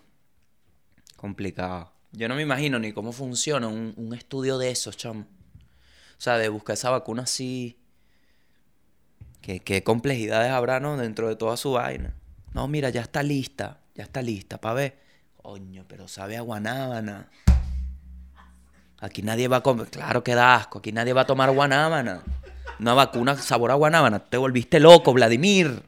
Complicado. 1.17 1.91
Yo 2.13 2.29
no 2.29 2.37
me 2.37 2.43
imagino 2.43 2.79
ni 2.79 2.93
cómo 2.93 3.11
funciona 3.11 3.67
un, 3.67 3.95
un 3.97 4.15
estudio 4.15 4.59
de 4.59 4.71
esos, 4.71 4.97
chamo. 4.97 5.23
O 5.23 6.21
sea, 6.21 6.39
de 6.39 6.49
buscar 6.49 6.75
esa 6.75 6.91
vacuna 6.91 7.25
así. 7.25 7.81
¿Qué, 9.41 9.59
qué 9.59 9.83
complejidades 9.83 10.53
habrá, 10.53 10.79
no? 10.79 10.97
Dentro 10.97 11.27
de 11.27 11.35
toda 11.35 11.57
su 11.57 11.73
vaina. 11.73 12.15
No, 12.55 12.69
mira, 12.69 12.91
ya 12.91 13.01
está 13.01 13.25
lista. 13.25 13.81
Ya 13.97 14.05
está 14.05 14.23
lista, 14.23 14.61
pa' 14.61 14.73
ver. 14.73 15.01
Coño, 15.43 15.85
pero 15.89 16.07
sabe 16.07 16.37
a 16.37 16.43
guanábana. 16.43 17.29
Aquí 19.01 19.23
nadie 19.23 19.49
va 19.49 19.59
a 19.59 19.63
comer. 19.63 19.89
Claro 19.89 20.25
que 20.25 20.35
da 20.35 20.57
asco. 20.57 20.79
Aquí 20.79 20.93
nadie 20.93 21.13
va 21.13 21.23
a 21.23 21.27
tomar 21.27 21.51
guanábana. 21.51 22.23
Una 22.79 22.95
vacuna 22.95 23.37
sabor 23.37 23.71
a 23.71 23.75
guanábana. 23.75 24.21
Te 24.21 24.37
volviste 24.37 24.81
loco, 24.81 25.13
Vladimir. 25.13 25.83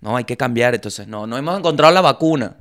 No, 0.00 0.16
hay 0.16 0.24
que 0.24 0.36
cambiar. 0.36 0.74
Entonces, 0.74 1.08
no, 1.08 1.26
no 1.26 1.38
hemos 1.38 1.58
encontrado 1.58 1.92
la 1.92 2.00
vacuna. 2.00 2.56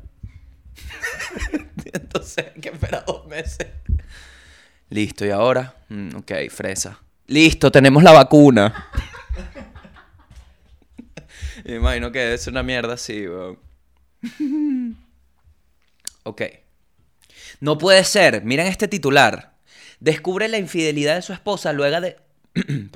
Entonces, 1.93 2.45
hay 2.55 2.62
que 2.62 2.69
esperar 2.69 3.03
dos 3.05 3.27
meses. 3.27 3.67
Listo, 4.89 5.25
¿y 5.25 5.31
ahora? 5.31 5.75
Mm, 5.89 6.15
ok, 6.17 6.31
fresa. 6.49 6.99
Listo, 7.27 7.71
tenemos 7.71 8.03
la 8.03 8.12
vacuna. 8.12 8.89
Me 11.65 11.75
imagino 11.75 12.12
que 12.12 12.38
ser 12.38 12.51
una 12.51 12.63
mierda 12.63 12.93
así, 12.93 13.27
weón. 13.27 13.59
ok. 16.23 16.41
No 17.63 17.78
puede 17.78 18.04
ser. 18.04 18.43
Miren 18.43 18.67
este 18.67 18.89
titular. 18.89 19.54
Descubre 20.02 20.49
la 20.49 20.58
infidelidad 20.58 21.15
de 21.15 21.21
su 21.21 21.32
esposa 21.32 21.71
luego 21.71 22.02
de... 22.02 22.17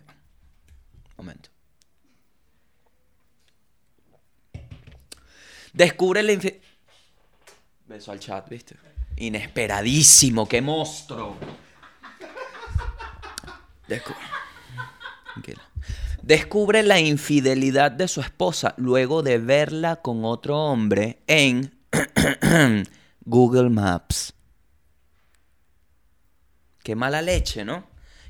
Momento. 1.18 1.50
Descubre 5.72 6.22
la 6.22 6.34
infidelidad... 6.34 6.66
Beso 7.86 8.12
al 8.12 8.20
chat, 8.20 8.50
¿viste? 8.50 8.76
Inesperadísimo, 9.16 10.46
qué 10.50 10.62
monstruo. 10.62 11.38
Descu- 13.88 14.18
Tranquila. 15.32 15.62
Descubre 16.22 16.84
la 16.84 17.00
infidelidad 17.00 17.90
de 17.90 18.10
su 18.10 18.20
esposa 18.20 18.74
luego 18.76 19.24
de 19.24 19.38
verla 19.38 20.02
con 20.02 20.26
otro 20.26 20.58
hombre 20.62 21.20
en 21.26 21.74
Google 23.22 23.70
Maps. 23.70 24.34
Qué 26.88 26.96
mala 26.96 27.22
leche, 27.22 27.66
¿no? 27.66 27.84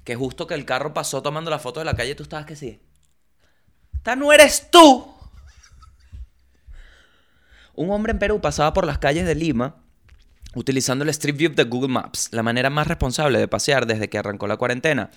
Que 0.04 0.16
justo 0.16 0.48
que 0.48 0.56
el 0.56 0.66
carro 0.66 0.92
pasó 0.92 1.22
tomando 1.22 1.52
la 1.52 1.60
foto 1.60 1.80
de 1.80 1.86
la 1.86 1.96
calle, 1.96 2.16
tú 2.16 2.24
estabas 2.24 2.48
que 2.48 2.56
sí. 2.56 2.82
¡Esta 3.94 4.16
no 4.16 4.34
eres 4.34 4.72
tú! 4.72 5.14
Un 7.76 7.92
hombre 7.92 8.14
en 8.14 8.18
Perú 8.18 8.42
pasaba 8.42 8.74
por 8.74 8.88
las 8.88 8.98
calles 8.98 9.28
de 9.28 9.36
Lima 9.36 9.76
utilizando 10.56 11.04
el 11.04 11.12
Street 11.12 11.38
View 11.38 11.54
de 11.54 11.66
Google 11.66 11.90
Maps, 11.90 12.30
la 12.32 12.42
manera 12.42 12.72
más 12.72 12.88
responsable 12.88 13.38
de 13.38 13.48
pasear 13.48 13.86
desde 13.86 14.10
que 14.10 14.18
arrancó 14.18 14.48
la 14.48 14.58
cuarentena, 14.58 15.12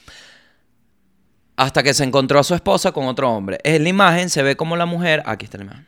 hasta 1.57 1.83
que 1.83 1.94
se 1.94 2.05
encontró 2.05 2.40
a 2.40 2.44
su 2.44 2.55
esposa 2.55 2.92
con 2.92 3.07
otro 3.07 3.31
hombre. 3.31 3.59
En 3.64 3.85
la 3.85 3.88
imagen 3.88 4.29
se 4.29 4.42
ve 4.42 4.55
como 4.55 4.76
la 4.76 4.85
mujer, 4.85 5.22
aquí 5.24 5.46
está 5.46 5.57
la 5.57 5.64
imagen. 5.64 5.87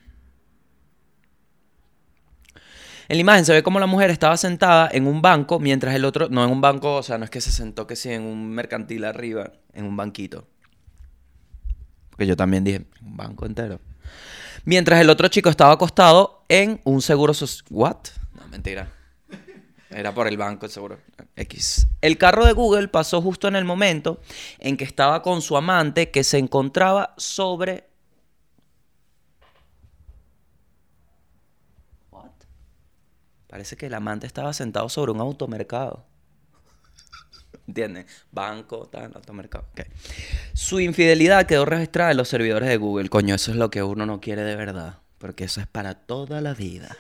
En 3.12 3.18
la 3.18 3.20
imagen 3.20 3.44
se 3.44 3.52
ve 3.52 3.62
como 3.62 3.78
la 3.78 3.84
mujer 3.84 4.08
estaba 4.08 4.38
sentada 4.38 4.88
en 4.90 5.06
un 5.06 5.20
banco 5.20 5.60
mientras 5.60 5.94
el 5.94 6.06
otro, 6.06 6.30
no 6.30 6.42
en 6.42 6.50
un 6.50 6.62
banco, 6.62 6.96
o 6.96 7.02
sea, 7.02 7.18
no 7.18 7.26
es 7.26 7.30
que 7.30 7.42
se 7.42 7.52
sentó 7.52 7.86
que 7.86 7.94
sí 7.94 8.08
en 8.08 8.22
un 8.22 8.48
mercantil 8.48 9.04
arriba, 9.04 9.52
en 9.74 9.84
un 9.84 9.94
banquito. 9.94 10.48
Porque 12.08 12.26
yo 12.26 12.36
también 12.38 12.64
dije, 12.64 12.86
un 13.02 13.14
banco 13.18 13.44
entero. 13.44 13.80
Mientras 14.64 14.98
el 14.98 15.10
otro 15.10 15.28
chico 15.28 15.50
estaba 15.50 15.74
acostado 15.74 16.46
en 16.48 16.80
un 16.84 17.02
seguro 17.02 17.34
social. 17.34 17.66
¿What? 17.68 17.98
No, 18.34 18.48
mentira. 18.48 18.90
Era 19.90 20.14
por 20.14 20.26
el 20.26 20.38
banco, 20.38 20.64
el 20.64 20.72
seguro. 20.72 20.98
X. 21.36 21.88
El 22.00 22.16
carro 22.16 22.46
de 22.46 22.54
Google 22.54 22.88
pasó 22.88 23.20
justo 23.20 23.46
en 23.46 23.56
el 23.56 23.66
momento 23.66 24.22
en 24.58 24.78
que 24.78 24.84
estaba 24.84 25.20
con 25.20 25.42
su 25.42 25.58
amante 25.58 26.10
que 26.10 26.24
se 26.24 26.38
encontraba 26.38 27.12
sobre. 27.18 27.90
What? 32.10 32.30
Parece 33.52 33.76
que 33.76 33.84
el 33.84 33.92
amante 33.92 34.26
estaba 34.26 34.54
sentado 34.54 34.88
sobre 34.88 35.12
un 35.12 35.20
automercado. 35.20 36.06
¿Entienden? 37.68 38.06
Banco, 38.30 38.88
tal, 38.90 39.12
automercado. 39.14 39.66
ok. 39.72 39.82
Su 40.54 40.80
infidelidad 40.80 41.44
quedó 41.44 41.66
registrada 41.66 42.12
en 42.12 42.16
los 42.16 42.30
servidores 42.30 42.66
de 42.70 42.78
Google. 42.78 43.10
Coño, 43.10 43.34
eso 43.34 43.50
es 43.50 43.58
lo 43.58 43.70
que 43.70 43.82
uno 43.82 44.06
no 44.06 44.22
quiere 44.22 44.40
de 44.42 44.56
verdad. 44.56 45.00
Porque 45.18 45.44
eso 45.44 45.60
es 45.60 45.66
para 45.66 45.92
toda 45.94 46.40
la 46.40 46.54
vida. 46.54 46.96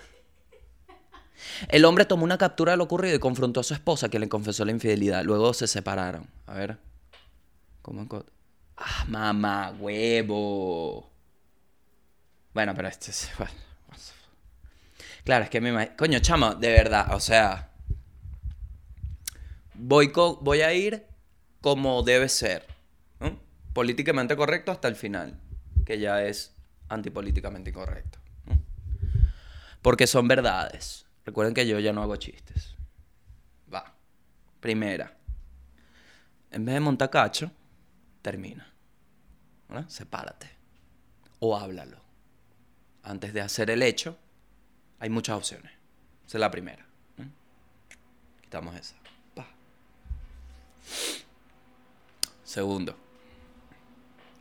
El 1.68 1.86
hombre 1.86 2.04
tomó 2.04 2.24
una 2.24 2.36
captura 2.36 2.72
de 2.72 2.76
lo 2.76 2.84
ocurrido 2.84 3.16
y 3.16 3.18
confrontó 3.18 3.60
a 3.60 3.64
su 3.64 3.72
esposa, 3.72 4.10
que 4.10 4.18
le 4.18 4.28
confesó 4.28 4.66
la 4.66 4.72
infidelidad. 4.72 5.24
Luego 5.24 5.54
se 5.54 5.66
separaron. 5.66 6.26
A 6.44 6.52
ver. 6.52 6.76
¿Cómo 7.80 8.06
Ah, 8.76 9.06
mamá, 9.08 9.74
huevo. 9.80 11.10
Bueno, 12.52 12.74
pero 12.76 12.88
este 12.88 13.10
es. 13.10 13.30
bueno. 13.38 13.71
Claro, 15.24 15.44
es 15.44 15.50
que 15.50 15.60
me. 15.60 15.94
Coño, 15.96 16.18
chamo, 16.18 16.54
de 16.54 16.72
verdad, 16.72 17.14
o 17.14 17.20
sea. 17.20 17.70
Voy, 19.74 20.12
voy 20.40 20.60
a 20.60 20.72
ir 20.72 21.06
como 21.60 22.02
debe 22.02 22.28
ser. 22.28 22.66
¿no? 23.20 23.38
Políticamente 23.72 24.36
correcto 24.36 24.72
hasta 24.72 24.88
el 24.88 24.96
final, 24.96 25.40
que 25.86 25.98
ya 25.98 26.22
es 26.22 26.54
antipolíticamente 26.88 27.70
incorrecto. 27.70 28.18
¿no? 28.46 28.58
Porque 29.80 30.06
son 30.06 30.28
verdades. 30.28 31.06
Recuerden 31.24 31.54
que 31.54 31.66
yo 31.66 31.78
ya 31.78 31.92
no 31.92 32.02
hago 32.02 32.16
chistes. 32.16 32.74
Va. 33.72 33.94
Primera. 34.60 35.16
En 36.50 36.64
vez 36.64 36.74
de 36.74 36.80
montacacho, 36.80 37.50
termina. 38.22 38.72
¿verdad? 39.68 39.88
Sepárate. 39.88 40.50
O 41.38 41.56
háblalo. 41.56 41.98
Antes 43.04 43.32
de 43.32 43.40
hacer 43.40 43.70
el 43.70 43.82
hecho, 43.82 44.18
hay 45.02 45.10
muchas 45.10 45.36
opciones. 45.36 45.72
Esa 46.28 46.38
es 46.38 46.40
la 46.40 46.50
primera. 46.52 46.86
Quitamos 48.40 48.76
esa. 48.76 48.94
Pa. 49.34 49.44
Segundo. 52.44 52.96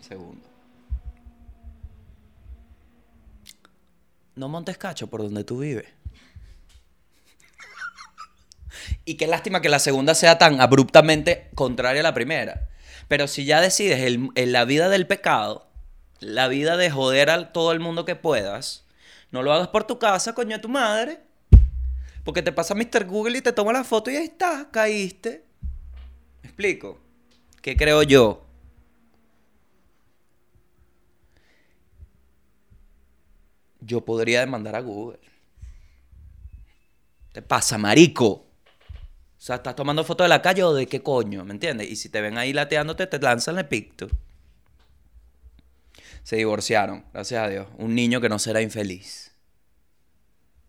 Segundo. 0.08 0.48
No 4.36 4.50
montes 4.50 4.78
cacho 4.78 5.08
por 5.08 5.24
donde 5.24 5.44
tú 5.44 5.58
vives. 5.58 5.88
Y 9.04 9.16
qué 9.16 9.26
lástima 9.26 9.62
que 9.62 9.70
la 9.70 9.80
segunda 9.80 10.14
sea 10.14 10.38
tan 10.38 10.62
abruptamente 10.62 11.50
contraria 11.56 12.02
a 12.02 12.04
la 12.04 12.14
primera. 12.14 12.70
Pero 13.08 13.28
si 13.28 13.46
ya 13.46 13.62
decides 13.62 14.00
el- 14.02 14.30
en 14.36 14.52
la 14.52 14.64
vida 14.66 14.90
del 14.90 15.08
pecado, 15.08 15.68
la 16.20 16.48
vida 16.48 16.78
de 16.78 16.92
joder 16.92 17.32
a 17.32 17.52
todo 17.52 17.72
el 17.72 17.80
mundo 17.80 18.06
que 18.06 18.16
puedas, 18.16 18.86
no 19.32 19.42
lo 19.42 19.54
hagas 19.54 19.70
por 19.70 19.86
tu 19.86 19.98
casa, 19.98 20.34
coño 20.34 20.56
de 20.56 20.62
tu 20.62 20.70
madre. 20.70 21.22
Porque 22.24 22.42
te 22.42 22.52
pasa 22.52 22.76
Mr. 22.76 23.06
Google 23.06 23.38
y 23.38 23.42
te 23.42 23.54
toma 23.54 23.74
la 23.74 23.84
foto 23.84 24.12
y 24.12 24.16
ahí 24.16 24.26
está, 24.26 24.70
caíste. 24.70 25.46
¿Me 26.44 26.50
explico? 26.50 27.00
¿Qué 27.62 27.76
creo 27.76 28.04
yo? 28.04 28.46
Yo 33.80 34.06
podría 34.06 34.42
demandar 34.42 34.76
a 34.76 34.82
Google. 34.82 35.20
¿Te 37.32 37.42
pasa, 37.42 37.78
marico? 37.78 38.28
O 38.28 39.44
sea, 39.44 39.56
¿estás 39.56 39.76
tomando 39.76 40.04
fotos 40.04 40.26
de 40.26 40.30
la 40.30 40.42
calle 40.42 40.64
o 40.64 40.74
de 40.74 40.86
qué 40.86 41.02
coño? 41.02 41.44
¿Me 41.46 41.54
entiendes? 41.54 41.90
Y 41.90 41.96
si 41.96 42.10
te 42.10 42.22
ven 42.22 42.38
ahí 42.38 42.54
lateándote, 42.54 43.08
te 43.08 43.20
lanzan 43.20 43.58
el 43.58 43.68
picto. 43.68 44.08
Se 46.24 46.36
divorciaron, 46.36 47.06
gracias 47.14 47.44
a 47.44 47.50
Dios. 47.50 47.68
Un 47.78 47.96
niño 47.96 48.22
que 48.22 48.30
no 48.30 48.40
será 48.40 48.62
infeliz. 48.62 49.32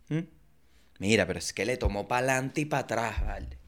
¿Mm? 0.09 0.21
Mira, 0.99 1.27
pero 1.27 1.39
es 1.39 1.53
que 1.53 1.65
le 1.65 1.77
tomó 1.77 2.09
para 2.09 2.27
adelante 2.27 2.63
y 2.63 2.65
para 2.65 2.83
atrás, 2.83 3.27
¿vale? 3.27 3.59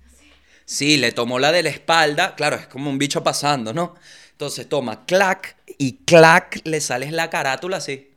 Sí, 0.65 0.97
le 0.97 1.13
tomó 1.13 1.39
la 1.39 1.53
de 1.53 1.63
la 1.63 1.69
espalda. 1.69 2.35
Claro, 2.35 2.57
es 2.57 2.67
como 2.67 2.89
un 2.89 2.99
bicho 2.99 3.23
pasando, 3.23 3.75
¿no? 3.75 3.95
Entonces 4.33 4.69
toma 4.69 5.05
clac 5.05 5.57
y 5.79 5.99
clac 6.05 6.61
le 6.65 6.81
sales 6.81 7.13
la 7.13 7.31
carátula 7.31 7.77
así. 7.77 8.11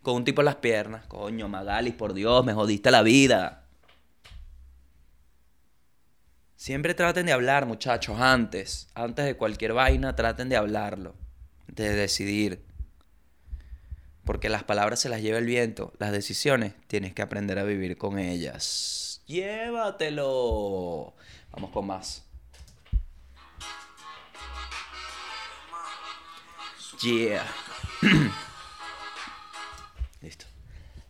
Con 0.00 0.16
un 0.16 0.24
tipo 0.24 0.40
en 0.40 0.46
las 0.46 0.56
piernas. 0.56 1.06
Coño, 1.06 1.48
Magali, 1.48 1.92
por 1.92 2.14
Dios, 2.14 2.44
me 2.44 2.54
jodiste 2.54 2.90
la 2.90 3.02
vida. 3.02 3.64
Siempre 6.56 6.94
traten 6.94 7.26
de 7.26 7.32
hablar, 7.32 7.66
muchachos, 7.66 8.20
antes. 8.20 8.88
Antes 8.94 9.24
de 9.24 9.36
cualquier 9.36 9.72
vaina, 9.72 10.14
traten 10.14 10.48
de 10.48 10.56
hablarlo. 10.56 11.16
De 11.66 11.90
decidir. 11.90 12.64
Porque 14.24 14.48
las 14.48 14.62
palabras 14.62 15.00
se 15.00 15.08
las 15.08 15.20
lleva 15.20 15.38
el 15.38 15.46
viento. 15.46 15.92
Las 15.98 16.12
decisiones 16.12 16.74
tienes 16.86 17.12
que 17.12 17.22
aprender 17.22 17.58
a 17.58 17.64
vivir 17.64 17.98
con 17.98 18.18
ellas. 18.18 19.22
Llévatelo. 19.26 21.14
Vamos 21.52 21.70
con 21.70 21.86
más. 21.86 22.24
Yeah. 27.02 27.44
Listo. 30.22 30.46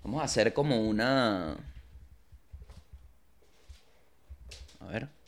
Vamos 0.02 0.22
a 0.22 0.24
hacer 0.24 0.54
como 0.54 0.80
una... 0.80 1.56
A 4.80 4.86
ver. 4.86 5.21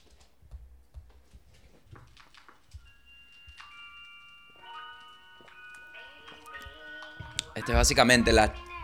Este 7.55 7.71
es 7.71 7.77
básicamente 7.77 8.33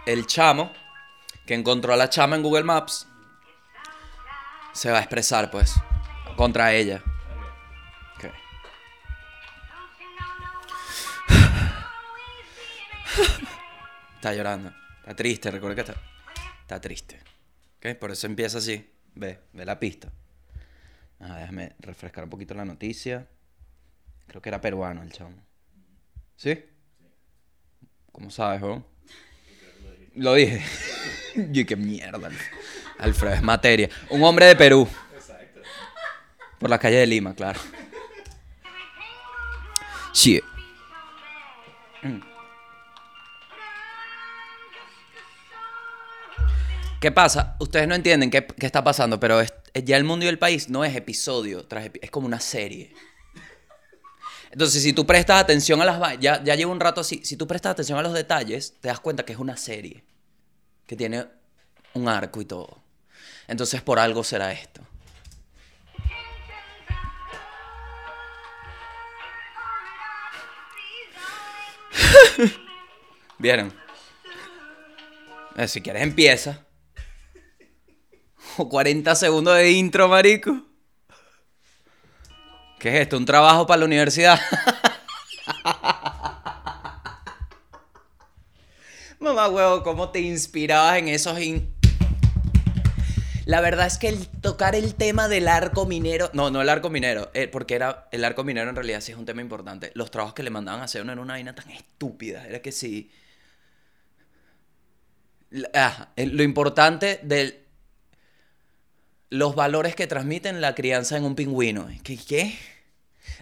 el 0.07 0.27
chamo 0.27 0.73
que 1.45 1.55
encontró 1.55 1.93
a 1.93 1.97
la 1.97 2.09
chama 2.09 2.37
en 2.37 2.43
Google 2.43 2.63
Maps. 2.63 3.09
Se 4.73 4.91
va 4.91 4.99
a 4.99 5.01
expresar, 5.01 5.51
pues, 5.51 5.75
contra 6.37 6.73
ella. 6.73 7.03
Está 14.15 14.33
llorando. 14.35 14.73
Está 15.01 15.17
triste, 15.17 15.51
recuerda 15.51 15.75
que 15.75 15.81
está, 15.81 16.01
está 16.61 16.81
triste. 16.81 17.19
¿Ok? 17.79 17.99
Por 17.99 18.13
eso 18.13 18.27
empieza 18.27 18.59
así. 18.59 18.89
Ve, 19.15 19.41
ve 19.53 19.65
la 19.65 19.81
pista. 19.81 20.13
Déjame 21.19 21.75
refrescar 21.81 22.25
un 22.25 22.31
poquito 22.31 22.55
la 22.55 22.65
noticia. 22.65 23.27
Creo 24.27 24.41
que 24.41 24.49
era 24.49 24.61
peruano 24.61 25.03
el 25.03 25.11
chamo. 25.11 25.45
¿Sí? 26.37 26.70
¿Cómo 28.13 28.31
sabes, 28.31 28.61
weón? 28.63 28.85
Lo 30.17 30.35
dije. 30.35 30.63
y 31.53 31.65
qué 31.65 31.77
mierda. 31.77 32.29
Alf- 32.29 32.51
Alfredo, 32.99 33.35
es 33.35 33.43
materia. 33.43 33.89
Un 34.11 34.23
hombre 34.25 34.47
de 34.47 34.57
Perú. 34.57 34.89
Por 36.59 36.69
la 36.69 36.79
calle 36.79 36.97
de 36.97 37.07
Lima, 37.07 37.35
claro. 37.35 37.59
Sí. 40.13 40.41
¿Qué 47.01 47.11
pasa? 47.11 47.57
Ustedes 47.61 47.89
no 47.89 47.95
entienden 47.95 48.31
qué, 48.31 48.47
qué 48.47 48.67
está 48.67 48.85
pasando, 48.85 49.19
pero 49.19 49.41
es- 49.41 49.55
ya 49.85 49.97
el 49.97 50.05
mundo 50.05 50.27
y 50.27 50.29
el 50.29 50.39
país 50.39 50.69
no 50.69 50.85
es 50.85 50.95
episodio 50.95 51.65
tras 51.67 51.87
epi- 51.87 51.99
es 52.03 52.11
como 52.11 52.27
una 52.27 52.41
serie. 52.41 52.93
Entonces, 54.51 54.83
si 54.83 54.93
tú 54.93 55.07
prestas 55.07 55.41
atención 55.41 55.81
a 55.81 55.85
las... 55.85 56.19
Ya, 56.19 56.43
ya 56.43 56.57
llevo 56.57 56.73
un 56.73 56.81
rato 56.81 57.01
así. 57.01 57.21
Si 57.25 57.37
tú 57.37 57.47
prestas 57.47 57.73
atención 57.73 57.99
a 57.99 58.03
los 58.03 58.13
detalles, 58.13 58.75
te 58.81 58.89
das 58.89 58.99
cuenta 58.99 59.25
que 59.25 59.33
es 59.33 59.39
una 59.39 59.57
serie. 59.57 60.03
Que 60.87 60.97
tiene 60.97 61.25
un 61.95 62.09
arco 62.09 62.41
y 62.41 62.45
todo. 62.45 62.83
Entonces, 63.47 63.81
por 63.81 64.01
algo 64.01 64.25
será 64.25 64.53
esto. 64.53 64.83
¿Vieron? 73.39 73.73
Eh, 75.57 75.69
si 75.69 75.81
quieres 75.81 76.03
empieza. 76.03 76.67
O 78.57 78.69
40 78.69 79.15
segundos 79.15 79.55
de 79.57 79.71
intro, 79.71 80.09
marico. 80.09 80.70
¿Qué 82.81 82.89
es 82.89 82.97
esto? 83.03 83.17
¿Un 83.19 83.27
trabajo 83.27 83.67
para 83.67 83.81
la 83.81 83.85
universidad? 83.85 84.41
Mamá 89.21 89.49
huevo, 89.49 89.83
¿cómo 89.83 90.09
te 90.09 90.21
inspirabas 90.21 90.97
en 90.97 91.09
esos... 91.09 91.39
La 93.45 93.61
verdad 93.61 93.87
es 93.87 93.99
que 93.99 94.09
el 94.09 94.27
tocar 94.27 94.75
el 94.75 94.95
tema 94.95 95.29
del 95.29 95.49
arco 95.49 95.85
minero... 95.85 96.31
No, 96.33 96.51
no 96.51 96.63
el 96.63 96.71
arco 96.71 96.89
minero, 96.89 97.31
eh, 97.35 97.49
porque 97.49 97.75
era 97.75 98.09
el 98.13 98.25
arco 98.25 98.45
minero 98.45 98.71
en 98.71 98.77
realidad 98.77 99.03
sí 99.03 99.13
es 99.13 99.19
un 99.19 99.27
tema 99.27 99.43
importante. 99.43 99.93
Los 99.93 100.11
trabajos 100.11 100.33
que 100.33 100.43
le 100.43 100.49
mandaban 100.49 100.81
a 100.81 100.85
hacer 100.85 101.05
no 101.05 101.13
era 101.13 101.21
una 101.21 101.35
vaina 101.35 101.55
tan 101.55 101.69
estúpida. 101.71 102.47
Era 102.47 102.63
que 102.63 102.73
sí... 102.73 103.11
Ah, 105.75 106.09
lo 106.17 106.43
importante 106.43 107.21
de 107.25 107.63
los 109.31 109.55
valores 109.55 109.95
que 109.95 110.09
transmiten 110.09 110.61
la 110.61 110.75
crianza 110.75 111.17
en 111.17 111.25
un 111.25 111.37
pingüino. 111.37 111.89
¿Qué? 112.03 112.17
qué? 112.17 112.59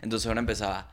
Entonces 0.02 0.30
uno 0.30 0.38
empezaba. 0.38 0.88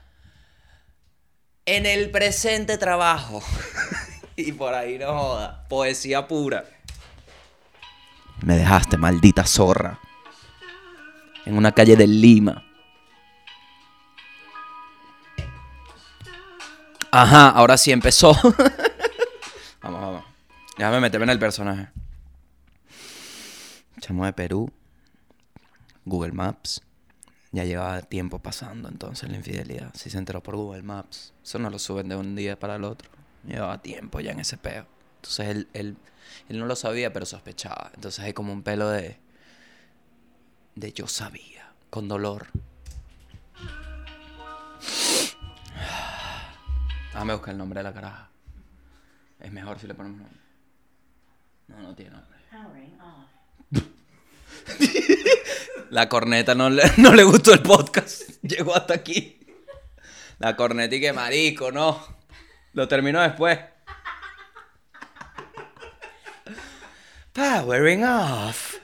En 1.65 1.85
el 1.85 2.09
presente 2.11 2.77
trabajo. 2.77 3.43
y 4.37 4.53
por 4.53 4.73
ahí 4.73 4.97
no 4.97 5.07
joda. 5.17 5.67
Poesía 5.67 6.27
pura. 6.27 6.63
Me 8.41 8.55
dejaste, 8.55 8.97
maldita 8.97 9.45
zorra. 9.45 9.99
En 11.45 11.57
una 11.57 11.73
calle 11.73 11.95
de 11.95 12.07
Lima. 12.07 12.63
Ajá, 17.11 17.49
ahora 17.49 17.77
sí 17.77 17.91
empezó. 17.91 18.33
vamos, 19.81 20.01
vamos. 20.01 20.25
Déjame 20.77 20.99
meterme 20.99 21.25
en 21.25 21.29
el 21.29 21.39
personaje. 21.39 21.87
Chamo 24.01 24.25
de 24.25 24.33
Perú. 24.33 24.71
Google 26.05 26.31
Maps. 26.31 26.81
Ya 27.51 27.63
llevaba 27.63 28.01
tiempo 28.01 28.39
pasando 28.39 28.89
entonces 28.89 29.29
la 29.29 29.37
infidelidad. 29.37 29.93
Si 29.95 30.09
se 30.09 30.17
enteró 30.17 30.41
por 30.43 30.55
Google 30.55 30.83
Maps. 30.83 31.33
Eso 31.43 31.59
no 31.59 31.69
lo 31.69 31.79
suben 31.79 32.09
de 32.09 32.15
un 32.15 32.35
día 32.35 32.59
para 32.59 32.75
el 32.75 32.83
otro. 32.83 33.09
Llevaba 33.45 33.81
tiempo 33.81 34.19
ya 34.19 34.31
en 34.31 34.39
ese 34.39 34.57
peo. 34.57 34.85
Entonces 35.17 35.47
él, 35.47 35.67
él, 35.73 35.97
él 36.49 36.59
no 36.59 36.65
lo 36.65 36.75
sabía, 36.75 37.13
pero 37.13 37.25
sospechaba. 37.25 37.91
Entonces 37.95 38.23
hay 38.23 38.33
como 38.33 38.51
un 38.51 38.63
pelo 38.63 38.89
de. 38.89 39.17
de 40.75 40.93
yo 40.93 41.07
sabía. 41.07 41.71
Con 41.89 42.07
dolor. 42.07 42.47
Déjame 47.13 47.33
buscar 47.33 47.53
el 47.53 47.57
nombre 47.57 47.79
de 47.79 47.83
la 47.85 47.93
caraja. 47.93 48.29
Es 49.39 49.51
mejor 49.51 49.79
si 49.79 49.87
le 49.87 49.95
ponemos 49.95 50.19
nombre. 50.19 50.39
No, 51.67 51.79
no 51.79 51.95
tiene 51.95 52.11
nombre. 52.11 52.35
La 55.95 56.09
corneta 56.09 56.53
no 56.55 56.69
le, 56.69 56.83
no 56.97 57.13
le 57.13 57.23
gustó 57.23 57.53
el 57.53 57.61
podcast. 57.61 58.23
Llegó 58.41 58.75
hasta 58.75 58.95
aquí. 58.95 59.39
La 60.39 60.53
corneta 60.57 60.93
y 60.93 60.99
que 60.99 61.13
marico, 61.13 61.71
no. 61.71 62.05
Lo 62.73 62.85
terminó 62.85 63.21
después. 63.21 63.57
Powering 67.31 68.03
off. 68.03 68.75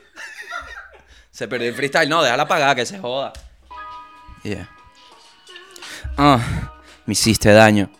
Se 1.31 1.49
perdió 1.49 1.67
el 1.67 1.75
freestyle. 1.75 2.07
No, 2.07 2.23
déjala 2.23 2.43
apagada, 2.43 2.75
que 2.75 2.85
se 2.85 2.97
joda. 2.97 3.33
Yeah. 4.43 4.69
Ah, 6.17 6.79
me 7.05 7.11
hiciste 7.11 7.51
daño. 7.51 7.91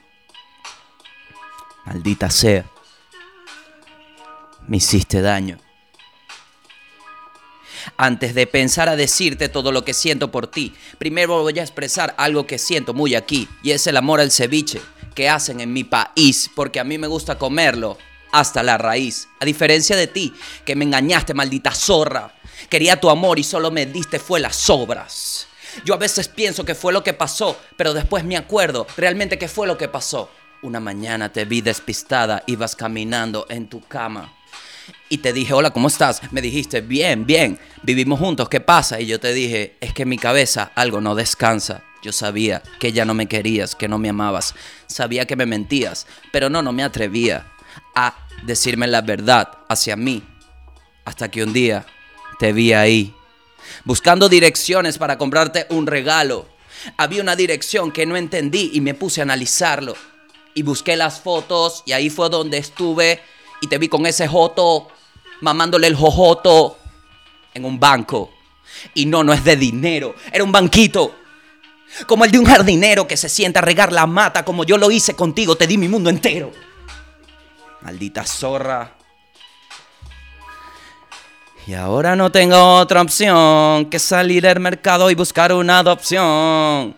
Maldita 1.83 2.29
sea. 2.29 2.63
Me 4.69 4.77
hiciste 4.77 5.21
daño. 5.21 5.57
Antes 7.97 8.33
de 8.35 8.47
pensar 8.47 8.89
a 8.89 8.95
decirte 8.95 9.49
todo 9.49 9.71
lo 9.71 9.83
que 9.83 9.93
siento 9.93 10.31
por 10.31 10.47
ti, 10.47 10.73
primero 10.97 11.41
voy 11.41 11.59
a 11.59 11.63
expresar 11.63 12.13
algo 12.17 12.45
que 12.45 12.57
siento 12.57 12.93
muy 12.93 13.15
aquí, 13.15 13.47
y 13.63 13.71
es 13.71 13.87
el 13.87 13.97
amor 13.97 14.19
al 14.19 14.31
ceviche 14.31 14.81
que 15.15 15.29
hacen 15.29 15.59
en 15.59 15.73
mi 15.73 15.83
país, 15.83 16.49
porque 16.55 16.79
a 16.79 16.83
mí 16.83 16.97
me 16.97 17.07
gusta 17.07 17.37
comerlo 17.37 17.97
hasta 18.31 18.63
la 18.63 18.77
raíz. 18.77 19.27
A 19.39 19.45
diferencia 19.45 19.95
de 19.95 20.07
ti, 20.07 20.33
que 20.65 20.75
me 20.75 20.85
engañaste, 20.85 21.33
maldita 21.33 21.71
zorra. 21.71 22.33
Quería 22.69 22.99
tu 22.99 23.09
amor 23.09 23.39
y 23.39 23.43
solo 23.43 23.71
me 23.71 23.85
diste 23.85 24.19
fue 24.19 24.39
las 24.39 24.55
sobras. 24.55 25.47
Yo 25.85 25.93
a 25.93 25.97
veces 25.97 26.27
pienso 26.27 26.65
que 26.65 26.75
fue 26.75 26.93
lo 26.93 27.03
que 27.03 27.13
pasó, 27.13 27.59
pero 27.77 27.93
después 27.93 28.23
me 28.23 28.37
acuerdo 28.37 28.87
realmente 28.97 29.37
que 29.37 29.47
fue 29.47 29.67
lo 29.67 29.77
que 29.77 29.87
pasó. 29.87 30.29
Una 30.61 30.79
mañana 30.79 31.31
te 31.31 31.45
vi 31.45 31.61
despistada, 31.61 32.43
ibas 32.45 32.75
caminando 32.75 33.45
en 33.49 33.67
tu 33.67 33.81
cama. 33.81 34.33
Y 35.11 35.17
te 35.17 35.33
dije, 35.33 35.53
hola, 35.53 35.71
¿cómo 35.71 35.89
estás? 35.89 36.21
Me 36.31 36.41
dijiste, 36.41 36.79
bien, 36.79 37.25
bien, 37.25 37.59
vivimos 37.83 38.17
juntos, 38.17 38.47
¿qué 38.47 38.61
pasa? 38.61 39.01
Y 39.01 39.07
yo 39.07 39.19
te 39.19 39.33
dije, 39.33 39.75
es 39.81 39.93
que 39.93 40.03
en 40.03 40.09
mi 40.09 40.17
cabeza 40.17 40.71
algo 40.73 41.01
no 41.01 41.15
descansa. 41.15 41.83
Yo 42.01 42.13
sabía 42.13 42.63
que 42.79 42.93
ya 42.93 43.03
no 43.03 43.13
me 43.13 43.27
querías, 43.27 43.75
que 43.75 43.89
no 43.89 43.97
me 43.97 44.07
amabas. 44.07 44.55
Sabía 44.87 45.27
que 45.27 45.35
me 45.35 45.45
mentías, 45.45 46.07
pero 46.31 46.49
no, 46.49 46.61
no 46.61 46.71
me 46.71 46.81
atrevía 46.81 47.45
a 47.93 48.25
decirme 48.43 48.87
la 48.87 49.01
verdad 49.01 49.49
hacia 49.67 49.97
mí. 49.97 50.23
Hasta 51.03 51.29
que 51.29 51.43
un 51.43 51.51
día 51.51 51.85
te 52.39 52.53
vi 52.53 52.71
ahí, 52.71 53.13
buscando 53.83 54.29
direcciones 54.29 54.97
para 54.97 55.17
comprarte 55.17 55.67
un 55.71 55.87
regalo. 55.87 56.47
Había 56.95 57.21
una 57.21 57.35
dirección 57.35 57.91
que 57.91 58.05
no 58.05 58.15
entendí 58.15 58.71
y 58.73 58.79
me 58.79 58.93
puse 58.93 59.19
a 59.19 59.23
analizarlo. 59.23 59.93
Y 60.53 60.63
busqué 60.63 60.95
las 60.95 61.19
fotos 61.19 61.83
y 61.85 61.91
ahí 61.91 62.09
fue 62.09 62.29
donde 62.29 62.59
estuve 62.59 63.19
y 63.59 63.67
te 63.67 63.77
vi 63.77 63.89
con 63.89 64.05
ese 64.05 64.25
joto, 64.29 64.87
mamándole 65.41 65.87
el 65.87 65.95
jojoto 65.95 66.77
en 67.53 67.65
un 67.65 67.79
banco. 67.79 68.31
Y 68.93 69.05
no, 69.05 69.23
no 69.23 69.33
es 69.33 69.43
de 69.43 69.55
dinero, 69.55 70.15
era 70.31 70.43
un 70.43 70.51
banquito. 70.51 71.15
Como 72.07 72.23
el 72.23 72.31
de 72.31 72.39
un 72.39 72.45
jardinero 72.45 73.05
que 73.05 73.17
se 73.17 73.27
sienta 73.27 73.59
a 73.59 73.63
regar 73.63 73.91
la 73.91 74.07
mata 74.07 74.45
como 74.45 74.63
yo 74.63 74.77
lo 74.77 74.89
hice 74.89 75.13
contigo, 75.13 75.57
te 75.57 75.67
di 75.67 75.77
mi 75.77 75.89
mundo 75.89 76.09
entero. 76.09 76.51
Maldita 77.81 78.25
zorra. 78.25 78.95
Y 81.67 81.73
ahora 81.73 82.15
no 82.15 82.31
tengo 82.31 82.77
otra 82.77 83.01
opción 83.01 83.85
que 83.85 83.99
salir 83.99 84.47
al 84.47 84.59
mercado 84.59 85.11
y 85.11 85.15
buscar 85.15 85.53
una 85.53 85.79
adopción. 85.79 86.95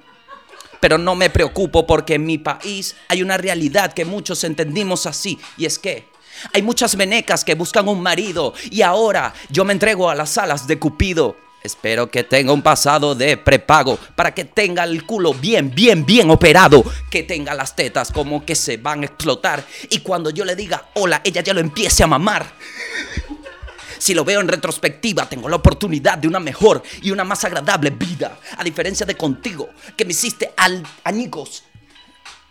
Pero 0.79 0.97
no 0.97 1.15
me 1.15 1.29
preocupo 1.29 1.85
porque 1.87 2.15
en 2.15 2.25
mi 2.25 2.37
país 2.37 2.95
hay 3.07 3.21
una 3.21 3.37
realidad 3.37 3.93
que 3.93 4.05
muchos 4.05 4.43
entendimos 4.43 5.05
así. 5.05 5.39
Y 5.57 5.65
es 5.65 5.79
que 5.79 6.12
hay 6.51 6.61
muchas 6.61 6.95
venecas 6.95 7.43
que 7.43 7.55
buscan 7.55 7.87
un 7.87 8.01
marido. 8.01 8.53
Y 8.69 8.81
ahora 8.81 9.33
yo 9.49 9.63
me 9.63 9.73
entrego 9.73 10.09
a 10.09 10.15
las 10.15 10.37
alas 10.37 10.67
de 10.67 10.79
Cupido. 10.79 11.37
Espero 11.63 12.11
que 12.11 12.25
tenga 12.25 12.51
un 12.51 12.61
pasado 12.61 13.15
de 13.15 13.37
prepago 13.37 13.97
para 14.15 14.33
que 14.33 14.43
tenga 14.43 14.83
el 14.83 15.05
culo 15.05 15.33
bien, 15.33 15.73
bien, 15.73 16.05
bien 16.05 16.29
operado. 16.29 16.83
Que 17.09 17.23
tenga 17.23 17.53
las 17.53 17.75
tetas 17.75 18.11
como 18.11 18.45
que 18.45 18.55
se 18.55 18.77
van 18.77 19.01
a 19.01 19.05
explotar. 19.05 19.63
Y 19.89 19.99
cuando 19.99 20.29
yo 20.29 20.43
le 20.43 20.57
diga 20.57 20.89
hola, 20.95 21.21
ella 21.23 21.41
ya 21.41 21.53
lo 21.53 21.61
empiece 21.61 22.03
a 22.03 22.07
mamar. 22.07 22.45
Si 23.97 24.13
lo 24.13 24.25
veo 24.25 24.41
en 24.41 24.49
retrospectiva, 24.49 25.29
tengo 25.29 25.47
la 25.47 25.55
oportunidad 25.55 26.17
de 26.17 26.27
una 26.27 26.41
mejor 26.41 26.83
y 27.01 27.11
una 27.11 27.23
más 27.23 27.45
agradable 27.45 27.91
vida. 27.91 28.37
A 28.57 28.63
diferencia 28.65 29.05
de 29.05 29.15
contigo, 29.15 29.69
que 29.95 30.03
me 30.03 30.11
hiciste 30.11 30.51
al 30.57 30.85
añicos. 31.05 31.63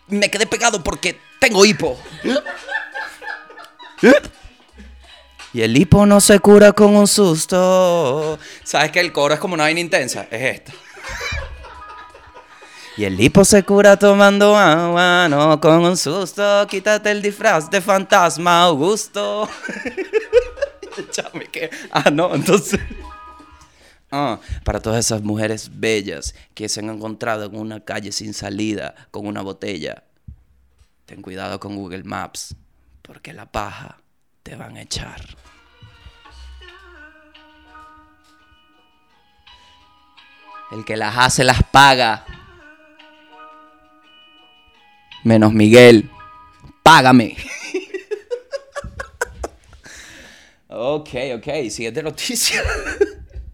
Me 0.06 0.30
quedé 0.30 0.46
pegado 0.46 0.82
porque 0.82 1.20
tengo 1.38 1.66
hipo. 1.66 2.00
Y 5.52 5.60
el 5.60 5.76
hipo 5.76 6.06
no 6.06 6.20
se 6.20 6.40
cura 6.40 6.72
con 6.72 6.96
un 6.96 7.06
susto. 7.06 8.38
¿Sabes 8.64 8.90
que 8.90 9.00
el 9.00 9.12
coro 9.12 9.34
es 9.34 9.40
como 9.40 9.54
una 9.54 9.64
vaina 9.64 9.80
intensa? 9.80 10.26
Es 10.30 10.56
esto. 10.56 10.72
Y 12.96 13.04
el 13.04 13.18
hipo 13.20 13.44
se 13.44 13.62
cura 13.62 13.96
tomando 13.96 14.56
agua, 14.56 15.26
no 15.28 15.60
con 15.60 15.84
un 15.84 15.96
susto. 15.96 16.66
Quítate 16.68 17.10
el 17.10 17.22
disfraz 17.22 17.70
de 17.70 17.80
fantasma, 17.80 18.64
Augusto. 18.64 19.48
Chame, 21.10 21.46
que. 21.46 21.70
Ah, 21.90 22.10
no, 22.10 22.34
entonces. 22.34 22.80
Ah, 24.10 24.38
para 24.62 24.80
todas 24.80 25.06
esas 25.06 25.22
mujeres 25.22 25.70
bellas 25.72 26.34
que 26.54 26.68
se 26.68 26.80
han 26.80 26.90
encontrado 26.90 27.46
en 27.46 27.56
una 27.56 27.80
calle 27.80 28.12
sin 28.12 28.34
salida 28.34 28.94
con 29.10 29.26
una 29.26 29.40
botella, 29.40 30.04
ten 31.06 31.22
cuidado 31.22 31.58
con 31.58 31.76
Google 31.76 32.04
Maps, 32.04 32.54
porque 33.12 33.34
la 33.34 33.44
paja 33.44 33.98
te 34.42 34.56
van 34.56 34.78
a 34.78 34.80
echar. 34.80 35.20
El 40.70 40.86
que 40.86 40.96
las 40.96 41.14
hace 41.18 41.44
las 41.44 41.62
paga. 41.64 42.24
Menos 45.24 45.52
Miguel. 45.52 46.08
Págame. 46.82 47.36
ok, 50.68 51.10
ok. 51.36 51.68
Siguiente 51.68 52.02
noticia. 52.02 52.62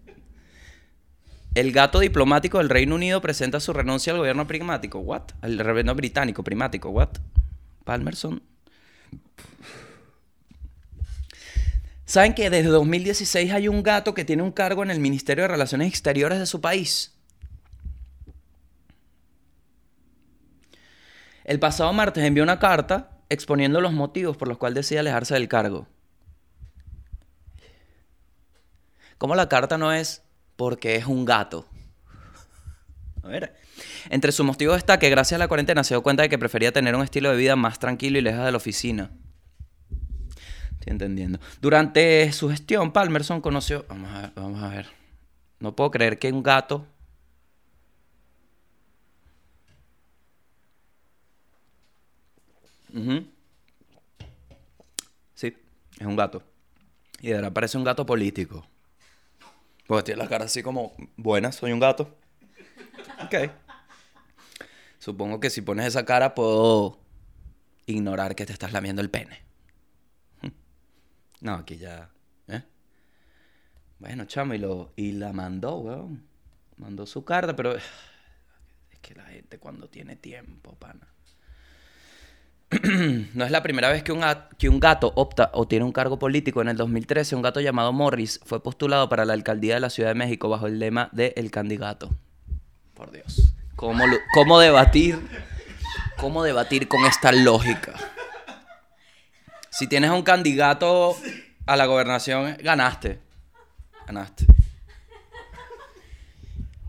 El 1.53 1.73
gato 1.73 1.99
diplomático 1.99 2.59
del 2.59 2.69
Reino 2.69 2.95
Unido 2.95 3.19
presenta 3.19 3.59
su 3.59 3.73
renuncia 3.73 4.13
al 4.13 4.19
gobierno 4.19 4.47
primático. 4.47 4.99
What? 4.99 5.33
Al 5.41 5.61
gobierno 5.61 5.95
británico 5.95 6.45
primático. 6.45 6.91
What? 6.91 7.17
Palmerson. 7.83 8.41
¿Saben 12.05 12.33
que 12.33 12.49
desde 12.49 12.69
2016 12.69 13.53
hay 13.53 13.67
un 13.67 13.83
gato 13.83 14.15
que 14.15 14.25
tiene 14.25 14.41
un 14.41 14.51
cargo 14.51 14.81
en 14.81 14.89
el 14.89 14.99
Ministerio 14.99 15.43
de 15.43 15.49
Relaciones 15.49 15.89
Exteriores 15.89 16.39
de 16.39 16.47
su 16.47 16.59
país? 16.59 17.13
El 21.43 21.59
pasado 21.59 21.93
martes 21.93 22.23
envió 22.23 22.41
una 22.41 22.57
carta 22.57 23.11
exponiendo 23.29 23.79
los 23.79 23.93
motivos 23.93 24.37
por 24.37 24.47
los 24.47 24.57
cuales 24.57 24.75
decide 24.75 24.99
alejarse 24.99 25.35
del 25.35 25.47
cargo. 25.47 25.87
Como 29.19 29.35
la 29.35 29.49
carta 29.49 29.77
no 29.77 29.93
es 29.93 30.23
porque 30.55 30.95
es 30.95 31.05
un 31.05 31.25
gato. 31.25 31.67
A 33.21 33.27
ver. 33.27 33.55
Entre 34.09 34.31
sus 34.31 34.45
motivos 34.45 34.77
está 34.77 34.97
que 34.97 35.09
gracias 35.09 35.37
a 35.37 35.39
la 35.39 35.47
cuarentena 35.47 35.83
se 35.83 35.93
dio 35.93 36.01
cuenta 36.01 36.23
de 36.23 36.29
que 36.29 36.39
prefería 36.39 36.71
tener 36.71 36.95
un 36.95 37.03
estilo 37.03 37.29
de 37.29 37.37
vida 37.37 37.55
más 37.55 37.77
tranquilo 37.77 38.17
y 38.17 38.21
lejos 38.21 38.45
de 38.45 38.51
la 38.51 38.57
oficina. 38.57 39.11
Estoy 40.79 40.91
entendiendo. 40.91 41.39
Durante 41.61 42.31
su 42.31 42.49
gestión, 42.49 42.93
Palmerson 42.93 43.41
conoció. 43.41 43.85
Vamos 43.89 44.11
a 44.11 44.21
ver, 44.21 44.31
vamos 44.35 44.63
a 44.63 44.69
ver. 44.69 44.87
No 45.59 45.75
puedo 45.75 45.91
creer 45.91 46.17
que 46.17 46.31
un 46.31 46.41
gato. 46.41 46.87
Ujú. 52.93 53.27
Sí, 55.33 55.53
es 55.99 56.07
un 56.07 56.15
gato. 56.15 56.41
Y 57.21 57.27
de 57.27 57.33
verdad 57.35 57.51
parece 57.51 57.77
un 57.77 57.83
gato 57.83 58.05
político. 58.05 58.65
Porque 59.85 60.03
tiene 60.03 60.23
la 60.23 60.29
cara 60.29 60.45
así 60.45 60.63
como, 60.63 60.93
buena, 61.17 61.51
soy 61.51 61.73
un 61.73 61.79
gato. 61.79 62.15
Ok. 63.25 63.51
Supongo 64.97 65.41
que 65.41 65.49
si 65.49 65.61
pones 65.61 65.87
esa 65.87 66.05
cara 66.05 66.35
puedo 66.35 66.99
ignorar 67.85 68.35
que 68.35 68.45
te 68.45 68.53
estás 68.53 68.71
lamiendo 68.71 69.01
el 69.01 69.09
pene. 69.09 69.48
No, 71.41 71.53
aquí 71.53 71.77
ya. 71.77 72.09
¿eh? 72.47 72.63
Bueno, 73.99 74.25
chamo, 74.25 74.53
y, 74.53 74.57
lo, 74.57 74.93
y 74.95 75.13
la 75.13 75.33
mandó, 75.33 75.77
weón. 75.77 76.23
Mandó 76.77 77.05
su 77.05 77.23
carta, 77.23 77.55
pero. 77.55 77.75
Es 78.91 78.99
que 79.01 79.15
la 79.15 79.23
gente 79.23 79.59
cuando 79.59 79.87
tiene 79.87 80.17
tiempo, 80.17 80.75
pana. 80.75 81.07
no 83.33 83.45
es 83.45 83.51
la 83.51 83.63
primera 83.63 83.89
vez 83.89 84.03
que 84.03 84.11
un, 84.11 84.23
que 84.57 84.69
un 84.69 84.79
gato 84.79 85.11
opta 85.15 85.49
o 85.53 85.67
tiene 85.67 85.85
un 85.85 85.91
cargo 85.91 86.19
político. 86.19 86.61
En 86.61 86.67
el 86.67 86.77
2013, 86.77 87.35
un 87.35 87.41
gato 87.41 87.61
llamado 87.61 87.93
Morris 87.93 88.39
fue 88.43 88.61
postulado 88.61 89.09
para 89.09 89.25
la 89.25 89.33
alcaldía 89.33 89.75
de 89.75 89.79
la 89.79 89.89
Ciudad 89.89 90.09
de 90.09 90.15
México 90.15 90.49
bajo 90.49 90.67
el 90.67 90.79
lema 90.79 91.09
de 91.13 91.33
El 91.37 91.49
Candidato. 91.49 92.09
Por 92.93 93.11
Dios. 93.11 93.55
¿Cómo, 93.75 94.03
cómo 94.33 94.59
debatir? 94.59 95.19
¿Cómo 96.17 96.43
debatir 96.43 96.87
con 96.87 97.05
esta 97.05 97.31
lógica? 97.31 97.93
Si 99.79 99.87
tienes 99.87 100.11
un 100.11 100.23
candidato 100.23 101.17
a 101.65 101.77
la 101.77 101.85
gobernación, 101.85 102.57
ganaste. 102.61 103.17
Ganaste. 104.05 104.45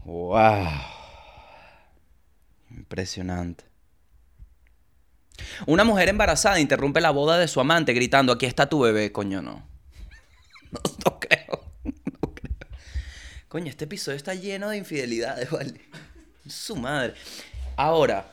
Wow. 0.05 0.66
Impresionante. 2.72 3.62
Una 5.66 5.84
mujer 5.84 6.09
embarazada 6.09 6.59
interrumpe 6.59 7.01
la 7.01 7.12
boda 7.12 7.38
de 7.38 7.47
su 7.47 7.61
amante 7.61 7.93
gritando, 7.93 8.32
aquí 8.32 8.47
está 8.47 8.68
tu 8.68 8.80
bebé, 8.80 9.12
coño, 9.12 9.41
no. 9.41 9.62
No, 10.72 10.80
no 11.07 11.20
creo. 11.20 11.64
No 11.84 12.34
creo. 12.34 12.57
Coño, 13.47 13.70
este 13.70 13.84
episodio 13.84 14.16
está 14.16 14.34
lleno 14.34 14.68
de 14.68 14.78
infidelidades, 14.78 15.49
¿vale? 15.49 15.80
Su 16.49 16.74
madre. 16.74 17.14
Ahora. 17.76 18.28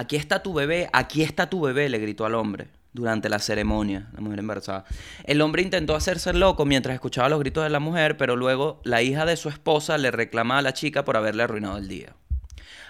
Aquí 0.00 0.16
está 0.16 0.42
tu 0.42 0.54
bebé, 0.54 0.88
aquí 0.94 1.22
está 1.22 1.50
tu 1.50 1.60
bebé, 1.60 1.90
le 1.90 1.98
gritó 1.98 2.24
al 2.24 2.34
hombre 2.34 2.68
durante 2.94 3.28
la 3.28 3.38
ceremonia, 3.38 4.08
la 4.14 4.22
mujer 4.22 4.38
embarazada. 4.38 4.86
El 5.24 5.42
hombre 5.42 5.60
intentó 5.60 5.94
hacerse 5.94 6.32
loco 6.32 6.64
mientras 6.64 6.94
escuchaba 6.94 7.28
los 7.28 7.38
gritos 7.38 7.64
de 7.64 7.68
la 7.68 7.80
mujer, 7.80 8.16
pero 8.16 8.34
luego 8.34 8.80
la 8.82 9.02
hija 9.02 9.26
de 9.26 9.36
su 9.36 9.50
esposa 9.50 9.98
le 9.98 10.10
reclama 10.10 10.56
a 10.56 10.62
la 10.62 10.72
chica 10.72 11.04
por 11.04 11.18
haberle 11.18 11.42
arruinado 11.42 11.76
el 11.76 11.86
día. 11.86 12.16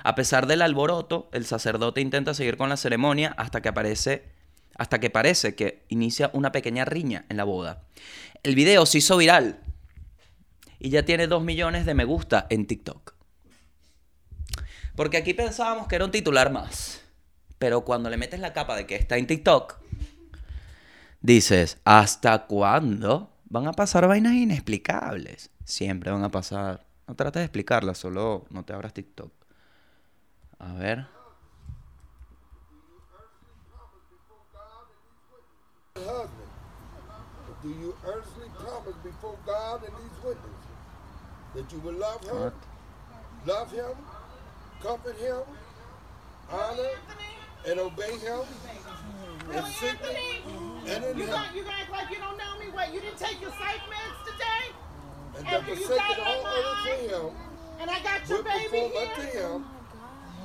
A 0.04 0.14
pesar 0.14 0.46
del 0.46 0.62
alboroto, 0.62 1.28
el 1.32 1.46
sacerdote 1.46 2.00
intenta 2.00 2.32
seguir 2.32 2.56
con 2.56 2.68
la 2.68 2.76
ceremonia 2.76 3.34
hasta 3.36 3.60
que 3.60 3.70
aparece 3.70 4.28
hasta 4.76 5.00
que 5.00 5.10
parece 5.10 5.56
que 5.56 5.82
inicia 5.88 6.30
una 6.32 6.52
pequeña 6.52 6.84
riña 6.84 7.24
en 7.28 7.38
la 7.38 7.42
boda. 7.42 7.82
El 8.44 8.54
video 8.54 8.86
se 8.86 8.98
hizo 8.98 9.16
viral 9.16 9.58
y 10.78 10.90
ya 10.90 11.04
tiene 11.04 11.26
2 11.26 11.42
millones 11.42 11.86
de 11.86 11.94
me 11.94 12.04
gusta 12.04 12.46
en 12.50 12.68
TikTok. 12.68 13.14
Porque 15.00 15.16
aquí 15.16 15.34
pensábamos 15.34 15.88
que 15.88 15.96
era 15.96 16.04
un 16.04 16.10
titular 16.10 16.52
más. 16.52 16.99
Pero 17.60 17.84
cuando 17.84 18.08
le 18.08 18.16
metes 18.16 18.40
la 18.40 18.54
capa 18.54 18.74
de 18.74 18.86
que 18.86 18.96
está 18.96 19.18
en 19.18 19.26
TikTok, 19.26 19.76
dices, 21.20 21.76
¿hasta 21.84 22.46
cuándo 22.46 23.30
van 23.50 23.68
a 23.68 23.72
pasar 23.72 24.08
vainas 24.08 24.32
inexplicables? 24.32 25.50
Siempre 25.66 26.10
van 26.10 26.24
a 26.24 26.30
pasar. 26.30 26.86
No 27.06 27.14
trates 27.16 27.40
de 27.40 27.44
explicarlas, 27.44 27.98
solo 27.98 28.46
no 28.48 28.64
te 28.64 28.72
abras 28.72 28.94
TikTok. 28.94 29.30
A 30.58 30.72
ver. 30.72 31.06
Do 37.62 37.68
you 37.68 37.94
earnestly 38.06 38.48
promise 38.58 38.96
before 39.04 39.36
God 39.44 39.82
and 39.84 39.92
these 40.00 40.24
witnesses 40.24 40.70
that 41.54 41.70
you 41.70 41.78
will 41.80 41.98
love 41.98 42.24
her, 42.26 42.44
What? 42.46 42.54
love 43.46 43.70
him, 43.70 43.94
comfort 44.82 45.18
him, 45.18 45.42
honor, 46.50 46.89
and 47.70 47.78
obey 47.80 48.18
him 48.18 48.40
in 49.54 49.64
secret 49.64 50.16
and 50.86 51.04
in 51.04 51.18
You 51.18 51.26
heaven, 51.26 51.30
got 51.30 51.54
you 51.54 51.64
act 51.70 51.90
like 51.92 52.10
you 52.10 52.16
don't 52.16 52.36
know 52.36 52.58
me. 52.58 52.66
What? 52.72 52.92
You 52.92 53.00
didn't 53.00 53.18
take 53.18 53.40
your 53.40 53.50
psych 53.50 53.82
meds 53.90 54.18
today? 54.26 54.64
and 55.38 55.46
and 55.46 55.66
you 55.68 55.74
forsaken 55.86 55.96
got 55.96 56.26
all 56.26 56.42
my 56.42 56.50
others 56.50 57.08
to 57.08 57.16
him, 57.16 57.30
And 57.80 57.90
I 57.90 58.02
got 58.02 58.28
your 58.28 58.42
baby 58.42 58.64
perform 58.64 58.92
unto 59.08 59.22
here. 59.22 59.40
him 59.48 59.64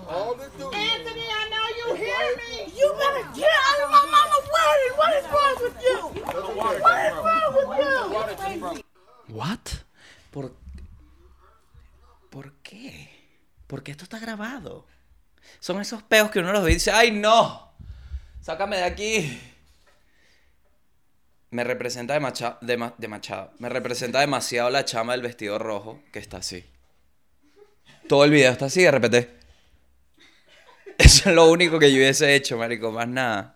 oh 0.07 0.13
all 0.13 0.35
the 0.35 0.49
duties. 0.57 0.79
Anthony, 0.93 1.25
I 1.41 1.43
know 1.49 1.65
you 1.79 1.85
That's 1.89 2.05
hear 2.05 2.25
me. 2.37 2.73
You 2.77 2.87
better 2.93 3.25
get 3.33 3.49
out 3.65 3.79
of 3.85 3.89
my 3.89 4.05
mama's 4.15 4.47
wedding. 4.55 4.93
What 5.01 5.11
is 5.17 5.25
wrong 5.33 5.55
with 5.65 5.77
you? 5.81 5.97
What 6.61 6.99
is 7.05 7.15
wrong 7.25 7.49
with 7.57 8.77
you? 8.77 9.33
What? 9.35 9.65
¿Por, 10.31 10.51
¿Por 12.29 12.51
qué? 12.63 13.09
Porque 13.67 13.91
esto 13.91 14.03
está 14.03 14.19
grabado. 14.19 14.85
Son 15.59 15.81
esos 15.81 16.03
peos 16.03 16.31
que 16.31 16.39
uno 16.39 16.51
los 16.51 16.63
ve 16.63 16.71
y 16.71 16.73
dice, 16.75 16.91
¡ay 16.91 17.11
no! 17.11 17.73
¡Sácame 18.41 18.77
de 18.77 18.83
aquí! 18.83 19.41
Me 21.51 21.63
representa 21.63 22.13
demachado. 22.13 23.51
Me 23.59 23.69
representa 23.69 24.19
demasiado 24.19 24.69
la 24.69 24.85
chama 24.85 25.13
del 25.13 25.21
vestido 25.21 25.57
rojo 25.57 26.01
que 26.11 26.19
está 26.19 26.37
así. 26.37 26.65
Todo 28.07 28.25
el 28.25 28.31
video 28.31 28.51
está 28.51 28.65
así 28.65 28.83
de 28.83 28.91
repente. 28.91 29.39
Eso 30.97 31.29
es 31.29 31.35
lo 31.35 31.49
único 31.49 31.79
que 31.79 31.91
yo 31.91 31.97
hubiese 31.97 32.35
hecho, 32.35 32.57
marico, 32.57 32.91
más 32.91 33.07
nada. 33.07 33.55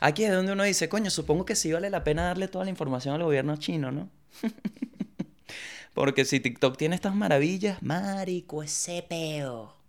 Aquí 0.00 0.24
es 0.24 0.32
donde 0.32 0.52
uno 0.52 0.64
dice, 0.64 0.88
coño, 0.88 1.10
supongo 1.10 1.44
que 1.44 1.56
sí 1.56 1.72
vale 1.72 1.90
la 1.90 2.04
pena 2.04 2.24
darle 2.24 2.48
toda 2.48 2.64
la 2.64 2.70
información 2.70 3.14
al 3.14 3.22
gobierno 3.22 3.56
chino, 3.56 3.90
¿no? 3.90 4.10
Porque 5.94 6.24
si 6.24 6.40
TikTok 6.40 6.76
tiene 6.76 6.94
estas 6.96 7.14
maravillas, 7.14 7.82
marico, 7.82 8.62
ese 8.62 9.04
peo. 9.08 9.83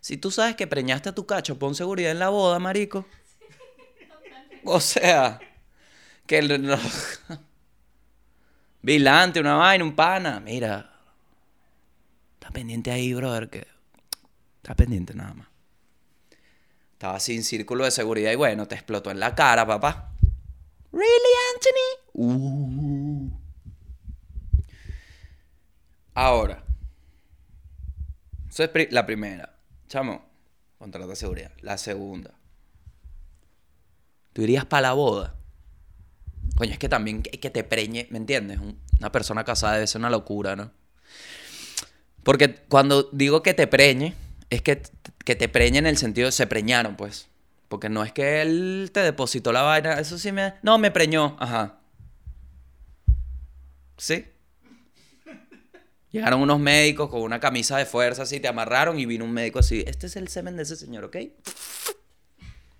Si 0.00 0.16
tú 0.16 0.30
sabes 0.30 0.56
que 0.56 0.66
preñaste 0.66 1.10
a 1.10 1.14
tu 1.14 1.26
cacho, 1.26 1.58
pon 1.58 1.74
seguridad 1.74 2.12
en 2.12 2.18
la 2.18 2.30
boda, 2.30 2.58
marico. 2.58 3.06
O 4.64 4.80
sea, 4.80 5.40
que 6.26 6.38
el... 6.38 6.62
no. 6.62 6.78
Vilante, 8.82 9.40
una 9.40 9.54
vaina, 9.54 9.84
un 9.84 9.94
pana. 9.94 10.40
Mira, 10.40 10.90
está 12.34 12.50
pendiente 12.50 12.90
ahí, 12.90 13.12
brother, 13.12 13.50
que... 13.50 13.66
Está 14.56 14.74
pendiente 14.74 15.14
nada 15.14 15.34
más. 15.34 15.48
Estaba 16.92 17.20
sin 17.20 17.44
círculo 17.44 17.84
de 17.84 17.90
seguridad 17.90 18.30
y 18.30 18.36
bueno, 18.36 18.68
te 18.68 18.74
explotó 18.74 19.10
en 19.10 19.20
la 19.20 19.34
cara, 19.34 19.66
papá. 19.66 20.12
¿Really, 20.92 21.34
Anthony? 21.54 22.12
Uh. 22.14 23.30
Ahora. 26.14 26.64
Eso 28.50 28.64
es 28.64 28.92
la 28.92 29.06
primera. 29.06 29.49
Chamo, 29.90 30.24
contrato 30.78 31.08
de 31.08 31.16
seguridad. 31.16 31.50
La 31.62 31.76
segunda. 31.76 32.30
Tú 34.32 34.42
irías 34.42 34.64
para 34.64 34.82
la 34.82 34.92
boda. 34.92 35.34
Coño, 36.56 36.72
es 36.72 36.78
que 36.78 36.88
también 36.88 37.22
que, 37.24 37.50
te 37.50 37.64
preñe, 37.64 38.06
¿me 38.10 38.18
entiendes? 38.18 38.60
Un- 38.60 38.78
Una 39.00 39.10
persona 39.10 39.42
casada 39.44 39.74
debe 39.74 39.88
ser 39.88 39.98
una 39.98 40.10
locura, 40.10 40.54
¿no? 40.54 40.70
Porque 42.22 42.54
cuando 42.68 43.08
digo 43.12 43.42
que 43.42 43.52
te 43.52 43.66
preñe, 43.66 44.14
es 44.48 44.62
que, 44.62 44.80
que 45.24 45.34
te 45.34 45.48
preñe 45.48 45.78
en 45.78 45.86
el 45.86 45.96
sentido 45.96 46.26
de 46.26 46.32
se 46.32 46.46
preñaron, 46.46 46.96
pues. 46.96 47.28
Porque 47.68 47.88
no 47.88 48.04
es 48.04 48.12
que 48.12 48.42
él 48.42 48.90
te 48.92 49.00
depositó 49.00 49.52
la 49.52 49.62
vaina, 49.62 49.94
eso 49.94 50.18
sí 50.18 50.30
me... 50.30 50.54
No, 50.62 50.78
me 50.78 50.90
preñó, 50.92 51.36
ajá. 51.40 51.78
¿Sí? 53.96 54.26
Llegaron 56.12 56.40
unos 56.40 56.58
médicos 56.58 57.08
con 57.08 57.22
una 57.22 57.38
camisa 57.38 57.76
de 57.78 57.86
fuerza 57.86 58.22
así, 58.22 58.40
te 58.40 58.48
amarraron 58.48 58.98
y 58.98 59.06
vino 59.06 59.24
un 59.24 59.32
médico 59.32 59.60
así. 59.60 59.84
Este 59.86 60.06
es 60.08 60.16
el 60.16 60.28
semen 60.28 60.56
de 60.56 60.64
ese 60.64 60.74
señor, 60.76 61.04
¿ok? 61.04 61.16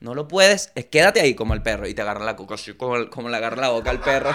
No 0.00 0.14
lo 0.14 0.26
puedes, 0.26 0.72
es 0.74 0.86
quédate 0.86 1.20
ahí 1.20 1.34
como 1.34 1.54
el 1.54 1.62
perro 1.62 1.86
y 1.86 1.94
te 1.94 2.02
agarra 2.02 2.24
la 2.24 2.34
coca 2.34 2.54
así, 2.54 2.72
como, 2.74 3.08
como 3.10 3.28
le 3.28 3.36
agarra 3.36 3.60
la 3.60 3.68
boca 3.68 3.90
al 3.90 4.00
perro. 4.00 4.34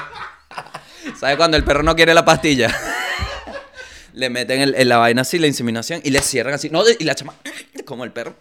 ¿Sabes 1.20 1.38
cuando 1.38 1.58
el 1.58 1.64
perro 1.64 1.84
no 1.84 1.96
quiere 1.96 2.14
la 2.14 2.24
pastilla? 2.24 2.74
le 4.14 4.30
meten 4.30 4.62
el- 4.62 4.88
la 4.88 4.98
vaina 4.98 5.24
así, 5.24 5.40
la 5.40 5.48
inseminación, 5.48 6.00
y 6.04 6.12
le 6.12 6.22
cierran 6.22 6.54
así. 6.54 6.70
No, 6.70 6.84
y 6.88 7.04
la 7.04 7.16
chama, 7.16 7.34
como 7.86 8.04
el 8.06 8.12
perro. 8.12 8.36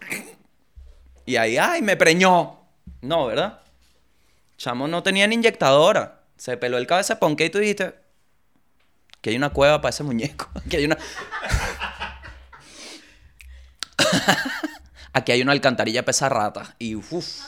Y 1.25 1.35
ahí, 1.37 1.57
ay, 1.57 1.81
me 1.81 1.97
preñó. 1.97 2.59
No, 3.01 3.25
¿verdad? 3.25 3.59
Chamo 4.57 4.87
no 4.87 5.03
tenía 5.03 5.27
ni 5.27 5.35
inyectadora. 5.35 6.21
Se 6.37 6.55
peló 6.57 6.77
el 6.77 6.87
cabeza 6.87 7.19
ponque 7.19 7.45
y 7.45 7.49
tú 7.49 7.57
dijiste 7.59 7.95
que 9.21 9.31
hay 9.31 9.35
una 9.35 9.49
cueva 9.49 9.81
para 9.81 9.89
ese 9.89 10.03
muñeco. 10.03 10.49
Que 10.69 10.77
hay 10.77 10.85
una. 10.85 10.97
Aquí 15.13 15.31
hay 15.31 15.41
una 15.41 15.51
alcantarilla 15.53 16.03
pesa 16.03 16.29
rata. 16.29 16.75
Y 16.79 16.95
uff. 16.95 17.45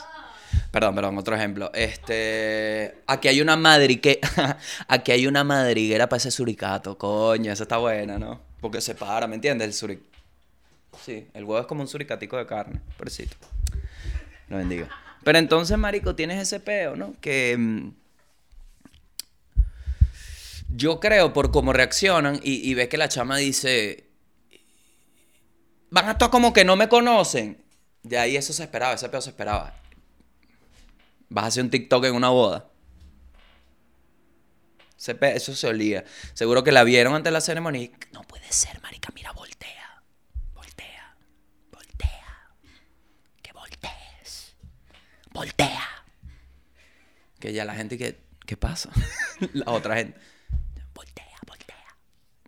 Perdón, 0.70 0.94
perdón, 0.94 1.18
otro 1.18 1.36
ejemplo. 1.36 1.70
Este. 1.74 3.02
Aquí 3.06 3.28
hay 3.28 3.40
una 3.40 3.56
madrique. 3.56 4.20
Aquí 4.88 5.12
hay 5.12 5.26
una 5.26 5.44
madriguera 5.44 6.08
para 6.08 6.18
ese 6.18 6.30
suricato. 6.30 6.96
Coño, 6.98 7.52
esa 7.52 7.64
está 7.64 7.78
buena, 7.78 8.18
¿no? 8.18 8.40
Porque 8.60 8.80
se 8.80 8.94
para, 8.94 9.26
¿me 9.26 9.34
entiendes? 9.34 9.66
El 9.66 9.74
suric. 9.74 10.00
Sí, 11.04 11.28
el 11.34 11.44
huevo 11.44 11.60
es 11.60 11.66
como 11.66 11.82
un 11.82 11.88
suricatico 11.88 12.36
de 12.36 12.46
carne. 12.46 12.80
Pobrecito. 12.96 13.36
Lo 14.48 14.56
bendiga. 14.56 14.88
Pero 15.22 15.38
entonces, 15.38 15.76
marico, 15.76 16.14
tienes 16.14 16.40
ese 16.40 16.60
peo, 16.60 16.96
¿no? 16.96 17.14
Que. 17.20 17.92
Yo 20.68 21.00
creo 21.00 21.32
por 21.32 21.50
cómo 21.50 21.72
reaccionan 21.72 22.40
y, 22.42 22.68
y 22.68 22.74
ves 22.74 22.88
que 22.88 22.98
la 22.98 23.08
chama 23.08 23.38
dice. 23.38 24.08
Van 25.90 26.06
a 26.06 26.10
actuar 26.10 26.30
como 26.30 26.52
que 26.52 26.64
no 26.64 26.76
me 26.76 26.88
conocen. 26.88 27.64
De 28.02 28.18
ahí 28.18 28.36
eso 28.36 28.52
se 28.52 28.62
esperaba, 28.62 28.94
ese 28.94 29.08
peo 29.08 29.20
se 29.20 29.30
esperaba. 29.30 29.74
Vas 31.30 31.44
a 31.44 31.46
hacer 31.48 31.64
un 31.64 31.70
TikTok 31.70 32.04
en 32.04 32.14
una 32.14 32.28
boda. 32.30 32.70
Eso 34.98 35.54
se 35.54 35.66
olía. 35.66 36.04
Seguro 36.34 36.64
que 36.64 36.72
la 36.72 36.82
vieron 36.82 37.14
antes 37.14 37.26
de 37.26 37.32
la 37.32 37.40
ceremonia. 37.40 37.90
No 38.12 38.22
puede 38.22 38.50
ser, 38.50 38.80
marica. 38.82 39.10
Mira, 39.14 39.30
voltea. 39.32 40.02
Voltea. 40.54 41.16
Voltea. 41.70 42.50
Que 43.40 43.52
voltees. 43.52 44.56
Voltea. 45.32 46.04
Que 47.38 47.52
ya 47.52 47.64
la 47.64 47.74
gente 47.74 47.96
que... 47.96 48.26
¿Qué 48.44 48.56
pasa? 48.56 48.90
la 49.52 49.70
otra 49.70 49.96
gente. 49.96 50.18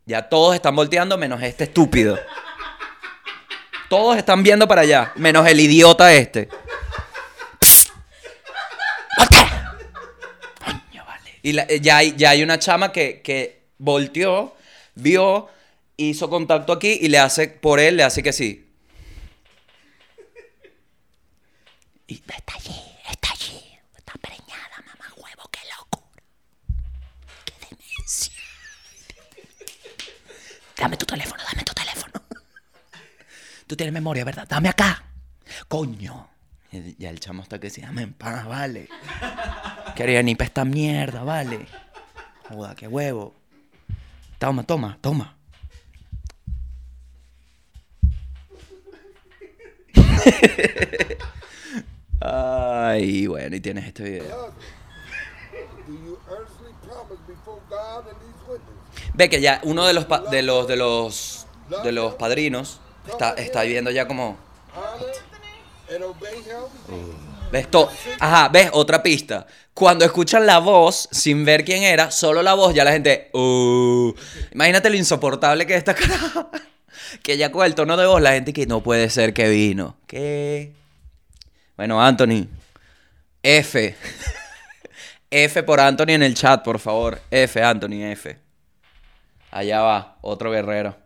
Ya 0.06 0.28
todos 0.28 0.56
están 0.56 0.74
volteando 0.74 1.16
menos 1.16 1.40
este 1.40 1.64
estúpido. 1.64 2.18
Todos 3.88 4.16
están 4.16 4.42
viendo 4.42 4.66
para 4.66 4.80
allá, 4.82 5.12
menos 5.14 5.46
el 5.46 5.60
idiota 5.60 6.12
este. 6.12 6.48
¡Voltea! 9.16 9.76
Coño, 10.64 11.04
vale. 11.06 11.38
Y 11.42 11.52
la- 11.52 11.66
ya, 11.68 11.98
hay, 11.98 12.14
ya 12.16 12.30
hay 12.30 12.42
una 12.42 12.58
chama 12.58 12.90
que, 12.90 13.20
que 13.22 13.62
volteó, 13.78 14.56
vio, 14.96 15.48
hizo 15.96 16.28
contacto 16.28 16.72
aquí 16.72 16.98
y 17.00 17.08
le 17.08 17.18
hace, 17.20 17.46
por 17.48 17.78
él, 17.78 17.96
le 17.96 18.02
hace 18.02 18.22
que 18.22 18.32
sí. 18.32 18.66
Y 22.08 22.14
está 22.14 22.54
allí, 22.56 22.80
Dame 30.80 30.96
tu 30.96 31.04
teléfono, 31.04 31.42
dame 31.44 31.62
tu 31.62 31.74
teléfono. 31.74 32.14
Tú 33.66 33.76
tienes 33.76 33.92
memoria, 33.92 34.24
¿verdad? 34.24 34.48
Dame 34.48 34.70
acá. 34.70 35.04
Coño. 35.68 36.30
Y 36.72 36.96
Ya 36.96 37.10
el 37.10 37.20
chamo 37.20 37.42
está 37.42 37.58
que 37.58 37.68
sí, 37.68 37.82
dame 37.82 38.00
en 38.02 38.14
paz, 38.14 38.46
vale. 38.46 38.88
Quería 39.94 40.22
ni 40.22 40.36
pa' 40.36 40.44
esta 40.44 40.64
mierda, 40.64 41.22
vale. 41.22 41.66
Joda, 42.48 42.74
qué 42.74 42.88
huevo. 42.88 43.34
Toma, 44.38 44.62
toma, 44.62 44.96
toma. 45.02 45.36
Ay, 52.22 53.26
bueno, 53.26 53.56
y 53.56 53.60
tienes 53.60 53.84
este 53.84 54.02
video. 54.02 54.54
Ve 59.14 59.28
que 59.30 59.40
ya 59.40 59.60
uno 59.64 59.86
de 59.86 59.92
los 59.92 60.04
pa- 60.06 60.20
de 60.20 60.42
los 60.42 60.66
de 60.66 60.76
los 60.76 61.46
de 61.84 61.92
los 61.92 62.14
padrinos 62.14 62.80
está, 63.08 63.30
está 63.34 63.62
viendo 63.62 63.90
ya 63.90 64.06
como? 64.08 64.36
¿Ves? 67.52 67.70
To- 67.70 67.90
Ajá, 68.20 68.48
¿ves? 68.48 68.70
Otra 68.72 69.02
pista. 69.02 69.46
Cuando 69.74 70.04
escuchan 70.04 70.46
la 70.46 70.58
voz, 70.58 71.08
sin 71.10 71.44
ver 71.44 71.64
quién 71.64 71.82
era, 71.82 72.10
solo 72.10 72.42
la 72.42 72.54
voz, 72.54 72.74
ya 72.74 72.84
la 72.84 72.92
gente... 72.92 73.30
"Uh". 73.32 74.12
Imagínate 74.52 74.90
lo 74.90 74.96
insoportable 74.96 75.66
que 75.66 75.74
es 75.74 75.78
esta 75.78 75.94
cara. 75.96 76.48
que 77.22 77.36
ya 77.36 77.50
con 77.50 77.64
el 77.66 77.74
tono 77.74 77.96
de 77.96 78.06
voz, 78.06 78.20
la 78.20 78.32
gente 78.32 78.52
que 78.52 78.66
no 78.66 78.82
puede 78.82 79.10
ser 79.10 79.32
que 79.34 79.48
vino. 79.48 79.96
¿Qué? 80.06 80.72
Bueno, 81.76 82.00
Anthony. 82.00 82.46
F. 83.42 83.96
F 85.30 85.62
por 85.62 85.78
Anthony 85.78 86.10
en 86.10 86.22
el 86.24 86.34
chat, 86.34 86.64
por 86.64 86.80
favor. 86.80 87.20
F, 87.30 87.62
Anthony, 87.62 88.02
F. 88.02 88.36
Allá 89.52 89.80
va, 89.80 90.18
otro 90.22 90.50
guerrero. 90.50 90.96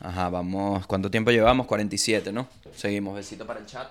Ajá, 0.00 0.30
vamos. 0.30 0.86
¿Cuánto 0.86 1.10
tiempo 1.10 1.30
llevamos? 1.30 1.66
47, 1.66 2.32
¿no? 2.32 2.48
Seguimos. 2.74 3.14
Besito 3.14 3.46
para 3.46 3.60
el 3.60 3.66
chat. 3.66 3.90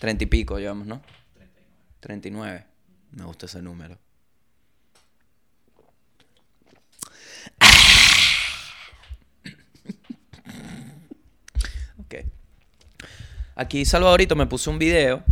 30 0.00 0.24
y 0.24 0.26
pico 0.26 0.58
llevamos, 0.58 0.86
¿no? 0.86 1.02
39. 2.00 2.64
Me 3.12 3.24
gusta 3.24 3.46
ese 3.46 3.62
número. 3.62 3.98
Ok. 11.98 12.14
Aquí 13.56 13.84
Salvadorito 13.84 14.34
me 14.34 14.46
puso 14.46 14.70
un 14.70 14.78
video. 14.78 15.22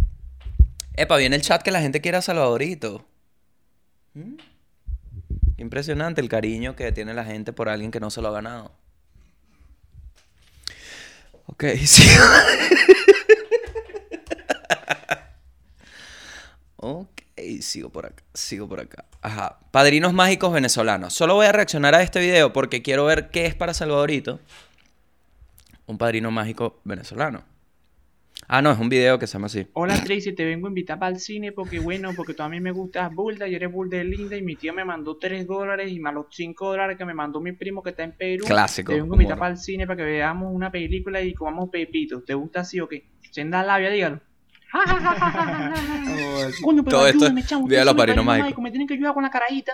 Epa, 0.98 1.16
viene 1.16 1.36
el 1.36 1.42
chat 1.42 1.62
que 1.62 1.70
la 1.70 1.80
gente 1.80 2.00
quiere 2.00 2.18
a 2.18 2.22
Salvadorito. 2.22 3.06
¿Mm? 4.14 4.34
Impresionante 5.56 6.20
el 6.20 6.28
cariño 6.28 6.74
que 6.74 6.90
tiene 6.90 7.14
la 7.14 7.24
gente 7.24 7.52
por 7.52 7.68
alguien 7.68 7.92
que 7.92 8.00
no 8.00 8.10
se 8.10 8.20
lo 8.20 8.28
ha 8.28 8.32
ganado. 8.32 8.72
Ok, 11.46 11.64
sí. 11.84 12.02
ok, 16.76 17.22
sigo 17.60 17.90
por 17.90 18.06
acá, 18.06 18.24
sigo 18.34 18.68
por 18.68 18.80
acá. 18.80 19.04
Ajá, 19.22 19.60
padrinos 19.70 20.12
mágicos 20.12 20.52
venezolanos. 20.52 21.14
Solo 21.14 21.34
voy 21.34 21.46
a 21.46 21.52
reaccionar 21.52 21.94
a 21.94 22.02
este 22.02 22.18
video 22.18 22.52
porque 22.52 22.82
quiero 22.82 23.04
ver 23.04 23.30
qué 23.30 23.46
es 23.46 23.54
para 23.54 23.72
Salvadorito 23.72 24.40
un 25.86 25.96
padrino 25.96 26.30
mágico 26.30 26.80
venezolano. 26.84 27.44
Ah, 28.50 28.62
no, 28.62 28.72
es 28.72 28.78
un 28.78 28.88
video 28.88 29.18
que 29.18 29.26
se 29.26 29.34
llama 29.34 29.44
así. 29.48 29.66
Hola 29.74 30.02
Tracy, 30.02 30.32
te 30.32 30.42
vengo 30.46 30.68
a 30.68 30.70
invitar 30.70 30.98
para 30.98 31.12
el 31.12 31.20
cine 31.20 31.52
porque 31.52 31.80
bueno, 31.80 32.12
porque 32.16 32.32
tú 32.32 32.42
a 32.42 32.48
mí 32.48 32.60
me 32.60 32.70
gustas 32.72 33.14
burda 33.14 33.46
y 33.46 33.54
eres 33.54 33.70
burda 33.70 33.98
de 33.98 34.04
linda 34.04 34.38
y 34.38 34.42
mi 34.42 34.56
tío 34.56 34.72
me 34.72 34.86
mandó 34.86 35.18
3 35.18 35.46
dólares 35.46 35.92
y 35.92 36.00
más 36.00 36.14
los 36.14 36.28
5 36.30 36.70
dólares 36.70 36.96
que 36.96 37.04
me 37.04 37.12
mandó 37.12 37.42
mi 37.42 37.52
primo 37.52 37.82
que 37.82 37.90
está 37.90 38.04
en 38.04 38.12
Perú. 38.12 38.46
Clásico, 38.46 38.90
Te 38.90 39.00
vengo 39.02 39.12
a 39.12 39.16
invitar 39.16 39.38
para 39.38 39.50
el 39.50 39.58
cine 39.58 39.86
para 39.86 39.98
que 39.98 40.04
veamos 40.04 40.50
una 40.50 40.72
película 40.72 41.20
y 41.20 41.34
comamos 41.34 41.68
pepitos. 41.68 42.24
¿Te 42.24 42.32
gusta 42.32 42.60
así 42.60 42.80
o 42.80 42.88
qué? 42.88 43.04
Senda 43.30 43.62
labia, 43.62 43.90
dígalo. 43.90 44.20
Coño, 46.62 46.82
pero 46.84 46.96
Todo 46.96 47.06
esto 47.06 47.26
ayúdame, 47.26 47.42
chamo. 47.42 47.68
los 47.68 47.76
son 47.84 47.96
padrinos 47.96 47.96
padrinos 47.96 48.24
mágicos. 48.24 48.62
Me 48.62 48.70
tienen 48.70 48.88
que 48.88 48.94
ayudar 48.94 49.12
con 49.12 49.24
la 49.24 49.30
carajita. 49.30 49.72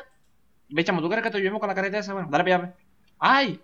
Ve, 0.69 0.83
chamo, 0.83 1.01
¿tú 1.01 1.09
crees 1.09 1.23
que 1.23 1.31
te 1.31 1.37
ayudemos 1.37 1.61
con 1.61 1.69
la 1.69 1.77
carita 1.77 1.99
esa? 1.99 2.13
Bueno, 2.13 2.29
dale, 2.29 2.43
pillame. 2.43 2.73
¡Ay! 3.21 3.61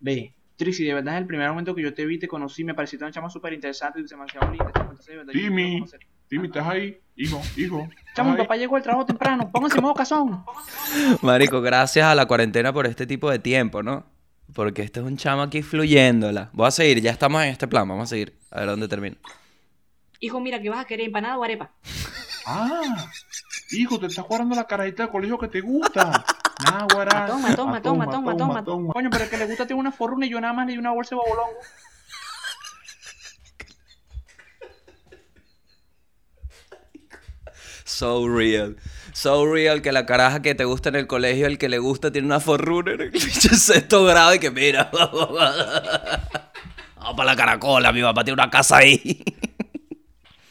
Ve, 0.00 0.34
Trixie, 0.58 0.84
de 0.84 0.94
verdad 0.94 1.14
es 1.14 1.20
el 1.20 1.26
primer 1.28 1.48
momento 1.48 1.72
que 1.72 1.82
yo 1.82 1.94
te 1.94 2.04
vi, 2.04 2.18
te 2.18 2.26
conocí, 2.26 2.64
me 2.64 2.74
pareció 2.74 2.98
una 2.98 3.12
chama 3.12 3.30
súper 3.30 3.52
interesante 3.52 4.00
y 4.00 4.02
demasiado 4.02 4.50
quiero 4.50 5.24
Timmy. 5.26 5.84
Timmy, 6.26 6.48
¿estás 6.48 6.66
ahí? 6.66 6.98
Hijo, 7.14 7.40
hijo. 7.56 7.82
¿estás 7.82 8.14
Chamo, 8.16 8.32
mi 8.32 8.38
papá 8.38 8.56
llegó 8.56 8.74
al 8.74 8.82
trabajo 8.82 9.06
temprano. 9.06 9.48
Pónganse 9.52 9.80
modo 9.80 9.94
cazón. 9.94 10.44
Marico, 11.22 11.60
gracias 11.60 12.06
a 12.06 12.14
la 12.16 12.26
cuarentena 12.26 12.72
por 12.72 12.88
este 12.88 13.06
tipo 13.06 13.30
de 13.30 13.38
tiempo, 13.38 13.84
¿no? 13.84 14.04
Porque 14.52 14.82
este 14.82 14.98
es 14.98 15.06
un 15.06 15.16
chamo 15.16 15.42
aquí 15.42 15.62
fluyéndola. 15.62 16.50
Voy 16.52 16.66
a 16.66 16.72
seguir, 16.72 17.00
ya 17.00 17.12
estamos 17.12 17.40
en 17.44 17.50
este 17.50 17.68
plan, 17.68 17.86
vamos 17.88 18.04
a 18.04 18.06
seguir. 18.08 18.36
A 18.50 18.58
ver 18.58 18.68
dónde 18.68 18.88
termina. 18.88 19.16
Hijo, 20.18 20.40
mira, 20.40 20.60
¿qué 20.60 20.70
vas 20.70 20.80
a 20.80 20.86
querer? 20.86 21.06
¿Empanada 21.06 21.38
o 21.38 21.44
arepa? 21.44 21.70
Ah, 22.44 23.08
hijo, 23.70 24.00
te 24.00 24.06
estás 24.06 24.24
guardando 24.26 24.56
la 24.56 24.66
carajita 24.66 25.04
de 25.04 25.12
colegio 25.12 25.38
que 25.38 25.46
te 25.46 25.60
gusta. 25.60 26.24
Náguara. 26.64 27.26
Toma, 27.26 27.54
toma, 27.54 27.76
Ah, 27.76 27.82
toma, 27.82 28.06
toma, 28.36 28.64
toma. 28.64 28.92
Coño, 28.92 29.10
pero 29.10 29.24
el 29.24 29.30
que 29.30 29.36
le 29.36 29.46
gusta 29.46 29.66
tiene 29.66 29.80
una 29.80 29.92
forruna 29.92 30.26
y 30.26 30.30
yo 30.30 30.40
nada 30.40 30.52
más 30.52 30.66
le 30.66 30.72
di 30.72 30.78
una 30.78 30.92
bolsa 30.92 31.10
de 31.14 31.16
bobolongo. 31.16 31.58
So 37.84 38.28
real. 38.28 38.76
So 39.12 39.52
real 39.52 39.82
que 39.82 39.92
la 39.92 40.06
caraja 40.06 40.42
que 40.42 40.54
te 40.54 40.64
gusta 40.64 40.88
en 40.90 40.96
el 40.96 41.06
colegio, 41.06 41.46
el 41.46 41.58
que 41.58 41.68
le 41.68 41.78
gusta 41.78 42.12
tiene 42.12 42.26
una 42.26 42.40
forrunner. 42.40 43.00
El 43.00 43.10
bicho 43.10 43.48
en 43.50 43.58
sexto 43.58 44.04
grado 44.04 44.34
y 44.34 44.38
que 44.38 44.50
mira. 44.50 44.90
Vamos 46.96 47.16
para 47.16 47.24
la 47.24 47.36
caracola, 47.36 47.92
mi 47.92 48.02
papá 48.02 48.24
tiene 48.24 48.34
una 48.34 48.50
casa 48.50 48.78
ahí. 48.78 49.22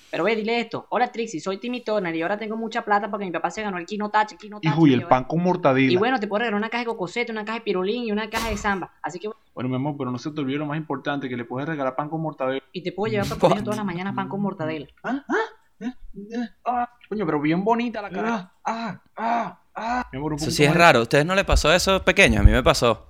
Pero 0.09 0.23
ve, 0.23 0.35
dile 0.37 0.61
esto. 0.61 0.87
Hola, 0.89 1.11
Trixie, 1.11 1.41
soy 1.41 1.57
Timmy 1.57 1.81
Turner 1.83 2.15
y 2.15 2.21
ahora 2.21 2.37
tengo 2.37 2.55
mucha 2.55 2.83
plata 2.83 3.09
porque 3.09 3.25
mi 3.25 3.31
papá 3.31 3.51
se 3.51 3.61
ganó 3.61 3.77
el 3.77 3.85
Kino 3.85 4.09
Touch, 4.09 4.31
el 4.31 4.37
Kino 4.37 4.59
Touch, 4.61 4.71
Hijo, 4.73 4.87
y 4.87 4.93
el 4.93 5.03
pan 5.03 5.25
con 5.25 5.43
mortadela. 5.43 5.91
Y 5.91 5.97
bueno, 5.97 6.17
te 6.19 6.27
puedo 6.27 6.39
regalar 6.39 6.57
una 6.57 6.69
caja 6.69 6.83
de 6.83 6.87
cocosete, 6.87 7.31
una 7.31 7.43
caja 7.43 7.59
de 7.59 7.63
pirulín 7.65 8.05
y 8.05 8.11
una 8.11 8.29
caja 8.29 8.49
de 8.49 8.55
samba. 8.57 8.93
Así 9.01 9.19
que, 9.19 9.29
Bueno, 9.53 9.69
mi 9.69 9.75
amor, 9.75 9.95
pero 9.97 10.09
no 10.09 10.17
se 10.17 10.31
te 10.31 10.39
olvide 10.39 10.57
lo 10.59 10.65
más 10.65 10.77
importante, 10.77 11.27
que 11.27 11.35
le 11.35 11.43
puedes 11.43 11.67
regalar 11.67 11.95
pan 11.95 12.09
con 12.09 12.21
mortadela. 12.21 12.63
y 12.71 12.81
te 12.83 12.91
puedo 12.93 13.11
llevar 13.11 13.27
para 13.27 13.39
comer 13.41 13.63
todas 13.63 13.77
las 13.77 13.85
mañanas 13.85 14.15
pan 14.15 14.29
con 14.29 14.41
mortadela. 14.41 14.87
Ah, 16.65 16.89
coño, 17.09 17.25
pero 17.25 17.39
bien 17.41 17.63
bonita 17.63 18.01
la 18.01 18.09
cara. 18.09 18.51
Ah, 18.63 19.01
ah, 19.17 19.59
ah. 19.75 20.09
Mi 20.11 20.17
amor, 20.17 20.33
un 20.33 20.39
Eso 20.39 20.51
sí 20.51 20.63
es 20.63 20.73
raro. 20.73 20.99
¿A 20.99 21.01
ustedes 21.03 21.25
no 21.25 21.35
les 21.35 21.45
pasó 21.45 21.71
eso 21.73 22.03
pequeños? 22.03 22.41
A 22.41 22.43
mí 22.43 22.51
me 22.51 22.63
pasó. 22.63 23.07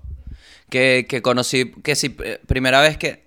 Que, 0.70 1.06
que 1.08 1.22
conocí, 1.22 1.72
que 1.84 1.96
si 1.96 2.16
eh, 2.24 2.42
primera 2.46 2.82
vez 2.82 2.98
que, 2.98 3.24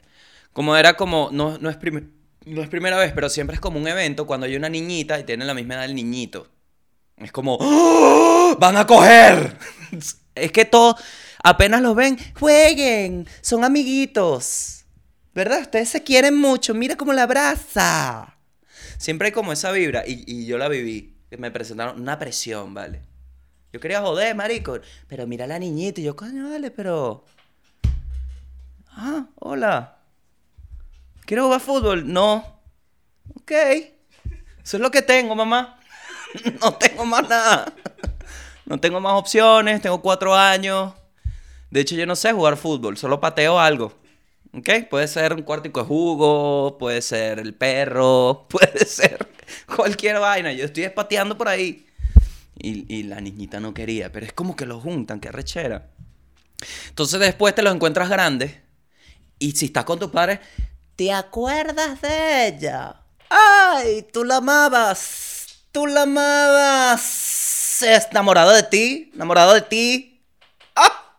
como 0.53 0.77
era 0.77 0.95
como, 0.95 1.31
no, 1.33 1.57
no, 1.59 1.71
es 1.71 1.77
prim- 1.77 2.11
no 2.47 2.63
es 2.63 2.69
primera 2.69 2.99
vez, 2.99 3.13
pero 3.13 3.29
siempre 3.29 3.55
es 3.55 3.61
como 3.61 3.79
un 3.79 3.87
evento 3.87 4.27
cuando 4.27 4.47
hay 4.47 4.57
una 4.57 4.69
niñita 4.69 5.19
y 5.19 5.25
tienen 5.25 5.47
la 5.47 5.55
misma 5.55 5.75
edad 5.75 5.83
del 5.83 5.95
niñito. 5.95 6.49
Es 7.17 7.33
como, 7.33 7.59
¡Oh! 7.61 8.57
¡van 8.59 8.77
a 8.77 8.87
coger! 8.87 9.57
es 10.35 10.53
que 10.53 10.65
todo, 10.65 10.97
apenas 11.43 11.83
los 11.83 11.95
ven, 11.95 12.19
jueguen, 12.39 13.29
son 13.41 13.65
amiguitos. 13.65 14.85
¿Verdad? 15.35 15.61
Ustedes 15.63 15.91
se 15.91 16.03
quieren 16.03 16.37
mucho, 16.37 16.75
mira 16.75 16.97
cómo 16.97 17.13
la 17.13 17.23
abraza. 17.23 18.37
Siempre 18.99 19.27
hay 19.27 19.33
como 19.33 19.53
esa 19.53 19.71
vibra 19.71 20.03
y, 20.07 20.25
y 20.27 20.47
yo 20.47 20.59
la 20.59 20.69
viví. 20.69 21.15
Me 21.39 21.51
presentaron 21.51 22.01
una 22.01 22.19
presión, 22.19 22.75
¿vale? 22.75 23.03
Yo 23.73 23.79
quería 23.79 24.01
joder, 24.01 24.35
marico. 24.35 24.81
Pero 25.07 25.27
mira 25.27 25.45
a 25.45 25.49
la 25.49 25.59
niñita 25.59 26.01
y 26.01 26.05
yo, 26.05 26.17
coño, 26.17 26.51
dale, 26.51 26.71
pero... 26.71 27.25
Ah, 28.91 29.27
hola. 29.37 30.00
¿Quiero 31.25 31.45
jugar 31.45 31.61
fútbol? 31.61 32.13
No. 32.13 32.61
Ok. 33.35 33.53
Eso 33.53 34.77
es 34.77 34.81
lo 34.81 34.91
que 34.91 35.03
tengo, 35.03 35.35
mamá. 35.35 35.81
no 36.61 36.75
tengo 36.75 37.05
más 37.05 37.29
nada. 37.29 37.73
no 38.67 38.79
tengo 38.79 39.01
más 39.01 39.15
opciones, 39.15 39.81
tengo 39.81 40.01
cuatro 40.01 40.35
años. 40.35 40.95
De 41.71 41.81
hecho, 41.81 41.95
yo 41.95 42.07
no 42.07 42.17
sé 42.17 42.33
jugar 42.33 42.57
fútbol, 42.57 42.97
solo 42.97 43.21
pateo 43.21 43.59
algo. 43.59 43.99
¿Ok? 44.53 44.69
Puede 44.91 45.07
ser 45.07 45.33
un 45.33 45.43
cuartico 45.43 45.81
de 45.81 45.87
jugo, 45.87 46.77
puede 46.79 47.01
ser 47.03 47.39
el 47.39 47.55
perro, 47.55 48.47
puede 48.51 48.85
ser 48.85 49.29
cualquier 49.75 50.19
vaina. 50.19 50.53
Yo 50.53 50.65
estoy 50.65 50.85
espateando 50.85 51.39
por 51.39 51.49
ahí. 51.49 51.87
Y, 52.63 52.93
y 52.95 53.05
la 53.05 53.21
niñita 53.21 53.59
no 53.59 53.73
quería, 53.73 54.13
pero 54.13 54.27
es 54.27 54.33
como 54.33 54.55
que 54.55 54.67
lo 54.67 54.81
juntan, 54.81 55.21
qué 55.21 55.33
rechera. 55.33 55.89
Entonces 56.89 57.19
después 57.21 57.55
te 57.55 57.63
los 57.63 57.75
encuentras 57.75 58.09
grandes 58.11 58.53
y 59.39 59.53
si 59.53 59.67
estás 59.67 59.85
con 59.85 59.99
tus 59.99 60.11
padres, 60.11 60.41
¿te 61.01 61.11
acuerdas 61.11 62.03
de 62.03 62.49
ella? 62.49 62.95
¡Ay! 63.31 64.07
Tú 64.13 64.23
la 64.23 64.37
amabas. 64.37 65.65
Tú 65.73 65.87
la 65.87 66.03
amabas. 66.03 67.83
Enamorado 68.11 68.53
de 68.53 68.65
ti. 68.65 69.11
Enamorado 69.15 69.55
de 69.55 69.63
ti. 69.63 70.23
¡Ah! 70.77 71.17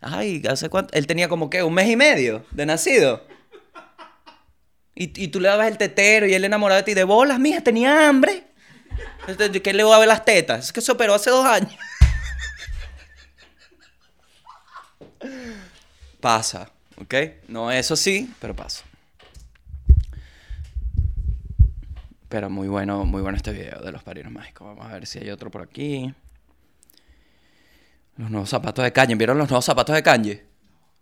Ay, 0.00 0.42
¿hace 0.48 0.70
cuánto? 0.70 0.94
Él 0.94 1.06
tenía 1.06 1.28
como 1.28 1.50
que 1.50 1.62
un 1.62 1.74
mes 1.74 1.90
y 1.90 1.96
medio 1.96 2.46
de 2.52 2.64
nacido. 2.64 3.26
Y, 4.94 5.22
y 5.22 5.28
tú 5.28 5.38
le 5.38 5.50
dabas 5.50 5.68
el 5.68 5.76
tetero 5.76 6.26
y 6.26 6.32
él 6.32 6.42
enamorado 6.42 6.80
de 6.80 6.84
ti. 6.84 6.94
De 6.94 7.04
bolas, 7.04 7.38
mija, 7.38 7.60
tenía 7.60 8.08
hambre. 8.08 8.44
Este, 9.28 9.60
¿Qué 9.60 9.74
le 9.74 9.84
voy 9.84 9.92
a 9.92 9.98
ver 9.98 10.08
las 10.08 10.24
tetas? 10.24 10.64
Es 10.64 10.72
que 10.72 10.80
se 10.80 10.92
operó 10.92 11.12
hace 11.12 11.28
dos 11.28 11.44
años. 11.44 11.76
Pasa, 16.22 16.70
¿ok? 17.00 17.14
No 17.48 17.70
eso 17.70 17.96
sí, 17.96 18.32
pero 18.40 18.54
pasa. 18.54 18.84
Pero 22.28 22.48
muy 22.48 22.68
bueno, 22.68 23.04
muy 23.04 23.22
bueno 23.22 23.36
este 23.36 23.52
video 23.52 23.80
de 23.80 23.90
los 23.90 24.02
padrinos 24.02 24.32
mágicos. 24.32 24.66
Vamos 24.68 24.86
a 24.86 24.94
ver 24.94 25.06
si 25.06 25.18
hay 25.18 25.30
otro 25.30 25.50
por 25.50 25.62
aquí. 25.62 26.14
Los 28.16 28.30
nuevos 28.30 28.48
zapatos 28.48 28.84
de 28.84 28.92
Kanye. 28.92 29.16
¿Vieron 29.16 29.38
los 29.38 29.48
nuevos 29.48 29.64
zapatos 29.64 29.96
de 29.96 30.02
Kanye? 30.02 30.44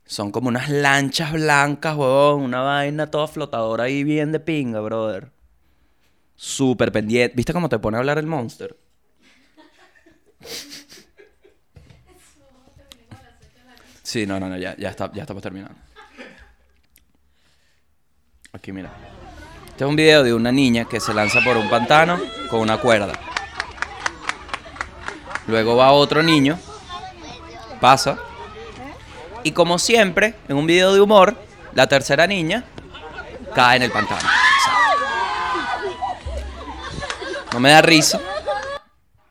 Son 0.07 0.31
como 0.31 0.49
unas 0.49 0.71
lanchas 0.71 1.33
blancas, 1.33 1.97
huevón. 1.97 2.43
Una 2.43 2.61
vaina 2.61 3.11
toda 3.11 3.27
flotadora 3.27 3.85
ahí 3.85 4.05
bien 4.05 4.33
de 4.33 4.41
pinga, 4.41 4.81
brother. 4.81 5.31
Súper 6.35 6.93
pendiente. 6.93 7.37
¿Viste 7.37 7.53
cómo 7.53 7.69
te 7.69 7.79
pone 7.79 7.99
a 7.99 8.01
hablar 8.01 8.17
el 8.17 8.27
monster? 8.27 8.75
Sí, 14.03 14.25
no, 14.27 14.41
no, 14.41 14.49
no, 14.49 14.57
ya, 14.57 14.75
ya, 14.79 14.89
está, 14.89 15.13
ya 15.13 15.25
estamos 15.25 15.43
terminando. 15.43 15.79
Aquí, 18.59 18.73
mira. 18.73 18.91
Este 19.69 19.85
es 19.85 19.89
un 19.89 19.95
video 19.95 20.25
de 20.25 20.35
una 20.35 20.51
niña 20.51 20.85
que 20.85 20.99
se 20.99 21.15
lanza 21.15 21.39
por 21.45 21.57
un 21.57 21.71
pantano 21.71 22.19
con 22.51 22.59
una 22.59 22.79
cuerda. 22.79 23.13
Luego 25.47 25.77
va 25.77 25.93
otro 25.93 26.25
niño, 26.25 26.59
pasa. 27.81 28.19
Y 29.45 29.53
como 29.53 29.79
siempre, 29.79 30.35
en 30.49 30.57
un 30.57 30.67
video 30.67 30.93
de 30.93 31.01
humor, 31.01 31.41
la 31.73 31.87
tercera 31.87 32.27
niña 32.27 32.65
cae 33.55 33.77
en 33.77 33.85
el 33.85 33.93
pantano. 33.93 34.29
No 37.53 37.61
me 37.61 37.71
da 37.71 37.81
risa. 37.81 38.21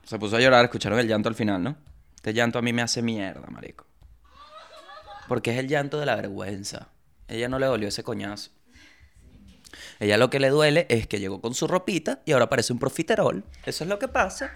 Se 0.06 0.18
puso 0.18 0.38
a 0.38 0.40
llorar, 0.40 0.64
escucharon 0.64 1.00
el 1.00 1.08
llanto 1.08 1.28
al 1.28 1.36
final, 1.36 1.62
¿no? 1.62 1.76
Este 2.16 2.34
llanto 2.34 2.60
a 2.60 2.62
mí 2.62 2.72
me 2.72 2.82
hace 2.82 3.02
mierda, 3.02 3.46
marico. 3.50 3.86
Porque 5.28 5.52
es 5.52 5.58
el 5.60 5.68
llanto 5.68 6.00
de 6.00 6.06
la 6.06 6.16
vergüenza. 6.16 6.88
Ella 7.28 7.50
no 7.50 7.60
le 7.60 7.66
dolió 7.66 7.90
ese 7.90 8.04
coñazo. 8.04 8.52
Ella 10.00 10.18
lo 10.18 10.30
que 10.30 10.40
le 10.40 10.50
duele 10.50 10.86
es 10.90 11.08
que 11.08 11.20
llegó 11.20 11.42
con 11.42 11.54
su 11.54 11.68
ropita 11.68 12.22
y 12.26 12.32
ahora 12.34 12.50
parece 12.50 12.72
un 12.74 12.80
profiterol. 12.80 13.44
Eso 13.66 13.84
es 13.84 13.90
lo 13.90 13.98
que 14.00 14.08
pasa. 14.08 14.54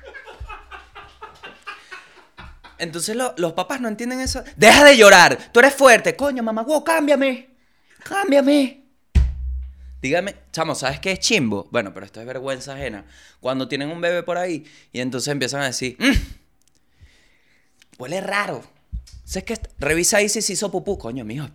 Entonces 2.77 3.15
lo- 3.15 3.33
los 3.37 3.53
papás 3.53 3.79
no 3.79 3.87
entienden 3.87 4.19
eso. 4.19 4.43
Deja 4.55 4.83
de 4.83 4.97
llorar. 4.97 5.51
Tú 5.51 5.59
eres 5.59 5.73
fuerte. 5.73 6.15
Coño, 6.15 6.41
mamá, 6.41 6.63
wow, 6.63 6.83
cámbiame. 6.83 7.49
Cámbiame. 8.03 8.81
Dígame, 10.01 10.35
chamo, 10.51 10.73
¿sabes 10.73 10.99
qué 10.99 11.11
es 11.11 11.19
chimbo? 11.19 11.67
Bueno, 11.71 11.93
pero 11.93 12.07
esto 12.07 12.19
es 12.19 12.25
vergüenza 12.25 12.73
ajena. 12.73 13.05
Cuando 13.39 13.67
tienen 13.67 13.89
un 13.91 14.01
bebé 14.01 14.23
por 14.23 14.39
ahí 14.39 14.65
y 14.91 14.99
entonces 14.99 15.27
empiezan 15.31 15.61
a 15.61 15.65
decir, 15.65 15.95
"Mm, 15.99 16.11
huele 17.99 18.19
raro. 18.21 18.57
O 18.57 19.27
sea, 19.31 19.41
es 19.41 19.45
que 19.45 19.53
est- 19.53 19.67
revisa 19.77 20.17
ahí 20.17 20.27
si 20.27 20.41
se 20.41 20.53
hizo 20.53 20.71
pupú. 20.71 20.97
Coño, 20.97 21.23
mijo. 21.23 21.47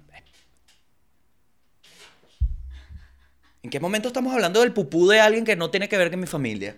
¿En 3.67 3.71
qué 3.71 3.81
momento 3.81 4.07
estamos 4.07 4.33
hablando 4.33 4.61
del 4.61 4.73
pupú 4.73 5.09
de 5.09 5.19
alguien 5.19 5.45
que 5.45 5.57
no 5.57 5.73
tiene 5.73 5.89
que 5.89 5.99
ver 5.99 6.09
con 6.09 6.21
mi 6.21 6.29
familia? 6.29 6.77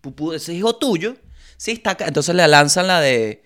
Pupú 0.00 0.32
ese 0.32 0.54
hijo 0.54 0.76
tuyo. 0.76 1.16
Sí, 1.56 1.72
está. 1.72 1.96
Entonces 2.06 2.36
le 2.36 2.46
lanzan 2.46 2.86
la 2.86 3.00
de. 3.00 3.42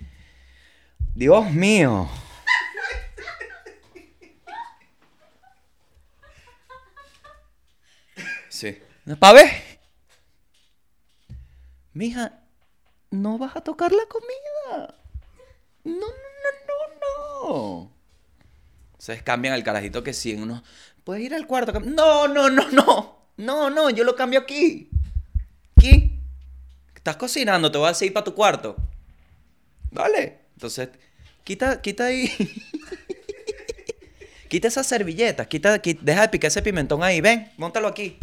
Dios 1.14 1.50
mío. 1.50 2.10
Sí. 8.50 8.78
¿Pa' 9.18 9.32
ver? 9.32 9.48
Mija, 11.94 12.38
no 13.12 13.38
vas 13.38 13.56
a 13.56 13.62
tocar 13.62 13.92
la 13.92 14.04
comida. 14.04 14.94
No, 15.84 15.94
no, 15.94 16.06
no, 16.68 17.48
no, 17.48 17.88
no. 17.88 17.93
Entonces 19.04 19.22
cambian 19.22 19.52
el 19.52 19.62
carajito 19.62 20.02
que 20.02 20.14
sí 20.14 20.32
en 20.32 20.40
unos. 20.44 20.62
¿Puedes 21.04 21.22
ir 21.22 21.34
al 21.34 21.46
cuarto? 21.46 21.78
No, 21.80 22.26
no, 22.26 22.48
no, 22.48 22.70
no. 22.70 23.18
No, 23.36 23.68
no, 23.68 23.90
yo 23.90 24.02
lo 24.02 24.16
cambio 24.16 24.40
aquí. 24.40 24.88
Aquí. 25.76 26.18
Estás 26.94 27.16
cocinando, 27.16 27.70
te 27.70 27.76
voy 27.76 27.92
a 27.92 28.04
ir 28.04 28.14
para 28.14 28.24
tu 28.24 28.34
cuarto. 28.34 28.76
Vale. 29.90 30.38
Entonces, 30.54 30.88
quita, 31.44 31.82
quita 31.82 32.06
ahí. 32.06 32.32
quita 34.48 34.68
esas 34.68 34.86
servilletas, 34.86 35.48
quita, 35.48 35.82
qui- 35.82 35.98
deja 36.00 36.22
de 36.22 36.28
picar 36.30 36.48
ese 36.48 36.62
pimentón 36.62 37.02
ahí, 37.02 37.20
ven, 37.20 37.52
móntalo 37.58 37.88
aquí. 37.88 38.16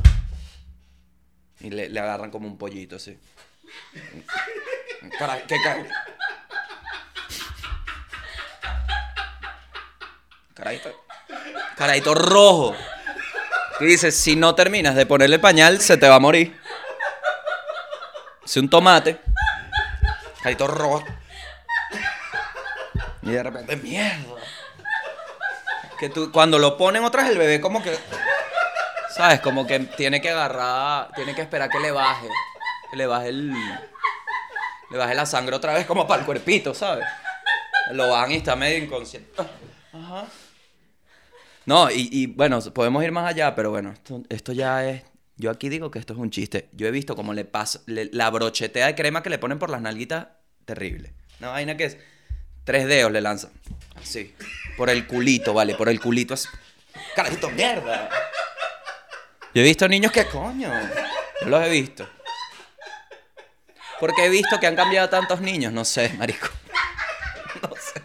Y 1.59 1.69
le, 1.69 1.89
le 1.89 1.99
agarran 1.99 2.31
como 2.31 2.47
un 2.47 2.57
pollito 2.57 2.95
así. 2.95 3.19
Cara- 5.19 5.45
¿qué 5.45 5.57
Carajito. 10.53 11.05
Carajito 11.75 12.13
rojo. 12.13 12.75
Que 13.79 13.85
dice, 13.85 14.11
si 14.11 14.35
no 14.35 14.53
terminas 14.53 14.95
de 14.95 15.05
ponerle 15.05 15.39
pañal, 15.39 15.81
se 15.81 15.97
te 15.97 16.07
va 16.07 16.15
a 16.15 16.19
morir. 16.19 16.59
Si 18.45 18.59
un 18.59 18.69
tomate. 18.69 19.19
Carajito 20.37 20.67
rojo. 20.67 21.03
Y 23.23 23.31
de 23.31 23.43
repente, 23.43 23.75
mierda. 23.77 24.35
Que 25.99 26.09
tú, 26.09 26.31
cuando 26.31 26.57
lo 26.57 26.77
ponen 26.77 27.03
otra 27.03 27.23
vez 27.23 27.31
el 27.31 27.37
bebé 27.37 27.61
como 27.61 27.81
que... 27.83 27.97
¿Sabes? 29.15 29.39
Como 29.41 29.67
que 29.67 29.79
tiene 29.79 30.21
que 30.21 30.31
agarrar, 30.31 31.11
tiene 31.13 31.35
que 31.35 31.41
esperar 31.41 31.69
que 31.69 31.79
le 31.79 31.91
baje. 31.91 32.27
Que 32.89 32.97
le 32.97 33.05
baje 33.05 33.29
el... 33.29 33.51
Le 34.89 34.97
baje 34.97 35.15
la 35.15 35.25
sangre 35.25 35.55
otra 35.55 35.73
vez 35.73 35.85
como 35.85 36.05
para 36.07 36.19
el 36.19 36.25
cuerpito, 36.25 36.73
¿sabes? 36.73 37.05
Lo 37.91 38.09
van 38.09 38.31
y 38.31 38.37
está 38.37 38.55
medio 38.55 38.83
inconsciente. 38.83 39.31
Ajá. 39.93 40.25
No, 41.65 41.91
y, 41.91 42.09
y, 42.11 42.25
bueno, 42.27 42.59
podemos 42.73 43.03
ir 43.03 43.11
más 43.11 43.29
allá, 43.29 43.53
pero 43.55 43.69
bueno, 43.69 43.91
esto, 43.91 44.23
esto 44.29 44.51
ya 44.51 44.89
es... 44.89 45.03
Yo 45.37 45.49
aquí 45.49 45.69
digo 45.69 45.89
que 45.89 45.99
esto 45.99 46.13
es 46.13 46.19
un 46.19 46.29
chiste. 46.29 46.69
Yo 46.73 46.87
he 46.87 46.91
visto 46.91 47.15
como 47.15 47.33
le 47.33 47.45
pasa... 47.45 47.81
la 47.85 48.29
brochetea 48.29 48.87
de 48.87 48.95
crema 48.95 49.23
que 49.23 49.29
le 49.29 49.39
ponen 49.39 49.59
por 49.59 49.69
las 49.69 49.81
nalguitas, 49.81 50.27
terrible. 50.65 51.13
Una 51.39 51.49
vaina 51.49 51.77
que 51.77 51.85
es... 51.85 51.97
Tres 52.63 52.87
dedos 52.87 53.11
le 53.11 53.21
lanzan. 53.21 53.51
Así. 53.95 54.35
Por 54.77 54.89
el 54.89 55.07
culito, 55.07 55.53
vale, 55.53 55.75
por 55.75 55.89
el 55.89 55.99
culito. 55.99 56.35
así. 56.35 56.47
Carajito, 57.15 57.49
mierda. 57.49 58.09
Yo 59.53 59.61
he 59.61 59.65
visto 59.65 59.87
niños 59.87 60.11
que 60.11 60.25
coño. 60.25 60.71
Yo 61.41 61.49
los 61.49 61.63
he 61.63 61.69
visto. 61.69 62.07
Porque 63.99 64.25
he 64.25 64.29
visto 64.29 64.59
que 64.59 64.67
han 64.67 64.75
cambiado 64.75 65.09
tantos 65.09 65.41
niños. 65.41 65.73
No 65.73 65.85
sé, 65.85 66.13
marico. 66.17 66.47
No 67.61 67.69
sé. 67.75 68.01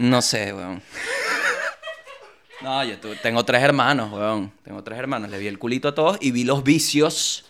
No 0.00 0.22
sé, 0.22 0.54
weón. 0.54 0.82
No, 2.62 2.82
yo 2.84 2.98
tengo 3.22 3.44
tres 3.44 3.62
hermanos, 3.62 4.10
weón. 4.10 4.50
Tengo 4.64 4.82
tres 4.82 4.98
hermanos. 4.98 5.30
Le 5.30 5.38
vi 5.38 5.46
el 5.46 5.58
culito 5.58 5.88
a 5.88 5.94
todos 5.94 6.16
y 6.22 6.30
vi 6.30 6.44
los 6.44 6.64
vicios. 6.64 7.44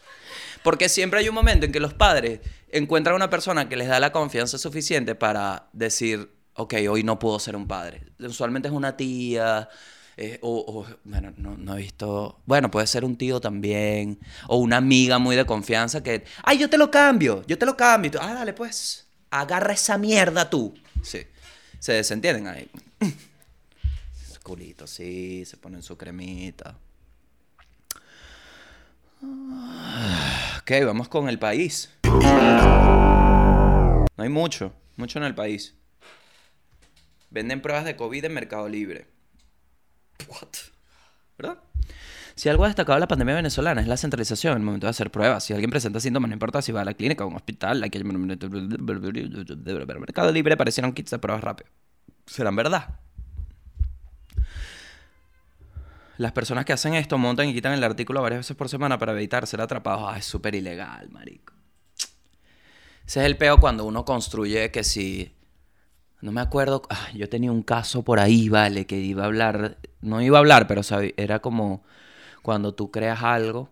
Porque 0.64 0.88
siempre 0.88 1.20
hay 1.20 1.28
un 1.28 1.34
momento 1.36 1.64
en 1.64 1.70
que 1.70 1.78
los 1.78 1.94
padres 1.94 2.40
encuentran 2.72 3.14
una 3.14 3.30
persona 3.30 3.68
que 3.68 3.76
les 3.76 3.86
da 3.86 4.00
la 4.00 4.10
confianza 4.10 4.58
suficiente 4.58 5.14
para 5.14 5.68
decir, 5.72 6.28
ok, 6.54 6.74
hoy 6.90 7.04
no 7.04 7.20
puedo 7.20 7.38
ser 7.38 7.54
un 7.54 7.68
padre. 7.68 8.02
Usualmente 8.18 8.66
es 8.66 8.74
una 8.74 8.96
tía, 8.96 9.68
eh, 10.16 10.40
o, 10.42 10.84
bueno, 11.04 11.32
no, 11.36 11.56
no 11.56 11.74
he 11.76 11.78
visto, 11.78 12.40
bueno, 12.46 12.68
puede 12.68 12.88
ser 12.88 13.04
un 13.04 13.16
tío 13.16 13.40
también, 13.40 14.18
o 14.48 14.56
una 14.56 14.78
amiga 14.78 15.20
muy 15.20 15.36
de 15.36 15.46
confianza 15.46 16.02
que, 16.02 16.24
ay, 16.42 16.58
yo 16.58 16.68
te 16.68 16.78
lo 16.78 16.90
cambio, 16.90 17.44
yo 17.46 17.56
te 17.56 17.64
lo 17.64 17.76
cambio. 17.76 18.10
Y 18.12 18.16
ah, 18.20 18.34
dale, 18.34 18.54
pues, 18.54 19.06
agarra 19.30 19.72
esa 19.72 19.96
mierda 19.98 20.50
tú. 20.50 20.74
Sí, 21.00 21.20
se 21.80 21.94
desentienden 21.94 22.46
ahí. 22.46 22.70
Culito, 24.44 24.86
sí, 24.86 25.44
se 25.44 25.56
ponen 25.56 25.82
su 25.82 25.98
cremita. 25.98 26.78
Ok, 29.22 30.70
vamos 30.84 31.08
con 31.08 31.28
el 31.28 31.38
país. 31.38 31.90
No 32.04 34.06
hay 34.16 34.28
mucho, 34.28 34.72
mucho 34.96 35.18
en 35.18 35.24
el 35.24 35.34
país. 35.34 35.74
Venden 37.30 37.60
pruebas 37.60 37.84
de 37.84 37.96
COVID 37.96 38.24
en 38.24 38.34
Mercado 38.34 38.68
Libre. 38.68 39.06
What? 40.28 40.48
¿Verdad? 41.38 41.58
Si 42.40 42.48
algo 42.48 42.64
ha 42.64 42.68
destacado 42.68 42.96
de 42.96 43.00
la 43.00 43.06
pandemia 43.06 43.34
venezolana 43.34 43.82
es 43.82 43.86
la 43.86 43.98
centralización 43.98 44.52
en 44.52 44.60
el 44.60 44.64
momento 44.64 44.86
de 44.86 44.92
hacer 44.92 45.10
pruebas. 45.10 45.44
Si 45.44 45.52
alguien 45.52 45.68
presenta 45.68 46.00
síntomas, 46.00 46.30
no 46.30 46.32
importa 46.32 46.62
si 46.62 46.72
va 46.72 46.80
a 46.80 46.86
la 46.86 46.94
clínica 46.94 47.22
o 47.22 47.26
a 47.26 47.30
un 47.30 47.36
hospital, 47.36 47.82
hay 47.82 47.90
Mercado 50.00 50.32
Libre 50.32 50.54
aparecieron 50.54 50.94
kits 50.94 51.10
de 51.10 51.18
pruebas 51.18 51.44
rápido. 51.44 51.68
¿Serán 52.24 52.56
verdad? 52.56 52.98
Las 56.16 56.32
personas 56.32 56.64
que 56.64 56.72
hacen 56.72 56.94
esto 56.94 57.18
montan 57.18 57.46
y 57.46 57.52
quitan 57.52 57.74
el 57.74 57.84
artículo 57.84 58.22
varias 58.22 58.38
veces 58.38 58.56
por 58.56 58.70
semana 58.70 58.96
para 58.98 59.12
evitar 59.12 59.46
ser 59.46 59.60
atrapados. 59.60 60.08
Ah, 60.10 60.16
es 60.16 60.24
súper 60.24 60.54
ilegal, 60.54 61.10
marico. 61.10 61.52
Ese 63.06 63.20
es 63.20 63.26
el 63.26 63.36
peo 63.36 63.60
cuando 63.60 63.84
uno 63.84 64.06
construye 64.06 64.70
que 64.70 64.82
si... 64.82 65.36
No 66.22 66.32
me 66.32 66.40
acuerdo... 66.40 66.84
ah, 66.88 67.08
yo 67.14 67.28
tenía 67.28 67.52
un 67.52 67.62
caso 67.62 68.02
por 68.02 68.18
ahí, 68.18 68.48
vale, 68.48 68.86
que 68.86 68.96
iba 68.96 69.24
a 69.24 69.26
hablar... 69.26 69.76
No 70.00 70.22
iba 70.22 70.38
a 70.38 70.40
hablar, 70.40 70.66
pero 70.66 70.80
era 71.18 71.40
como 71.40 71.84
cuando 72.42 72.74
tú 72.74 72.90
creas 72.90 73.22
algo. 73.22 73.70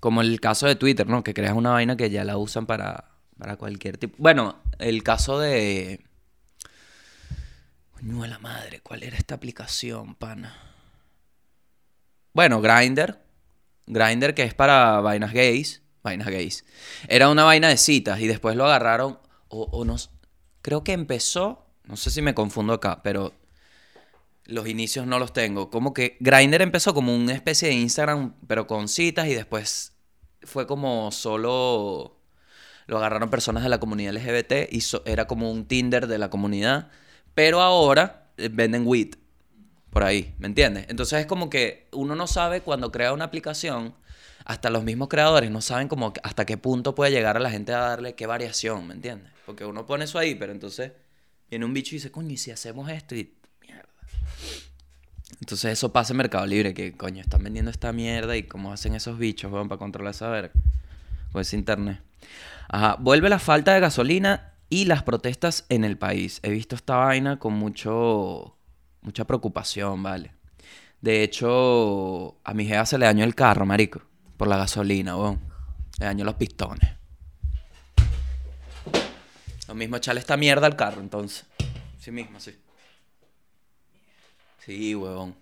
Como 0.00 0.20
el 0.20 0.40
caso 0.40 0.66
de 0.66 0.76
Twitter, 0.76 1.06
¿no? 1.08 1.24
Que 1.24 1.34
creas 1.34 1.54
una 1.54 1.70
vaina 1.70 1.96
que 1.96 2.10
ya 2.10 2.24
la 2.24 2.36
usan 2.36 2.66
para, 2.66 3.12
para 3.38 3.56
cualquier 3.56 3.96
tipo... 3.98 4.14
Bueno, 4.18 4.56
el 4.78 5.02
caso 5.02 5.38
de... 5.38 6.04
Coño 7.92 8.22
de 8.22 8.28
la 8.28 8.38
madre, 8.38 8.80
¿cuál 8.80 9.02
era 9.02 9.16
esta 9.16 9.34
aplicación, 9.34 10.14
pana? 10.14 10.54
Bueno, 12.34 12.60
Grindr. 12.60 13.18
Grindr 13.86 14.34
que 14.34 14.42
es 14.42 14.54
para 14.54 15.00
vainas 15.00 15.32
gays. 15.32 15.82
Vainas 16.02 16.28
gays. 16.28 16.64
Era 17.08 17.30
una 17.30 17.44
vaina 17.44 17.68
de 17.68 17.78
citas 17.78 18.20
y 18.20 18.26
después 18.26 18.54
lo 18.54 18.66
agarraron. 18.66 19.18
O, 19.48 19.62
o 19.72 19.84
no. 19.84 19.94
s- 19.94 20.10
Creo 20.60 20.84
que 20.84 20.92
empezó. 20.92 21.66
No 21.84 21.96
sé 21.96 22.10
si 22.10 22.20
me 22.20 22.34
confundo 22.34 22.74
acá, 22.74 23.00
pero 23.02 23.32
los 24.46 24.68
inicios 24.68 25.06
no 25.06 25.18
los 25.18 25.32
tengo. 25.32 25.70
Como 25.70 25.92
que 25.94 26.16
Grindr 26.20 26.62
empezó 26.62 26.94
como 26.94 27.14
una 27.14 27.32
especie 27.34 27.68
de 27.68 27.74
Instagram, 27.74 28.34
pero 28.46 28.66
con 28.66 28.88
citas 28.88 29.26
y 29.28 29.34
después 29.34 29.92
fue 30.42 30.66
como 30.66 31.10
solo. 31.12 32.16
Lo 32.86 32.98
agarraron 32.98 33.30
personas 33.30 33.62
de 33.64 33.68
la 33.68 33.80
comunidad 33.80 34.16
LGBT 34.16 34.68
y 34.70 34.80
so- 34.82 35.02
era 35.06 35.26
como 35.26 35.50
un 35.50 35.66
Tinder 35.66 36.06
de 36.06 36.18
la 36.18 36.30
comunidad. 36.30 36.90
Pero 37.34 37.60
ahora 37.60 38.30
eh, 38.36 38.48
venden 38.52 38.86
weed 38.86 39.14
por 39.90 40.04
ahí, 40.04 40.34
¿me 40.38 40.46
entiendes? 40.46 40.86
Entonces 40.88 41.20
es 41.20 41.26
como 41.26 41.48
que 41.50 41.88
uno 41.92 42.14
no 42.14 42.26
sabe 42.26 42.60
cuando 42.60 42.92
crea 42.92 43.12
una 43.12 43.24
aplicación, 43.24 43.94
hasta 44.44 44.70
los 44.70 44.84
mismos 44.84 45.08
creadores 45.08 45.50
no 45.50 45.60
saben 45.62 45.88
como 45.88 46.12
hasta 46.22 46.44
qué 46.44 46.56
punto 46.58 46.94
puede 46.94 47.10
llegar 47.10 47.36
a 47.36 47.40
la 47.40 47.50
gente 47.50 47.72
a 47.72 47.78
darle 47.78 48.14
qué 48.14 48.26
variación, 48.26 48.86
¿me 48.86 48.94
entiendes? 48.94 49.32
Porque 49.46 49.64
uno 49.64 49.86
pone 49.86 50.04
eso 50.04 50.18
ahí, 50.18 50.34
pero 50.34 50.52
entonces 50.52 50.92
viene 51.50 51.64
un 51.64 51.72
bicho 51.74 51.94
y 51.94 51.98
dice, 51.98 52.10
coño, 52.12 52.30
¿y 52.30 52.36
si 52.36 52.50
hacemos 52.50 52.90
esto? 52.90 53.14
Y. 53.16 53.32
Entonces 55.40 55.72
eso 55.72 55.92
pasa 55.92 56.12
en 56.12 56.18
Mercado 56.18 56.46
Libre, 56.46 56.72
que 56.72 56.96
coño, 56.96 57.20
están 57.20 57.42
vendiendo 57.42 57.70
esta 57.70 57.92
mierda 57.92 58.36
y 58.36 58.44
cómo 58.44 58.72
hacen 58.72 58.94
esos 58.94 59.18
bichos, 59.18 59.52
weón, 59.52 59.68
para 59.68 59.78
controlar 59.78 60.12
esa 60.12 60.28
verga. 60.28 60.52
Ese 61.34 61.56
internet. 61.56 62.00
Ajá, 62.68 62.96
vuelve 62.98 63.28
la 63.28 63.38
falta 63.38 63.74
de 63.74 63.80
gasolina 63.80 64.54
y 64.70 64.86
las 64.86 65.02
protestas 65.02 65.66
en 65.68 65.84
el 65.84 65.98
país. 65.98 66.40
He 66.42 66.50
visto 66.50 66.74
esta 66.74 66.96
vaina 66.96 67.38
con 67.38 67.52
mucho 67.52 68.56
mucha 69.02 69.24
preocupación, 69.24 70.02
¿vale? 70.02 70.32
De 71.00 71.22
hecho, 71.22 72.38
a 72.42 72.54
mi 72.54 72.64
jefa 72.64 72.86
se 72.86 72.98
le 72.98 73.06
dañó 73.06 73.24
el 73.24 73.34
carro, 73.34 73.66
marico, 73.66 74.00
por 74.36 74.48
la 74.48 74.56
gasolina, 74.56 75.16
weón. 75.16 75.40
Le 75.98 76.06
dañó 76.06 76.24
los 76.24 76.34
pistones. 76.34 76.90
Lo 79.68 79.74
mismo 79.74 79.96
echarle 79.96 80.20
esta 80.20 80.36
mierda 80.36 80.66
al 80.66 80.76
carro, 80.76 81.00
entonces. 81.00 81.46
Sí 81.98 82.10
mismo, 82.10 82.40
sí. 82.40 82.56
Sí, 84.66 84.96
huevón. 84.96 85.36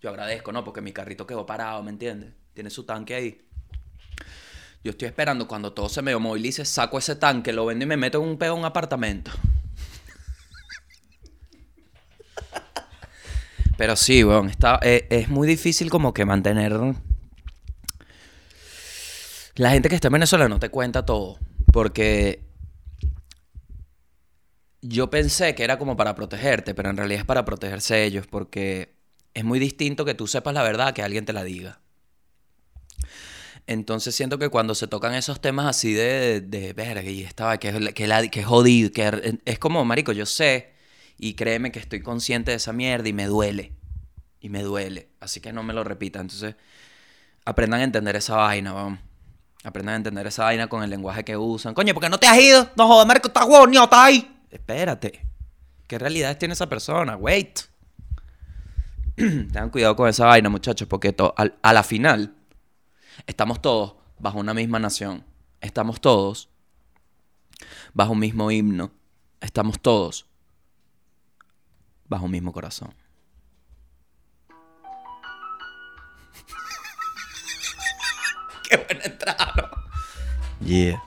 Yo 0.00 0.10
agradezco, 0.10 0.52
¿no? 0.52 0.62
Porque 0.62 0.80
mi 0.80 0.92
carrito 0.92 1.26
quedó 1.26 1.44
parado, 1.44 1.82
¿me 1.82 1.90
entiendes? 1.90 2.32
Tiene 2.54 2.70
su 2.70 2.84
tanque 2.84 3.16
ahí. 3.16 3.40
Yo 4.84 4.92
estoy 4.92 5.08
esperando 5.08 5.48
cuando 5.48 5.72
todo 5.72 5.88
se 5.88 6.00
me 6.00 6.16
movilice, 6.16 6.64
saco 6.64 6.98
ese 6.98 7.16
tanque, 7.16 7.52
lo 7.52 7.66
vendo 7.66 7.84
y 7.84 7.88
me 7.88 7.96
meto 7.96 8.22
en 8.22 8.28
un 8.28 8.38
peo 8.38 8.52
en 8.52 8.60
un 8.60 8.64
apartamento. 8.64 9.32
Pero 13.76 13.96
sí, 13.96 14.22
weón, 14.22 14.50
está, 14.50 14.78
eh, 14.82 15.08
es 15.10 15.28
muy 15.28 15.48
difícil 15.48 15.90
como 15.90 16.14
que 16.14 16.24
mantener... 16.24 16.78
La 19.56 19.70
gente 19.70 19.88
que 19.88 19.96
está 19.96 20.06
en 20.08 20.12
Venezuela 20.12 20.48
no 20.48 20.60
te 20.60 20.68
cuenta 20.68 21.04
todo, 21.04 21.38
porque 21.72 22.51
yo 24.82 25.10
pensé 25.10 25.54
que 25.54 25.64
era 25.64 25.78
como 25.78 25.96
para 25.96 26.14
protegerte, 26.14 26.74
pero 26.74 26.90
en 26.90 26.96
realidad 26.96 27.20
es 27.20 27.26
para 27.26 27.44
protegerse 27.44 28.04
ellos, 28.04 28.26
porque 28.26 28.94
es 29.34 29.44
muy 29.44 29.58
distinto 29.58 30.04
que 30.04 30.14
tú 30.14 30.26
sepas 30.26 30.54
la 30.54 30.62
verdad 30.62 30.92
que 30.94 31.02
alguien 31.02 31.24
te 31.24 31.32
la 31.32 31.44
diga. 31.44 31.80
Entonces 33.66 34.14
siento 34.14 34.38
que 34.38 34.48
cuando 34.48 34.74
se 34.74 34.88
tocan 34.88 35.14
esos 35.14 35.40
temas 35.40 35.66
así 35.66 35.92
de, 35.92 36.40
de 36.40 36.72
verga 36.72 37.02
y 37.08 37.22
estaba, 37.22 37.58
que, 37.58 37.92
que, 37.94 38.06
la- 38.06 38.22
jodido, 38.44 38.90
que 38.92 39.38
es 39.44 39.58
como, 39.58 39.84
marico, 39.84 40.12
yo 40.12 40.26
sé, 40.26 40.72
y 41.18 41.34
créeme 41.34 41.70
que 41.70 41.78
estoy 41.78 42.02
consciente 42.02 42.50
de 42.50 42.56
esa 42.56 42.72
mierda 42.72 43.08
y 43.08 43.12
me 43.12 43.26
duele. 43.26 43.72
Y 44.40 44.48
me 44.48 44.62
duele. 44.62 45.08
Así 45.20 45.40
que 45.40 45.52
no 45.52 45.62
me 45.62 45.72
lo 45.72 45.84
repita. 45.84 46.20
Entonces, 46.20 46.56
aprendan 47.44 47.80
a 47.80 47.84
entender 47.84 48.16
esa 48.16 48.36
vaina, 48.36 48.72
vamos. 48.72 48.98
Aprendan 49.62 49.94
a 49.94 49.96
entender 49.98 50.26
esa 50.26 50.44
vaina 50.44 50.66
con 50.68 50.82
el 50.82 50.90
lenguaje 50.90 51.24
que 51.24 51.36
usan. 51.36 51.74
Coño, 51.74 51.94
porque 51.94 52.08
no 52.08 52.18
te 52.18 52.26
has 52.26 52.38
ido. 52.40 52.68
No 52.76 52.88
jodas, 52.88 53.06
marico, 53.06 53.28
estás 53.28 53.46
huevón, 53.46 53.70
ni 53.70 53.76
está 53.76 54.04
ahí. 54.04 54.28
Espérate. 54.52 55.26
¿Qué 55.88 55.98
realidades 55.98 56.38
tiene 56.38 56.54
esa 56.54 56.68
persona? 56.68 57.16
Wait. 57.16 57.60
Tengan 59.16 59.70
cuidado 59.70 59.96
con 59.96 60.08
esa 60.08 60.26
vaina, 60.26 60.48
muchachos, 60.50 60.86
porque 60.86 61.16
a 61.36 61.72
la 61.72 61.82
final 61.82 62.36
estamos 63.26 63.60
todos 63.62 63.96
bajo 64.18 64.38
una 64.38 64.54
misma 64.54 64.78
nación. 64.78 65.24
Estamos 65.60 66.00
todos 66.00 66.48
bajo 67.94 68.12
un 68.12 68.18
mismo 68.18 68.50
himno. 68.50 68.90
Estamos 69.40 69.80
todos 69.80 70.26
bajo 72.06 72.26
un 72.26 72.30
mismo 72.30 72.52
corazón. 72.52 72.94
Qué 78.68 78.76
buena 78.76 79.04
entrada. 79.04 79.70
Yeah. 80.60 81.02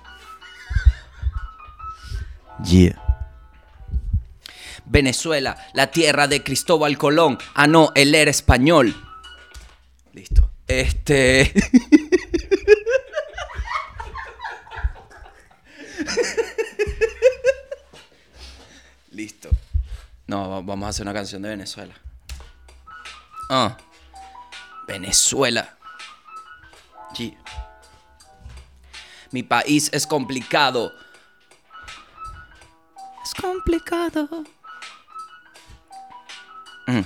Yeah. 2.63 3.04
Venezuela, 4.85 5.57
la 5.73 5.91
tierra 5.91 6.27
de 6.27 6.43
Cristóbal 6.43 6.97
Colón. 6.97 7.37
Ah, 7.53 7.67
no, 7.67 7.91
él 7.95 8.13
era 8.15 8.29
español. 8.31 8.95
Listo. 10.13 10.49
Este. 10.67 11.53
Listo. 19.11 19.49
No, 20.27 20.49
va- 20.49 20.61
vamos 20.61 20.85
a 20.85 20.89
hacer 20.89 21.03
una 21.03 21.13
canción 21.13 21.41
de 21.41 21.49
Venezuela. 21.49 21.93
Ah. 23.49 23.77
Venezuela. 24.87 25.75
Sí. 27.15 27.37
Mi 29.31 29.43
país 29.43 29.89
es 29.93 30.05
complicado. 30.07 30.91
Es 33.23 33.33
complicado. 33.33 34.27
Mm. 36.87 37.01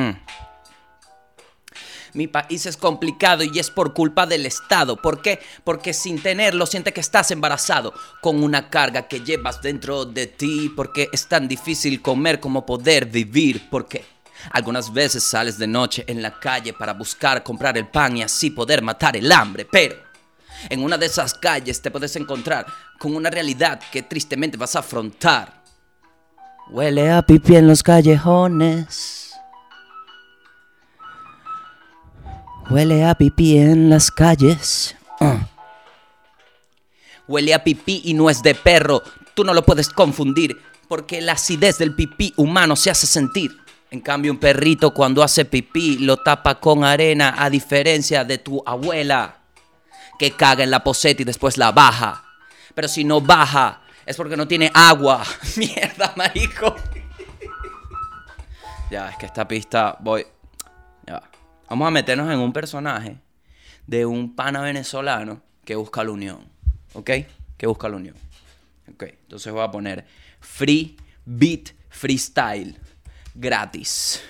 Mm. 0.00 0.16
Mi 2.12 2.26
país 2.26 2.66
es 2.66 2.76
complicado 2.76 3.44
y 3.44 3.58
es 3.58 3.70
por 3.70 3.94
culpa 3.94 4.26
del 4.26 4.46
Estado. 4.46 4.96
¿Por 4.96 5.22
qué? 5.22 5.38
Porque 5.62 5.92
sin 5.92 6.20
tenerlo 6.20 6.66
siente 6.66 6.92
que 6.92 7.00
estás 7.00 7.30
embarazado 7.30 7.94
con 8.20 8.42
una 8.42 8.68
carga 8.68 9.06
que 9.06 9.20
llevas 9.20 9.62
dentro 9.62 10.04
de 10.04 10.26
ti. 10.26 10.72
Porque 10.74 11.08
es 11.12 11.28
tan 11.28 11.46
difícil 11.46 12.02
comer 12.02 12.40
como 12.40 12.66
poder 12.66 13.06
vivir. 13.06 13.68
Porque 13.70 14.04
algunas 14.50 14.92
veces 14.92 15.22
sales 15.22 15.56
de 15.58 15.68
noche 15.68 16.04
en 16.08 16.20
la 16.20 16.38
calle 16.40 16.72
para 16.72 16.94
buscar 16.94 17.42
comprar 17.44 17.78
el 17.78 17.86
pan 17.86 18.16
y 18.16 18.22
así 18.22 18.50
poder 18.50 18.82
matar 18.82 19.16
el 19.16 19.30
hambre. 19.30 19.64
Pero 19.70 19.96
en 20.68 20.82
una 20.82 20.98
de 20.98 21.06
esas 21.06 21.34
calles 21.34 21.80
te 21.80 21.90
puedes 21.90 22.16
encontrar 22.16 22.66
con 22.98 23.14
una 23.14 23.30
realidad 23.30 23.80
que 23.92 24.02
tristemente 24.02 24.56
vas 24.56 24.74
a 24.74 24.80
afrontar. 24.80 25.59
Huele 26.72 27.10
a 27.10 27.22
pipí 27.22 27.56
en 27.56 27.66
los 27.66 27.82
callejones. 27.82 29.34
Huele 32.70 33.04
a 33.04 33.16
pipí 33.16 33.58
en 33.58 33.90
las 33.90 34.12
calles. 34.12 34.94
Ah. 35.18 35.48
Huele 37.26 37.54
a 37.54 37.64
pipí 37.64 38.02
y 38.04 38.14
no 38.14 38.30
es 38.30 38.40
de 38.44 38.54
perro. 38.54 39.02
Tú 39.34 39.42
no 39.42 39.52
lo 39.52 39.64
puedes 39.64 39.88
confundir. 39.88 40.62
Porque 40.86 41.20
la 41.20 41.32
acidez 41.32 41.78
del 41.78 41.92
pipí 41.92 42.32
humano 42.36 42.76
se 42.76 42.90
hace 42.90 43.08
sentir. 43.08 43.50
En 43.90 44.00
cambio, 44.00 44.30
un 44.30 44.38
perrito 44.38 44.94
cuando 44.94 45.24
hace 45.24 45.44
pipí 45.44 45.98
lo 45.98 46.18
tapa 46.18 46.60
con 46.60 46.84
arena, 46.84 47.34
a 47.36 47.50
diferencia 47.50 48.22
de 48.22 48.38
tu 48.38 48.62
abuela, 48.64 49.38
que 50.20 50.30
caga 50.30 50.62
en 50.62 50.70
la 50.70 50.84
poseta 50.84 51.22
y 51.22 51.24
después 51.24 51.58
la 51.58 51.72
baja. 51.72 52.24
Pero 52.76 52.86
si 52.86 53.02
no 53.02 53.20
baja, 53.20 53.80
es 54.06 54.16
porque 54.16 54.36
no 54.36 54.48
tiene 54.48 54.70
agua. 54.74 55.24
Mierda, 55.56 56.12
marico. 56.16 56.76
Ya, 58.90 59.10
es 59.10 59.16
que 59.16 59.26
esta 59.26 59.46
pista 59.46 59.96
voy. 60.00 60.26
Ya 61.06 61.14
va. 61.14 61.30
Vamos 61.68 61.86
a 61.86 61.90
meternos 61.90 62.30
en 62.32 62.40
un 62.40 62.52
personaje 62.52 63.18
de 63.86 64.04
un 64.06 64.34
pana 64.34 64.60
venezolano 64.60 65.42
que 65.64 65.76
busca 65.76 66.02
la 66.02 66.10
unión. 66.10 66.48
¿Ok? 66.94 67.10
Que 67.56 67.66
busca 67.66 67.88
la 67.88 67.96
unión. 67.96 68.16
Ok, 68.92 69.04
entonces 69.04 69.52
voy 69.52 69.62
a 69.62 69.70
poner 69.70 70.04
free 70.40 70.96
beat 71.24 71.70
freestyle 71.88 72.76
gratis. 73.34 74.22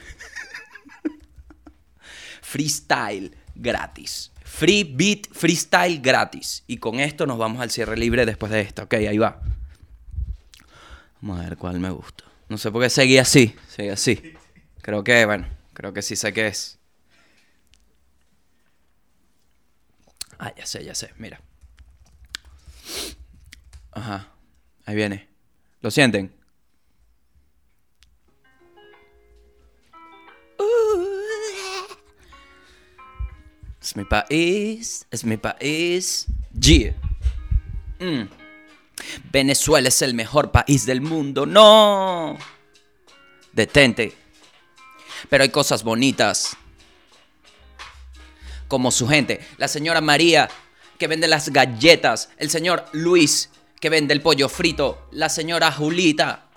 freestyle 2.43 3.35
gratis. 3.55 4.33
Free 4.45 4.85
beat 4.85 5.29
freestyle 5.33 6.01
gratis. 6.01 6.65
Y 6.67 6.77
con 6.77 7.01
esto 7.01 7.27
nos 7.27 7.39
vamos 7.39 7.61
al 7.61 7.71
cierre 7.71 7.97
libre 7.97 8.27
después 8.27 8.53
de 8.53 8.61
esto. 8.61 8.83
Ok, 8.83 8.95
ahí 8.95 9.19
va. 9.19 9.41
Vamos 11.21 11.41
a 11.41 11.49
ver 11.49 11.57
cuál 11.57 11.81
me 11.81 11.91
gusta. 11.91 12.25
No 12.49 12.59
sé 12.59 12.71
por 12.71 12.83
qué 12.83 12.91
seguí 12.91 13.19
así. 13.19 13.55
Seguí 13.69 13.91
así. 13.91 14.35
Creo 14.83 15.05
que, 15.05 15.25
bueno, 15.27 15.47
creo 15.75 15.93
que 15.93 16.03
sí 16.03 16.17
sé 16.17 16.33
qué 16.33 16.49
es. 16.49 16.79
Ah, 20.39 20.53
ya 20.57 20.65
sé, 20.65 20.85
ya 20.85 20.95
sé. 20.95 21.11
Mira. 21.19 21.41
Ajá. 23.93 24.33
Ahí 24.87 24.97
viene. 24.97 25.29
¿Lo 25.83 25.91
sienten? 25.91 26.35
Es 33.81 33.97
mi 33.97 34.05
país, 34.05 35.07
es 35.11 35.25
mi 35.25 35.37
país. 35.37 36.27
Yeah. 36.53 36.95
Mm. 37.99 38.40
Venezuela 39.31 39.89
es 39.89 40.03
el 40.03 40.15
mejor 40.15 40.51
país 40.51 40.87
del 40.87 41.01
mundo. 41.01 41.47
No. 41.47 42.39
Detente. 43.53 44.17
Pero 45.29 45.43
hay 45.43 45.51
cosas 45.51 45.83
bonitas. 45.83 46.57
Como 48.69 48.91
su 48.91 49.09
gente. 49.09 49.41
La 49.57 49.69
señora 49.69 50.01
María, 50.01 50.49
que 50.99 51.07
vende 51.07 51.29
las 51.29 51.49
galletas. 51.49 52.31
El 52.37 52.51
señor 52.51 52.87
Luis, 52.93 53.51
que 53.81 53.91
vende 53.91 54.15
el 54.15 54.23
pollo 54.23 54.49
frito. 54.49 55.09
La 55.13 55.29
señora 55.29 55.73
Julita, 55.73 56.51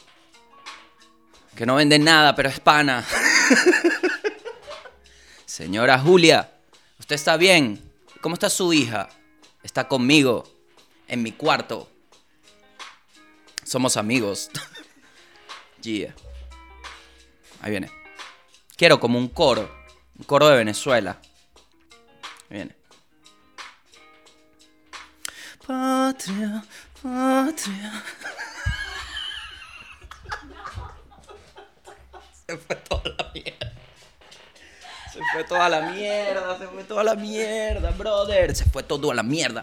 que 1.55 1.65
no 1.65 1.75
vende 1.75 1.99
nada, 1.99 2.35
pero 2.35 2.49
es 2.49 2.59
pana. 2.59 3.05
señora 5.45 5.99
Julia, 5.99 6.51
¿usted 6.99 7.15
está 7.15 7.37
bien? 7.37 7.79
¿Cómo 8.21 8.35
está 8.35 8.49
su 8.49 8.73
hija? 8.73 9.09
Está 9.61 9.87
conmigo, 9.87 10.45
en 11.07 11.21
mi 11.21 11.31
cuarto. 11.31 11.89
Somos 13.63 13.97
amigos. 13.97 14.49
yeah. 15.81 16.13
Ahí 17.61 17.71
viene. 17.71 17.91
Quiero 18.75 18.99
como 18.99 19.17
un 19.17 19.29
coro. 19.29 19.69
Un 20.17 20.25
coro 20.25 20.47
de 20.47 20.57
Venezuela. 20.57 21.19
Ahí 22.49 22.57
viene. 22.57 22.75
Patria, 25.65 26.63
patria. 27.01 28.03
Se 32.45 32.57
fue 32.57 32.75
toda 32.75 33.09
la 33.17 33.31
mierda. 33.33 33.73
Se 35.13 35.19
fue 35.31 35.43
toda 35.43 35.69
la 35.69 35.81
mierda, 35.91 36.57
se 36.57 36.67
fue 36.67 36.83
toda 36.83 37.03
la 37.03 37.15
mierda, 37.15 37.91
brother. 37.91 38.55
Se 38.55 38.65
fue 38.65 38.83
todo 38.83 39.11
a 39.11 39.15
la 39.15 39.23
mierda. 39.23 39.61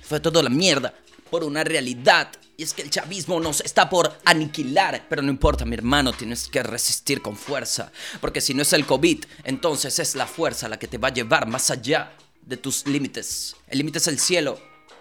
Se 0.00 0.08
fue 0.08 0.20
todo 0.20 0.40
a 0.40 0.42
la 0.42 0.50
mierda 0.50 0.94
por 1.30 1.44
una 1.44 1.62
realidad. 1.62 2.28
Y 2.58 2.64
es 2.64 2.74
que 2.74 2.82
el 2.82 2.90
chavismo 2.90 3.38
nos 3.38 3.60
está 3.60 3.88
por 3.88 4.18
aniquilar. 4.24 5.06
Pero 5.08 5.22
no 5.22 5.30
importa, 5.30 5.64
mi 5.64 5.74
hermano, 5.74 6.12
tienes 6.12 6.48
que 6.48 6.60
resistir 6.64 7.22
con 7.22 7.36
fuerza. 7.36 7.92
Porque 8.20 8.40
si 8.40 8.52
no 8.52 8.62
es 8.62 8.72
el 8.72 8.84
COVID, 8.84 9.24
entonces 9.44 10.00
es 10.00 10.16
la 10.16 10.26
fuerza 10.26 10.68
la 10.68 10.76
que 10.76 10.88
te 10.88 10.98
va 10.98 11.06
a 11.06 11.12
llevar 11.12 11.46
más 11.46 11.70
allá 11.70 12.16
de 12.42 12.56
tus 12.56 12.84
límites. 12.88 13.54
El 13.68 13.78
límite 13.78 13.98
es 13.98 14.08
el 14.08 14.18
cielo. 14.18 14.58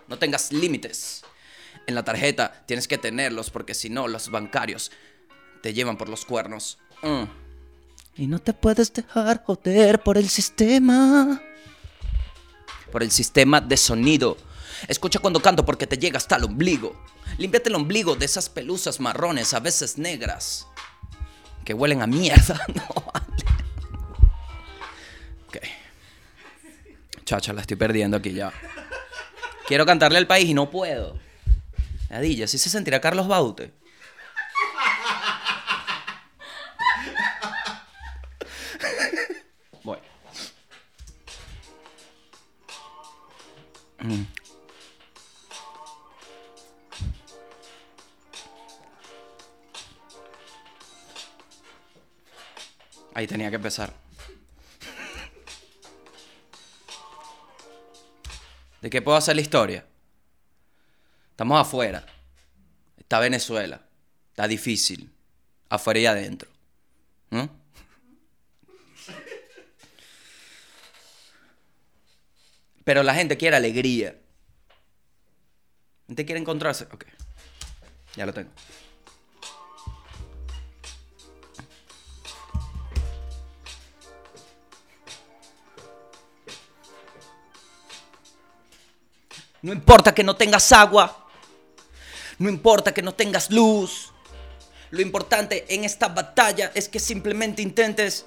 No 0.08 0.20
tengas 0.20 0.52
límites. 0.52 1.24
En 1.88 1.96
la 1.96 2.06
tarjeta 2.06 2.64
tienes 2.68 2.88
que 2.88 3.00
tenerlos 3.00 3.50
porque 3.50 3.74
si 3.74 3.90
no, 3.90 4.08
los 4.08 4.30
bancarios 4.30 4.92
te 5.64 5.74
llevan 5.74 5.98
por 5.98 6.10
los 6.10 6.26
cuernos. 6.26 6.78
Mm. 7.02 7.24
Y 8.18 8.28
no 8.28 8.38
te 8.38 8.54
puedes 8.54 8.94
dejar 8.94 9.44
joder 9.44 10.04
por 10.04 10.20
el 10.20 10.30
sistema. 10.30 11.42
Por 12.92 13.02
el 13.02 13.10
sistema 13.10 13.62
de 13.62 13.78
sonido. 13.78 14.38
Escucha 14.88 15.20
cuando 15.20 15.42
canto 15.42 15.66
porque 15.66 15.88
te 15.88 15.98
llega 15.98 16.18
hasta 16.18 16.36
el 16.36 16.44
ombligo. 16.46 16.96
Límpiate 17.38 17.70
el 17.70 17.76
ombligo 17.76 18.16
de 18.16 18.26
esas 18.26 18.50
pelusas 18.50 19.00
marrones, 19.00 19.54
a 19.54 19.60
veces 19.60 19.98
negras, 19.98 20.68
que 21.66 21.74
huelen 21.74 22.02
a 22.02 22.08
mierda. 22.08 22.60
No. 22.76 22.84
Ok. 25.48 25.58
Chacha, 27.24 27.54
la 27.54 27.62
estoy 27.62 27.78
perdiendo 27.78 28.18
aquí 28.18 28.34
ya. 28.34 28.52
Quiero 29.68 29.86
cantarle 29.86 30.18
al 30.18 30.28
país 30.28 30.50
y 30.50 30.54
no 30.54 30.70
puedo. 30.70 31.18
Adilla, 32.10 32.46
así 32.46 32.58
se 32.58 32.70
sentirá 32.70 33.02
Carlos 33.02 33.28
Baute. 33.28 33.74
Mm. 44.08 44.37
Ahí 53.18 53.26
tenía 53.26 53.50
que 53.50 53.56
empezar. 53.56 53.92
¿De 58.80 58.92
qué 58.92 59.02
puedo 59.02 59.18
hacer 59.18 59.36
la 59.36 59.42
historia? 59.42 59.84
Estamos 61.32 61.60
afuera. 61.60 62.06
Está 62.96 63.18
Venezuela. 63.18 63.82
Está 64.30 64.48
difícil. 64.48 65.12
Afuera 65.68 66.00
y 66.00 66.06
adentro. 66.06 66.48
¿No? 67.32 67.50
Pero 72.84 73.02
la 73.02 73.16
gente 73.16 73.36
quiere 73.36 73.56
alegría. 73.56 74.12
La 74.12 76.06
gente 76.10 76.24
quiere 76.24 76.40
encontrarse. 76.40 76.84
Ok. 76.92 77.06
Ya 78.16 78.28
lo 78.28 78.34
tengo. 78.36 78.52
No 89.62 89.74
importa 89.74 90.14
que 90.14 90.24
no 90.24 90.36
tengas 90.36 90.72
agua. 90.72 91.28
No 92.38 92.50
importa 92.50 92.94
que 92.94 93.02
no 93.02 93.14
tengas 93.14 93.50
luz. 93.50 94.12
Lo 94.92 95.02
importante 95.02 95.66
en 95.70 95.84
esta 95.84 96.08
batalla 96.08 96.72
es 96.74 96.88
que 96.88 97.00
simplemente 97.00 97.62
intentes 97.62 98.26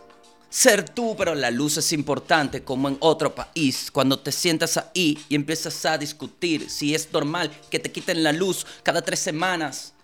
ser 0.51 0.89
tú, 0.89 1.15
pero 1.17 1.35
la 1.35 1.51
luz 1.51 1.77
es 1.77 1.93
importante 1.93 2.63
como 2.65 2.89
en 2.89 2.97
otro 3.01 3.35
país. 3.35 3.91
Cuando 3.91 4.19
te 4.19 4.33
sientas 4.33 4.77
ahí 4.77 5.25
y 5.29 5.37
empiezas 5.37 5.87
a 5.87 5.97
discutir 5.97 6.69
si 6.69 6.95
es 6.95 7.11
normal 7.13 7.51
que 7.71 7.79
te 7.79 7.93
quiten 7.93 8.23
la 8.23 8.33
luz 8.33 8.67
cada 8.83 9.01
tres 9.01 9.21
semanas. 9.21 9.95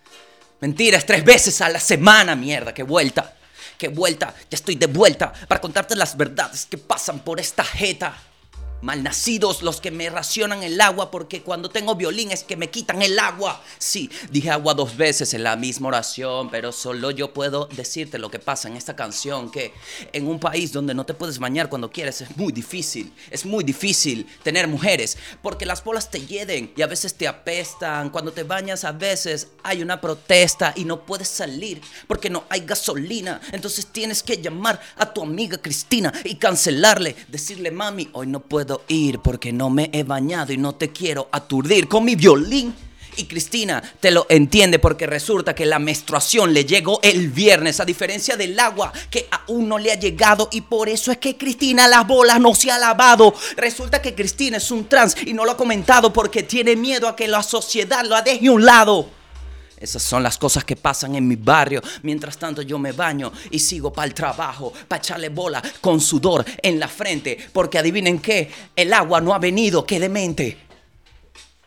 Mentiras, 0.61 1.05
tres 1.05 1.25
veces 1.25 1.61
a 1.61 1.69
la 1.69 1.81
semana, 1.81 2.35
mierda, 2.35 2.73
qué 2.73 2.85
vuelta. 2.85 3.35
Qué 3.77 3.89
vuelta, 3.89 4.35
ya 4.51 4.57
estoy 4.57 4.77
de 4.77 4.87
vuelta 4.87 5.31
para 5.49 5.61
contarte 5.61 5.95
las 5.95 6.17
verdades 6.17 6.65
que 6.65 6.79
pasan 6.79 7.19
por 7.19 7.39
esta 7.39 7.63
jeta. 7.63 8.17
Malnacidos 8.83 9.63
los 9.63 9.81
que 9.81 9.91
me 9.91 10.11
racionan 10.11 10.63
el 10.63 10.79
agua 10.81 11.11
porque 11.11 11.43
cuando 11.43 11.71
tengo 11.71 11.95
violín 11.95 12.31
es 12.31 12.45
que 12.45 12.57
me 12.57 12.69
quitan 12.69 13.01
el 13.01 13.19
agua. 13.19 13.63
Sí, 13.79 14.11
dije 14.31 14.51
agua 14.51 14.75
dos 14.75 14.99
veces 14.99 15.33
en 15.33 15.45
la 15.45 15.57
misma 15.57 15.89
oración, 15.89 16.51
pero 16.51 16.73
solo 16.73 17.11
yo 17.11 17.33
puedo 17.33 17.67
decirte 17.75 18.19
lo 18.19 18.31
que 18.31 18.39
pasa 18.39 18.69
en 18.69 18.77
esta 18.77 18.95
canción, 18.95 19.51
que 19.51 19.73
en 20.13 20.27
un 20.27 20.39
país 20.39 20.73
donde 20.73 20.93
no 20.93 21.07
te 21.07 21.15
puedes 21.15 21.39
bañar 21.39 21.71
cuando 21.71 21.91
quieres 21.91 22.21
es 22.21 22.37
muy 22.37 22.53
difícil, 22.53 23.13
es 23.31 23.47
muy 23.47 23.65
difícil 23.65 24.27
tener 24.43 24.69
mujeres 24.69 25.17
porque 25.41 25.65
las 25.65 25.83
bolas 25.83 26.11
te 26.11 26.27
hieden 26.27 26.73
y 26.77 26.83
a 26.83 26.87
veces 26.87 27.15
te 27.15 27.27
apestan. 27.27 28.11
Cuando 28.11 28.33
te 28.33 28.43
bañas 28.43 28.85
a 28.85 28.93
veces 28.93 29.49
hay 29.63 29.81
una 29.81 30.03
protesta 30.03 30.75
y 30.77 30.85
no 30.85 31.07
puedes 31.07 31.29
salir 31.29 31.81
porque 32.07 32.29
no 32.29 32.45
hay 32.51 32.61
gasolina. 32.61 33.41
Entonces 33.53 33.87
tienes 33.87 34.23
que 34.23 34.37
llamar 34.37 34.81
a 34.97 35.15
tu 35.15 35.23
amiga 35.23 35.57
Cristina 35.57 36.13
y 36.25 36.35
cancelarle, 36.35 37.17
decirle 37.29 37.71
mami, 37.71 38.11
hoy 38.13 38.27
no 38.27 38.41
puedo 38.41 38.66
ir 38.89 39.21
porque 39.21 39.53
no 39.53 39.71
me 39.71 39.91
he 39.93 40.03
bañado 40.03 40.53
y 40.53 40.59
no 40.59 40.75
te 40.75 40.91
quiero 40.91 41.29
aturdir 41.33 41.89
con 41.89 42.05
mi 42.05 42.17
violín. 42.17 42.75
Y 43.19 43.25
Cristina 43.25 43.83
te 43.99 44.11
lo 44.11 44.27
entiende 44.29 44.79
porque 44.79 45.07
resulta 45.07 45.55
que 45.55 45.65
la 45.65 45.79
menstruación 45.79 46.53
le 46.53 46.67
llegó 46.67 47.01
el 47.03 47.31
viernes, 47.31 47.81
a 47.81 47.87
diferencia 47.87 48.37
del 48.37 48.59
agua 48.61 48.93
que 49.11 49.27
aún 49.31 49.69
no 49.69 49.79
le 49.79 49.91
ha 49.91 49.95
llegado. 49.95 50.51
Y 50.53 50.61
por 50.61 50.89
eso 50.89 51.11
es 51.11 51.19
que 51.19 51.37
Cristina 51.37 51.89
las 51.89 52.07
bolas 52.07 52.39
no 52.39 52.55
se 52.55 52.71
ha 52.71 52.79
lavado. 52.79 53.35
Resulta 53.57 54.03
que 54.03 54.15
Cristina 54.15 54.59
es 54.59 54.71
un 54.71 54.87
trans 54.87 55.17
y 55.25 55.33
no 55.33 55.47
lo 55.47 55.53
ha 55.53 55.57
comentado 55.57 56.13
porque 56.13 56.43
tiene 56.43 56.77
miedo 56.77 57.09
a 57.09 57.17
que 57.17 57.27
la 57.27 57.43
sociedad 57.43 58.05
lo 58.05 58.21
deje 58.21 58.49
a 58.49 58.53
un 58.53 58.67
lado. 58.67 59.16
Esas 59.79 60.03
son 60.03 60.23
las 60.23 60.39
cosas 60.39 60.65
que 60.65 60.77
pasan 60.77 61.15
en 61.17 61.29
mi 61.29 61.37
barrio. 61.37 61.83
Mientras 62.03 62.39
tanto 62.39 62.63
yo 62.63 62.79
me 62.79 62.93
baño 62.93 63.31
y 63.51 63.59
sigo 63.59 63.93
para 63.93 64.07
el 64.07 64.15
trabajo, 64.15 64.73
para 64.89 64.99
echarle 64.99 65.29
bola 65.29 65.63
con 65.81 66.01
sudor 66.01 66.45
en 66.63 66.81
la 66.81 66.89
frente. 66.89 67.39
Porque 67.53 67.79
adivinen 67.79 68.19
qué, 68.19 68.51
el 68.75 68.93
agua 68.93 69.21
no 69.21 69.35
ha 69.35 69.39
venido, 69.39 69.85
qué 69.85 70.01
demente. 70.01 70.67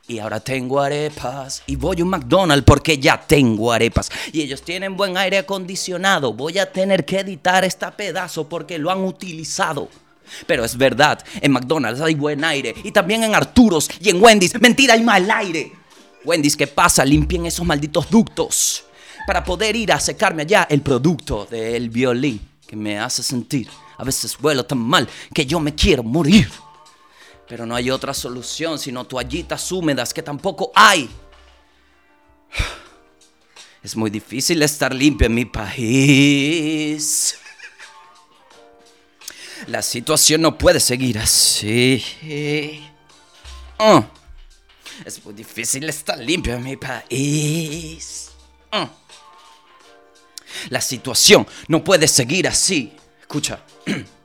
Y 0.08 0.18
ahora 0.18 0.40
tengo 0.40 0.80
arepas 0.80 1.62
y 1.68 1.76
voy 1.76 2.00
a 2.00 2.04
un 2.04 2.10
McDonald's 2.10 2.66
porque 2.66 2.98
ya 2.98 3.22
tengo 3.22 3.72
arepas. 3.72 4.10
Y 4.34 4.42
ellos 4.42 4.64
tienen 4.64 4.98
buen 4.98 5.16
aire 5.16 5.38
acondicionado. 5.38 6.34
Voy 6.34 6.58
a 6.58 6.72
tener 6.72 7.06
que 7.06 7.20
editar 7.20 7.64
este 7.64 7.86
pedazo 7.92 8.50
porque 8.50 8.80
lo 8.80 8.90
han 8.90 9.04
utilizado. 9.04 9.88
Pero 10.48 10.66
es 10.66 10.76
verdad, 10.76 11.24
en 11.42 11.52
McDonald's 11.52 12.02
hay 12.02 12.16
buen 12.16 12.44
aire. 12.44 12.74
Y 12.84 12.92
también 12.92 13.24
en 13.24 13.36
Arturos 13.36 13.88
y 14.00 14.10
en 14.10 14.20
Wendy's. 14.20 14.60
Mentira, 14.60 14.96
hay 14.96 15.04
mal 15.04 15.30
aire. 15.30 15.74
Wendy's, 16.26 16.58
¿qué 16.58 16.68
pasa? 16.68 17.06
Limpien 17.06 17.46
esos 17.46 17.66
malditos 17.66 18.10
ductos. 18.10 18.84
Para 19.26 19.44
poder 19.44 19.76
ir 19.76 19.92
a 19.92 20.00
secarme 20.00 20.44
allá 20.44 20.68
el 20.70 20.82
producto 20.82 21.46
del 21.46 21.90
violín 21.90 22.42
que 22.66 22.76
me 22.76 23.00
hace 23.00 23.24
sentir. 23.24 23.70
A 23.98 24.04
veces 24.04 24.38
vuelo 24.38 24.66
tan 24.66 24.80
mal 24.80 25.08
que 25.34 25.46
yo 25.46 25.60
me 25.60 25.76
quiero 25.76 26.04
morir. 26.04 26.50
Pero 27.48 27.66
no 27.66 27.76
hay 27.76 27.90
otra 27.90 28.14
solución 28.14 28.80
sino 28.80 29.06
toallitas 29.06 29.72
húmedas 29.72 30.14
que 30.14 30.22
tampoco 30.22 30.72
hay. 30.76 31.10
Es 33.82 33.96
muy 33.96 34.10
difícil 34.10 34.62
estar 34.62 34.94
limpio 34.94 35.28
en 35.28 35.34
mi 35.34 35.46
país. 35.46 37.38
La 39.68 39.82
situación 39.82 40.42
no 40.42 40.58
puede 40.58 40.80
seguir 40.80 41.18
así. 41.18 42.04
Ah. 43.78 44.04
Es 45.06 45.24
muy 45.24 45.34
difícil 45.34 45.88
estar 45.88 46.18
limpio 46.18 46.56
en 46.56 46.64
mi 46.64 46.76
país. 46.76 48.32
Ah. 48.72 48.90
La 50.70 50.82
situación 50.82 51.48
no 51.68 51.84
puede 51.84 52.08
seguir 52.08 52.48
así. 52.48 52.94
Escucha. 53.22 53.64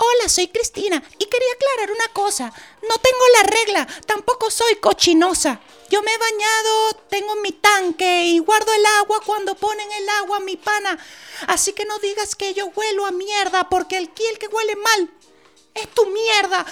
Hola, 0.00 0.28
soy 0.28 0.46
Cristina 0.46 1.02
y 1.18 1.24
quería 1.24 1.52
aclarar 1.54 1.90
una 1.90 2.12
cosa. 2.12 2.52
No 2.88 2.98
tengo 2.98 3.24
la 3.34 3.42
regla, 3.50 3.88
tampoco 4.06 4.48
soy 4.48 4.76
cochinosa. 4.76 5.60
Yo 5.90 6.02
me 6.02 6.12
he 6.14 6.18
bañado, 6.18 6.92
tengo 7.08 7.34
mi 7.36 7.50
tanque 7.50 8.26
y 8.26 8.38
guardo 8.38 8.72
el 8.72 8.86
agua 9.00 9.20
cuando 9.26 9.56
ponen 9.56 9.90
el 9.90 10.08
agua 10.10 10.36
a 10.36 10.40
mi 10.40 10.56
pana. 10.56 10.96
Así 11.48 11.72
que 11.72 11.84
no 11.84 11.98
digas 11.98 12.36
que 12.36 12.54
yo 12.54 12.66
huelo 12.66 13.06
a 13.06 13.10
mierda, 13.10 13.68
porque 13.68 13.98
el 13.98 14.10
que 14.10 14.46
huele 14.46 14.76
mal 14.76 15.10
es 15.74 15.88
tu 15.94 16.06
mierda. 16.06 16.64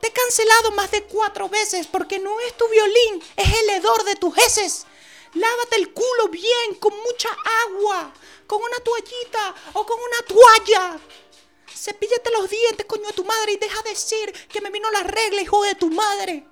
Te 0.00 0.08
he 0.08 0.12
cancelado 0.12 0.70
más 0.72 0.90
de 0.90 1.04
cuatro 1.04 1.48
veces 1.48 1.86
porque 1.86 2.18
no 2.18 2.38
es 2.40 2.56
tu 2.56 2.68
violín, 2.68 3.22
es 3.36 3.52
el 3.60 3.70
hedor 3.70 4.04
de 4.04 4.16
tus 4.16 4.36
heces. 4.38 4.86
Lávate 5.34 5.76
el 5.76 5.92
culo 5.92 6.28
bien, 6.30 6.74
con 6.78 6.96
mucha 7.00 7.28
agua, 7.66 8.12
con 8.46 8.62
una 8.62 8.78
toallita 8.80 9.54
o 9.74 9.84
con 9.84 9.98
una 9.98 10.22
toalla. 10.26 11.00
Cepíllate 11.74 12.30
los 12.32 12.48
dientes, 12.48 12.86
coño 12.86 13.06
de 13.06 13.12
tu 13.12 13.24
madre, 13.24 13.52
y 13.52 13.56
deja 13.56 13.82
de 13.82 13.90
decir 13.90 14.32
que 14.48 14.60
me 14.60 14.70
vino 14.70 14.90
la 14.90 15.02
regla, 15.02 15.42
hijo 15.42 15.62
de 15.62 15.74
tu 15.74 15.90
madre. 15.90 16.46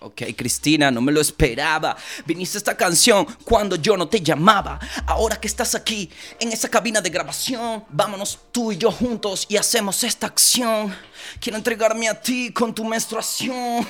Ok, 0.00 0.22
Cristina, 0.36 0.92
no 0.92 1.00
me 1.00 1.10
lo 1.10 1.20
esperaba. 1.20 1.96
Viniste 2.24 2.56
a 2.56 2.60
esta 2.60 2.76
canción 2.76 3.26
cuando 3.44 3.74
yo 3.74 3.96
no 3.96 4.08
te 4.08 4.20
llamaba. 4.20 4.78
Ahora 5.06 5.40
que 5.40 5.48
estás 5.48 5.74
aquí, 5.74 6.08
en 6.38 6.52
esa 6.52 6.68
cabina 6.68 7.00
de 7.00 7.10
grabación, 7.10 7.84
vámonos 7.88 8.38
tú 8.52 8.70
y 8.70 8.78
yo 8.78 8.92
juntos 8.92 9.44
y 9.48 9.56
hacemos 9.56 10.04
esta 10.04 10.28
acción. 10.28 10.94
Quiero 11.40 11.58
entregarme 11.58 12.08
a 12.08 12.20
ti 12.20 12.52
con 12.52 12.72
tu 12.72 12.84
menstruación. 12.84 13.84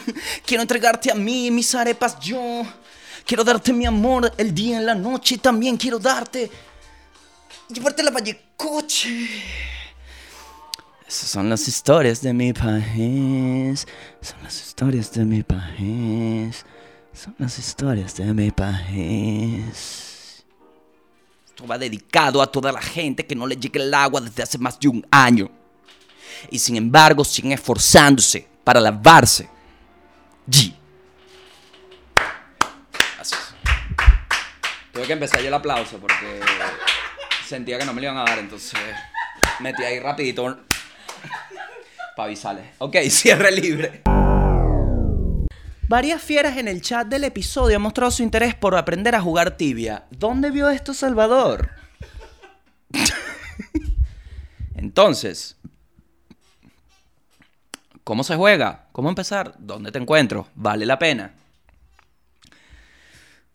Quiero 0.46 0.62
entregarte 0.62 1.10
a 1.10 1.14
mí 1.14 1.50
mis 1.50 1.74
arepas 1.74 2.18
yo. 2.20 2.62
Quiero 3.26 3.44
darte 3.44 3.74
mi 3.74 3.84
amor 3.84 4.32
el 4.38 4.54
día 4.54 4.78
en 4.78 4.86
la 4.86 4.94
noche 4.94 5.36
también 5.36 5.76
quiero 5.76 5.98
darte. 5.98 6.50
Llevarte 7.68 8.02
la 8.02 8.10
Valle 8.10 8.40
Coche. 8.56 9.28
Esas 11.08 11.30
son 11.30 11.48
las 11.48 11.66
historias 11.66 12.20
de 12.20 12.34
mi 12.34 12.52
país. 12.52 13.86
Son 14.20 14.42
las 14.42 14.60
historias 14.60 15.10
de 15.10 15.24
mi 15.24 15.42
país. 15.42 16.66
Son 17.14 17.34
las 17.38 17.58
historias 17.58 18.14
de 18.14 18.34
mi 18.34 18.50
país. 18.50 20.44
Esto 21.46 21.66
va 21.66 21.78
dedicado 21.78 22.42
a 22.42 22.52
toda 22.52 22.70
la 22.70 22.82
gente 22.82 23.26
que 23.26 23.34
no 23.34 23.46
le 23.46 23.56
llega 23.56 23.82
el 23.82 23.94
agua 23.94 24.20
desde 24.20 24.42
hace 24.42 24.58
más 24.58 24.78
de 24.78 24.88
un 24.88 25.06
año. 25.10 25.50
Y 26.50 26.58
sin 26.58 26.76
embargo 26.76 27.24
siguen 27.24 27.52
esforzándose 27.52 28.46
para 28.62 28.78
lavarse. 28.78 29.48
G. 30.46 30.74
Gracias. 33.16 33.54
Tuve 34.92 35.06
que 35.06 35.12
empezar 35.14 35.40
yo 35.40 35.48
el 35.48 35.54
aplauso 35.54 35.96
porque 35.96 36.40
sentía 37.46 37.78
que 37.78 37.86
no 37.86 37.94
me 37.94 38.02
lo 38.02 38.08
iban 38.08 38.18
a 38.18 38.24
dar, 38.24 38.38
entonces 38.40 38.78
metí 39.60 39.82
ahí 39.82 40.00
rapidito 40.00 40.67
para 42.18 42.26
avisarles. 42.26 42.66
Ok, 42.78 42.96
cierre 43.10 43.52
libre. 43.52 44.02
Varias 45.88 46.20
fieras 46.20 46.56
en 46.56 46.66
el 46.66 46.82
chat 46.82 47.06
del 47.06 47.22
episodio 47.22 47.76
han 47.76 47.82
mostrado 47.82 48.10
su 48.10 48.24
interés 48.24 48.56
por 48.56 48.74
aprender 48.74 49.14
a 49.14 49.20
jugar 49.20 49.56
tibia. 49.56 50.04
¿Dónde 50.10 50.50
vio 50.50 50.68
esto 50.68 50.92
Salvador? 50.94 51.70
Entonces, 54.74 55.56
¿cómo 58.02 58.24
se 58.24 58.34
juega? 58.34 58.86
¿Cómo 58.90 59.08
empezar? 59.08 59.54
¿Dónde 59.58 59.92
te 59.92 60.00
encuentro? 60.00 60.48
¿Vale 60.56 60.86
la 60.86 60.98
pena? 60.98 61.34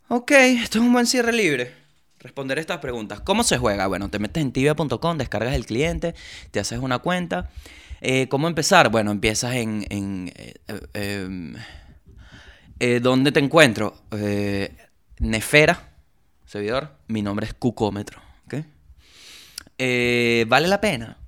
Ok, 0.08 0.30
esto 0.30 0.78
es 0.78 0.84
un 0.84 0.92
buen 0.92 1.06
cierre 1.06 1.34
libre. 1.34 1.74
Responder 2.18 2.58
estas 2.58 2.78
preguntas. 2.78 3.20
¿Cómo 3.20 3.42
se 3.42 3.58
juega? 3.58 3.86
Bueno, 3.88 4.08
te 4.08 4.18
metes 4.18 4.42
en 4.42 4.52
tibia.com, 4.52 5.18
descargas 5.18 5.54
el 5.54 5.66
cliente, 5.66 6.14
te 6.50 6.60
haces 6.60 6.78
una 6.78 7.00
cuenta. 7.00 7.50
Eh, 8.00 8.28
¿Cómo 8.28 8.48
empezar? 8.48 8.90
Bueno, 8.90 9.10
empiezas 9.10 9.54
en... 9.54 9.86
en 9.90 10.32
eh, 10.36 10.54
eh, 10.94 11.52
eh, 12.80 13.00
¿Dónde 13.00 13.32
te 13.32 13.40
encuentro? 13.40 13.94
Nefera, 15.18 15.92
servidor. 16.44 16.96
Mi 17.08 17.22
nombre 17.22 17.46
es 17.46 17.54
Cucómetro. 17.54 18.20
¿ok? 18.46 18.54
Eh, 19.78 20.44
¿Vale 20.48 20.68
la 20.68 20.80
pena? 20.80 21.18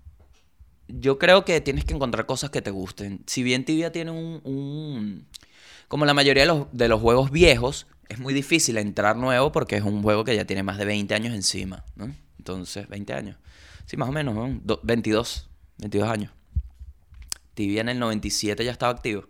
Yo 0.89 1.19
creo 1.19 1.45
que 1.45 1.61
tienes 1.61 1.85
que 1.85 1.95
encontrar 1.95 2.27
cosas 2.27 2.51
que 2.51 2.62
te 2.62 2.71
gusten. 2.71 3.23
Si 3.27 3.43
bien 3.43 3.64
Tibia 3.64 3.93
tiene 3.93 4.11
un... 4.11 4.41
un- 4.45 5.27
como 5.89 6.05
la 6.05 6.14
mayoría 6.14 6.43
de 6.43 6.49
los, 6.49 6.67
de 6.73 6.89
los 6.89 7.01
juegos 7.01 7.31
viejos, 7.31 7.87
es 8.09 8.19
muy 8.19 8.35
difícil 8.35 8.77
entrar 8.77 9.17
nuevo 9.17 9.53
porque 9.53 9.77
es 9.77 9.83
un 9.83 10.03
juego 10.03 10.25
que 10.25 10.35
ya 10.35 10.45
tiene 10.45 10.64
más 10.64 10.79
de 10.79 10.85
20 10.85 11.14
años 11.14 11.33
encima. 11.35 11.85
¿no? 11.95 12.12
Entonces, 12.39 12.89
20 12.89 13.12
años. 13.14 13.37
Sí, 13.87 13.97
más 13.97 14.09
o 14.09 14.12
menos, 14.12 14.35
¿no? 14.35 14.49
Do- 14.64 14.81
22. 14.83 15.49
22 15.79 16.09
años. 16.09 16.33
Tibia 17.57 17.81
en 17.81 17.89
el 17.89 17.99
97 17.99 18.65
ya 18.65 18.71
estaba 18.71 18.93
activo. 18.93 19.25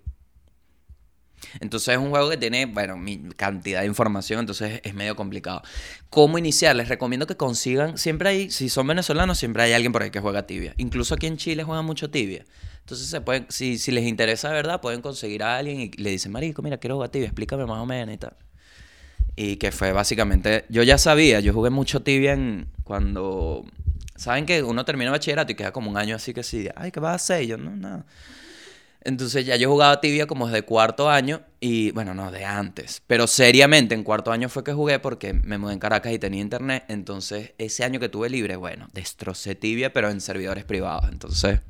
Entonces 1.61 1.95
es 1.95 1.99
un 1.99 2.11
juego 2.11 2.29
que 2.29 2.37
tiene, 2.37 2.67
bueno, 2.67 2.97
mi 2.97 3.19
cantidad 3.37 3.81
de 3.81 3.87
información, 3.87 4.41
entonces 4.41 4.81
es 4.83 4.95
medio 4.95 5.15
complicado. 5.15 5.63
¿Cómo 6.11 6.37
iniciar? 6.37 6.75
Les 6.75 6.89
recomiendo 6.89 7.27
que 7.27 7.37
consigan, 7.37 7.99
siempre 7.99 8.29
hay, 8.29 8.51
si 8.51 8.69
son 8.69 8.87
venezolanos, 8.87 9.39
siempre 9.39 9.63
hay 9.63 9.73
alguien 9.73 9.93
por 9.93 10.03
ahí 10.03 10.11
que 10.11 10.19
juega 10.19 10.47
tibia. 10.47 10.75
Incluso 10.77 11.15
aquí 11.15 11.27
en 11.27 11.37
Chile 11.37 11.63
juegan 11.63 11.85
mucho 11.85 12.11
tibia. 12.11 12.45
Entonces 12.81 13.07
se 13.07 13.21
pueden, 13.21 13.47
si, 13.49 13.79
si 13.79 13.93
les 13.93 14.05
interesa 14.05 14.49
de 14.49 14.55
verdad, 14.55 14.81
pueden 14.81 15.03
conseguir 15.03 15.45
a 15.45 15.57
alguien 15.57 15.81
y 15.81 15.91
le 15.91 16.11
dicen, 16.11 16.33
marico, 16.33 16.63
mira, 16.63 16.79
quiero 16.79 16.97
jugar 16.97 17.11
tibia, 17.11 17.29
explícame 17.29 17.65
más 17.65 17.79
o 17.79 17.87
menos 17.87 18.15
y 18.15 18.19
tal. 18.19 18.37
Y 19.37 19.57
que 19.57 19.71
fue 19.71 19.93
básicamente, 19.93 20.65
yo 20.69 20.83
ya 20.83 20.99
sabía, 20.99 21.41
yo 21.41 21.53
jugué 21.53 21.71
mucho 21.71 22.01
tibia 22.01 22.33
en, 22.33 22.69
cuando, 22.85 23.65
¿saben 24.17 24.47
que 24.47 24.63
uno 24.63 24.85
termina 24.85 25.11
bachillerato 25.11 25.53
y 25.53 25.55
queda 25.55 25.73
como 25.73 25.91
un 25.91 25.97
año 25.97 26.17
así 26.17 26.35
que 26.35 26.43
sí, 26.43 26.69
ay, 26.77 26.91
¿qué 26.91 27.01
vas 27.01 27.13
a 27.13 27.15
hacer? 27.17 27.43
Y 27.45 27.47
yo, 27.49 27.57
no, 27.59 27.71
nada. 27.77 28.05
Entonces 29.03 29.47
ya 29.47 29.55
yo 29.55 29.71
jugaba 29.71 30.01
tibia 30.01 30.27
como 30.27 30.49
desde 30.49 30.63
cuarto 30.63 31.09
año 31.09 31.41
y 31.61 31.93
bueno, 31.93 32.13
no, 32.13 32.33
de 32.33 32.45
antes. 32.45 33.03
Pero 33.07 33.29
seriamente 33.29 33.95
en 33.95 34.03
cuarto 34.03 34.33
año 34.33 34.49
fue 34.49 34.65
que 34.65 34.73
jugué 34.73 34.99
porque 34.99 35.33
me 35.33 35.59
mudé 35.59 35.75
en 35.75 35.79
Caracas 35.79 36.13
y 36.13 36.19
tenía 36.19 36.41
internet. 36.41 36.85
Entonces 36.89 37.53
ese 37.59 37.85
año 37.85 38.01
que 38.01 38.09
tuve 38.09 38.29
libre, 38.29 38.57
bueno, 38.57 38.89
destrocé 38.93 39.55
tibia 39.55 39.93
pero 39.93 40.11
en 40.11 40.21
servidores 40.21 40.65
privados. 40.65 41.09
Entonces 41.13 41.61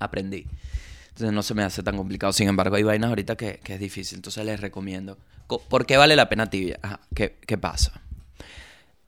aprendí. 0.00 0.46
Entonces 1.10 1.32
no 1.32 1.42
se 1.42 1.54
me 1.54 1.62
hace 1.62 1.82
tan 1.84 1.96
complicado. 1.96 2.32
Sin 2.32 2.48
embargo, 2.48 2.76
hay 2.76 2.82
vainas 2.82 3.10
ahorita 3.10 3.36
que, 3.36 3.60
que 3.62 3.74
es 3.74 3.80
difícil. 3.80 4.16
Entonces 4.16 4.44
les 4.44 4.60
recomiendo. 4.60 5.18
Co- 5.46 5.60
¿Por 5.60 5.86
qué 5.86 5.96
vale 5.96 6.16
la 6.16 6.28
pena 6.28 6.50
tibia? 6.50 6.78
Ajá, 6.82 7.00
¿qué, 7.14 7.36
qué 7.46 7.58
pasa? 7.58 8.00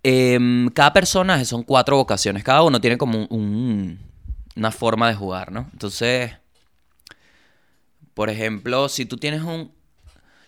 Em, 0.03 0.69
cada 0.71 0.93
personaje 0.93 1.45
son 1.45 1.63
cuatro 1.63 1.97
vocaciones. 1.97 2.43
Cada 2.45 2.63
uno 2.63 2.81
tiene 2.81 2.99
como 2.99 3.19
un- 3.19 3.29
un- 3.31 3.99
una 4.57 4.71
forma 4.73 5.09
de 5.09 5.15
jugar, 5.15 5.53
¿no? 5.53 5.69
Entonces... 5.73 6.33
Por 8.15 8.29
ejemplo, 8.31 8.89
si 8.89 9.07
tú 9.07 9.17
tienes 9.17 9.43
un... 9.43 9.73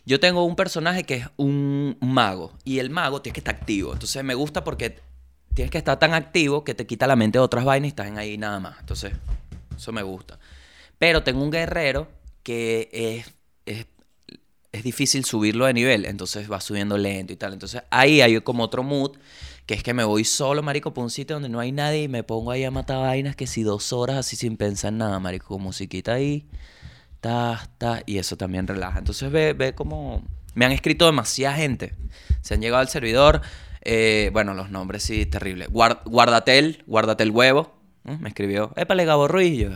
Yo 0.06 0.20
tengo 0.20 0.44
un 0.44 0.54
personaje 0.54 1.04
que 1.04 1.14
es 1.14 1.28
un 1.38 1.96
mago 2.00 2.52
y 2.62 2.78
el 2.78 2.90
mago 2.90 3.22
tiene 3.22 3.32
que 3.34 3.40
estar 3.40 3.54
activo. 3.54 3.94
Entonces 3.94 4.22
me 4.22 4.34
gusta 4.34 4.62
porque 4.62 5.00
tienes 5.54 5.70
que 5.70 5.78
estar 5.78 5.98
tan 5.98 6.12
activo 6.12 6.62
que 6.62 6.74
te 6.74 6.86
quita 6.86 7.06
la 7.06 7.16
mente 7.16 7.38
de 7.38 7.42
otras 7.44 7.64
vainas 7.64 7.86
y 7.86 7.88
estás 7.88 8.10
ahí 8.18 8.36
nada 8.36 8.60
más. 8.60 8.76
Entonces, 8.80 9.14
eso 9.74 9.92
me 9.92 10.02
gusta. 10.02 10.38
Pero 10.98 11.22
tengo 11.22 11.42
un 11.42 11.50
guerrero 11.50 12.06
que 12.42 12.90
es, 12.92 13.32
es, 14.76 14.82
difícil 14.82 15.24
subirlo 15.24 15.66
de 15.66 15.74
nivel, 15.74 16.04
entonces 16.04 16.50
va 16.50 16.60
subiendo 16.60 16.96
lento 16.98 17.32
y 17.32 17.36
tal. 17.36 17.52
Entonces 17.52 17.82
ahí 17.90 18.20
hay 18.20 18.40
como 18.40 18.62
otro 18.64 18.82
mood, 18.82 19.16
que 19.66 19.74
es 19.74 19.82
que 19.82 19.94
me 19.94 20.04
voy 20.04 20.24
solo, 20.24 20.62
marico, 20.62 20.92
por 20.92 21.04
un 21.04 21.10
sitio 21.10 21.36
donde 21.36 21.48
no 21.48 21.60
hay 21.60 21.72
nadie 21.72 22.02
y 22.02 22.08
me 22.08 22.22
pongo 22.22 22.50
ahí 22.50 22.64
a 22.64 22.70
matar 22.70 22.98
vainas 22.98 23.36
que 23.36 23.46
si 23.46 23.62
dos 23.62 23.92
horas 23.92 24.16
así 24.16 24.36
sin 24.36 24.56
pensar 24.56 24.92
en 24.92 24.98
nada, 24.98 25.18
marico, 25.20 25.46
con 25.48 25.62
musiquita 25.62 26.14
ahí, 26.14 26.46
ta, 27.20 27.70
ta, 27.78 28.02
y 28.06 28.18
eso 28.18 28.36
también 28.36 28.66
relaja. 28.66 28.98
Entonces 28.98 29.30
ve, 29.30 29.52
ve 29.54 29.74
como... 29.74 30.22
Me 30.54 30.64
han 30.66 30.72
escrito 30.72 31.06
demasiada 31.06 31.56
gente. 31.56 31.94
Se 32.42 32.54
han 32.54 32.60
llegado 32.60 32.80
al 32.80 32.88
servidor. 32.88 33.40
eh, 33.80 34.30
bueno, 34.32 34.54
los 34.54 34.70
nombres 34.70 35.02
sí, 35.02 35.26
terrible. 35.26 35.66
Guard- 35.68 36.02
guardatel, 36.04 36.84
guardatel 36.86 37.30
huevo. 37.30 37.74
Me 38.04 38.28
escribió, 38.28 38.72
épale 38.76 39.04
Gabo 39.06 39.26
Ruiz. 39.28 39.62
Y 39.62 39.68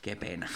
qué 0.00 0.16
pena. 0.16 0.48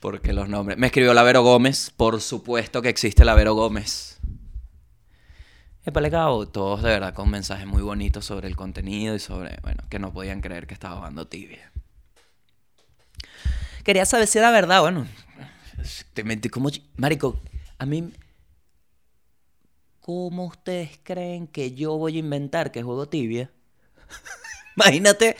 Porque 0.00 0.32
los 0.32 0.48
nombres. 0.48 0.78
Me 0.78 0.86
escribió 0.86 1.14
Lavero 1.14 1.42
Gómez. 1.42 1.92
Por 1.96 2.20
supuesto 2.20 2.82
que 2.82 2.88
existe 2.88 3.24
Lavero 3.24 3.54
Gómez. 3.54 4.18
Épale 5.84 6.10
Gabo. 6.10 6.46
Todos 6.46 6.82
de 6.82 6.90
verdad 6.90 7.14
con 7.14 7.30
mensajes 7.30 7.66
muy 7.66 7.82
bonitos 7.82 8.24
sobre 8.24 8.48
el 8.48 8.56
contenido 8.56 9.14
y 9.14 9.18
sobre, 9.18 9.58
bueno, 9.62 9.84
que 9.88 9.98
no 9.98 10.12
podían 10.12 10.40
creer 10.40 10.66
que 10.66 10.74
estaba 10.74 10.96
jugando 10.96 11.26
tibia. 11.26 11.70
Quería 13.84 14.04
saber 14.04 14.26
si 14.26 14.38
era 14.38 14.50
verdad, 14.50 14.80
bueno. 14.80 15.06
Te 16.12 16.24
mentí 16.24 16.48
como... 16.48 16.70
Marico, 16.96 17.40
a 17.78 17.86
mí... 17.86 18.12
¿Cómo 20.00 20.46
ustedes 20.46 21.00
creen 21.02 21.48
que 21.48 21.72
yo 21.74 21.96
voy 21.96 22.16
a 22.16 22.20
inventar 22.20 22.70
que 22.70 22.82
juego 22.82 23.08
tibia? 23.08 23.50
Imagínate 24.76 25.36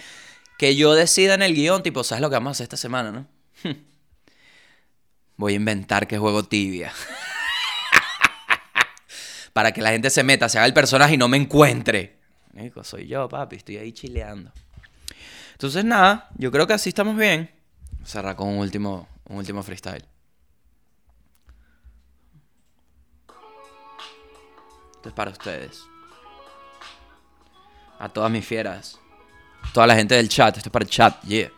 que 0.58 0.74
yo 0.74 0.94
decida 0.94 1.34
en 1.34 1.42
el 1.42 1.54
guion, 1.54 1.82
tipo, 1.82 2.02
¿sabes 2.02 2.22
lo 2.22 2.30
que 2.30 2.34
vamos 2.34 2.50
a 2.50 2.52
hacer 2.52 2.64
esta 2.64 2.76
semana, 2.76 3.12
no? 3.12 3.26
Voy 5.36 5.52
a 5.52 5.56
inventar 5.56 6.06
que 6.06 6.18
juego 6.18 6.44
tibia. 6.44 6.92
Para 9.52 9.72
que 9.72 9.82
la 9.82 9.90
gente 9.90 10.10
se 10.10 10.22
meta, 10.22 10.48
se 10.48 10.58
haga 10.58 10.66
el 10.66 10.74
personaje 10.74 11.14
y 11.14 11.18
no 11.18 11.28
me 11.28 11.36
encuentre. 11.36 12.18
Marico, 12.52 12.84
soy 12.84 13.06
yo, 13.06 13.28
papi, 13.28 13.56
estoy 13.56 13.76
ahí 13.76 13.92
chileando. 13.92 14.52
Entonces, 15.52 15.84
nada, 15.84 16.30
yo 16.36 16.50
creo 16.50 16.66
que 16.66 16.74
así 16.74 16.90
estamos 16.90 17.16
bien. 17.16 17.50
Cerrar 18.04 18.36
con 18.36 18.48
un 18.48 18.58
último, 18.58 19.08
un 19.24 19.38
último 19.38 19.62
freestyle. 19.62 20.04
Esto 24.96 25.08
es 25.08 25.14
para 25.14 25.30
ustedes. 25.30 25.86
A 27.98 28.08
todas 28.08 28.30
mis 28.30 28.44
fieras. 28.44 28.98
Toda 29.72 29.86
la 29.86 29.96
gente 29.96 30.14
del 30.14 30.28
chat. 30.28 30.56
Esto 30.56 30.68
es 30.68 30.72
para 30.72 30.84
el 30.84 30.90
chat. 30.90 31.22
Yeah. 31.22 31.50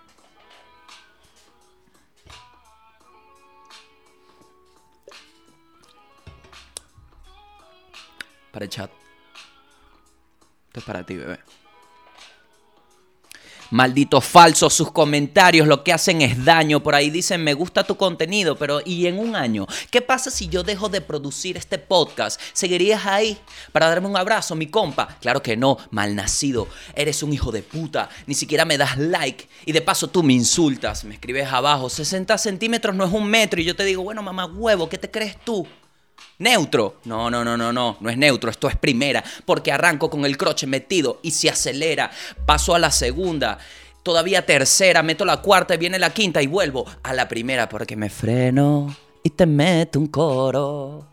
Para 8.59 8.65
el 8.65 8.71
chat. 8.71 8.91
Esto 10.67 10.81
es 10.81 10.85
para 10.85 11.07
ti, 11.07 11.15
bebé. 11.15 11.39
Malditos 13.71 14.25
falsos, 14.25 14.75
sus 14.75 14.91
comentarios 14.91 15.69
lo 15.69 15.85
que 15.85 15.93
hacen 15.93 16.23
es 16.23 16.45
daño. 16.45 16.83
Por 16.83 16.97
ahí 16.97 17.09
dicen, 17.09 17.45
me 17.45 17.55
gusta 17.55 17.85
tu 17.85 17.97
contenido, 17.97 18.59
pero 18.59 18.81
¿y 18.85 19.07
en 19.07 19.21
un 19.21 19.37
año? 19.37 19.65
¿Qué 19.93 20.03
pasa 20.03 20.33
si 20.33 20.49
yo 20.49 20.65
dejo 20.65 20.89
de 20.89 21.01
producir 21.01 21.57
este 21.57 21.79
podcast? 21.79 22.41
¿Seguirías 22.53 23.07
ahí 23.07 23.39
para 23.71 23.89
darme 23.89 24.09
un 24.09 24.17
abrazo, 24.17 24.57
mi 24.57 24.67
compa? 24.67 25.07
Claro 25.21 25.41
que 25.41 25.57
no, 25.57 25.79
malnacido. 25.93 26.67
Eres 26.97 27.23
un 27.23 27.33
hijo 27.33 27.53
de 27.53 27.63
puta. 27.63 28.09
Ni 28.27 28.35
siquiera 28.35 28.65
me 28.65 28.77
das 28.77 28.99
like. 28.99 29.49
Y 29.67 29.71
de 29.71 29.83
paso 29.83 30.09
tú 30.09 30.25
me 30.25 30.33
insultas. 30.33 31.05
Me 31.05 31.15
escribes 31.15 31.47
abajo, 31.47 31.89
60 31.89 32.37
centímetros 32.39 32.97
no 32.97 33.05
es 33.05 33.13
un 33.13 33.31
metro. 33.31 33.61
Y 33.61 33.65
yo 33.65 33.77
te 33.77 33.85
digo, 33.85 34.03
bueno, 34.03 34.21
mamá 34.21 34.47
huevo, 34.47 34.89
¿qué 34.89 34.99
te 34.99 35.09
crees 35.09 35.37
tú? 35.45 35.65
Neutro. 36.39 37.01
No, 37.05 37.31
no, 37.31 37.45
no, 37.45 37.57
no, 37.57 37.73
no. 37.73 37.97
No 38.01 38.11
es 38.11 38.17
neutro, 38.17 38.51
esto 38.51 38.69
es 38.69 38.77
primera. 38.77 39.23
Porque 39.45 39.73
arranco 39.73 40.09
con 40.09 40.25
el 40.25 40.37
croche 40.37 40.67
metido 40.67 41.19
y 41.23 41.33
se 41.33 41.51
acelera. 41.51 42.11
Paso 42.47 42.75
a 42.75 42.79
la 42.79 42.91
segunda. 42.91 43.59
Todavía 44.03 44.47
tercera, 44.47 45.03
meto 45.03 45.25
la 45.25 45.39
cuarta 45.39 45.75
y 45.75 45.79
viene 45.79 45.99
la 45.99 46.11
quinta 46.11 46.41
y 46.41 46.47
vuelvo 46.47 46.87
a 47.03 47.13
la 47.13 47.29
primera 47.29 47.69
porque 47.69 47.97
me 47.97 48.09
freno 48.09 48.97
y 49.23 49.31
te 49.31 49.45
meto 49.45 49.99
un 49.99 50.07
coro. 50.07 51.07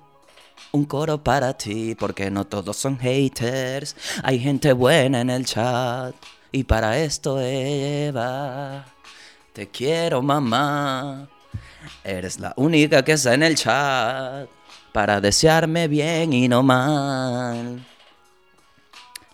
Un 0.72 0.86
coro 0.86 1.22
para 1.22 1.58
ti 1.58 1.96
porque 1.96 2.30
no 2.30 2.46
todos 2.46 2.78
son 2.78 3.00
haters. 3.00 3.96
Hay 4.24 4.40
gente 4.40 4.74
buena 4.74 5.22
en 5.22 5.30
el 5.30 5.46
chat. 5.46 6.16
Y 6.52 6.64
para 6.64 7.00
esto, 7.00 7.42
Eva, 7.42 8.86
te 9.52 9.68
quiero, 9.68 10.22
mamá. 10.22 11.28
Eres 12.04 12.40
la 12.40 12.54
única 12.56 13.04
que 13.04 13.14
está 13.14 13.34
en 13.34 13.44
el 13.44 13.56
chat 13.56 14.48
para 14.96 15.20
desearme 15.20 15.90
bien 15.90 16.32
y 16.32 16.48
no 16.48 16.64
mal. 16.64 17.86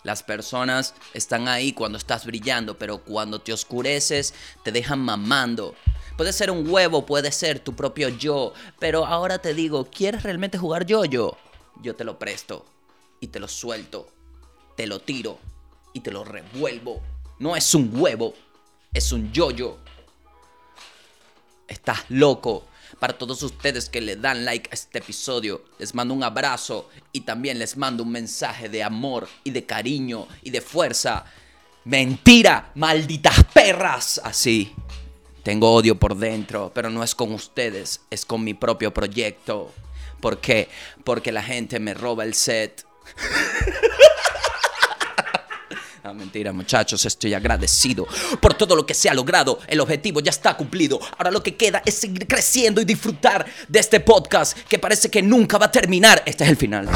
Las 0.02 0.24
personas 0.24 0.92
están 1.14 1.46
ahí 1.46 1.72
cuando 1.72 1.98
estás 1.98 2.26
brillando, 2.26 2.76
pero 2.76 2.98
cuando 2.98 3.40
te 3.40 3.52
oscureces 3.52 4.34
te 4.64 4.72
dejan 4.72 4.98
mamando. 4.98 5.76
Puede 6.16 6.32
ser 6.32 6.50
un 6.50 6.68
huevo, 6.68 7.06
puede 7.06 7.30
ser 7.30 7.60
tu 7.60 7.76
propio 7.76 8.08
yo, 8.08 8.54
pero 8.80 9.06
ahora 9.06 9.38
te 9.38 9.54
digo, 9.54 9.84
¿quieres 9.88 10.24
realmente 10.24 10.58
jugar 10.58 10.84
yo-yo? 10.84 11.36
Yo 11.80 11.94
te 11.94 12.02
lo 12.02 12.18
presto 12.18 12.66
y 13.20 13.28
te 13.28 13.38
lo 13.38 13.46
suelto, 13.46 14.08
te 14.76 14.88
lo 14.88 14.98
tiro 14.98 15.38
y 15.92 16.00
te 16.00 16.10
lo 16.10 16.24
revuelvo. 16.24 17.00
No 17.38 17.54
es 17.54 17.72
un 17.72 17.88
huevo, 17.94 18.34
es 18.92 19.12
un 19.12 19.32
yo-yo. 19.32 19.78
Estás 21.68 22.00
loco. 22.08 22.66
Para 22.98 23.16
todos 23.16 23.42
ustedes 23.42 23.88
que 23.88 24.00
le 24.00 24.16
dan 24.16 24.44
like 24.44 24.68
a 24.70 24.74
este 24.74 24.98
episodio, 24.98 25.64
les 25.78 25.94
mando 25.94 26.14
un 26.14 26.22
abrazo 26.22 26.88
y 27.12 27.22
también 27.22 27.58
les 27.58 27.76
mando 27.76 28.02
un 28.02 28.12
mensaje 28.12 28.68
de 28.68 28.82
amor 28.82 29.28
y 29.44 29.50
de 29.50 29.64
cariño 29.64 30.28
y 30.42 30.50
de 30.50 30.60
fuerza. 30.60 31.24
Mentira, 31.84 32.70
malditas 32.74 33.44
perras. 33.52 34.20
Así. 34.22 34.72
Tengo 35.42 35.72
odio 35.72 35.98
por 35.98 36.16
dentro, 36.16 36.70
pero 36.72 36.88
no 36.88 37.02
es 37.02 37.14
con 37.14 37.32
ustedes, 37.32 38.00
es 38.10 38.24
con 38.24 38.44
mi 38.44 38.54
propio 38.54 38.94
proyecto. 38.94 39.72
¿Por 40.20 40.40
qué? 40.40 40.68
Porque 41.02 41.32
la 41.32 41.42
gente 41.42 41.80
me 41.80 41.94
roba 41.94 42.22
el 42.22 42.34
set. 42.34 42.86
Ah, 46.04 46.12
mentira, 46.12 46.52
muchachos, 46.52 47.04
estoy 47.04 47.32
agradecido 47.32 48.08
por 48.40 48.54
todo 48.54 48.74
lo 48.74 48.84
que 48.84 48.92
se 48.92 49.08
ha 49.08 49.14
logrado. 49.14 49.60
El 49.68 49.78
objetivo 49.78 50.18
ya 50.18 50.30
está 50.30 50.56
cumplido. 50.56 50.98
Ahora 51.16 51.30
lo 51.30 51.44
que 51.44 51.54
queda 51.54 51.80
es 51.86 51.94
seguir 51.94 52.26
creciendo 52.26 52.80
y 52.80 52.84
disfrutar 52.84 53.46
de 53.68 53.78
este 53.78 54.00
podcast 54.00 54.58
que 54.62 54.80
parece 54.80 55.12
que 55.12 55.22
nunca 55.22 55.58
va 55.58 55.66
a 55.66 55.70
terminar. 55.70 56.20
Este 56.26 56.42
es 56.42 56.50
el 56.50 56.56
final. 56.56 56.88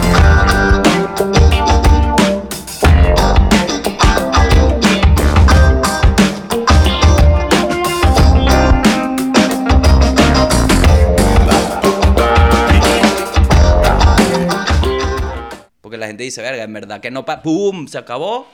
Porque 15.81 15.97
la 15.97 16.09
gente 16.09 16.25
dice, 16.25 16.43
verga, 16.43 16.65
en 16.65 16.73
verdad 16.73 17.01
que 17.01 17.13
no 17.13 17.25
pa... 17.25 17.41
¡Pum! 17.41 17.87
Se 17.87 17.99
acabó. 17.99 18.49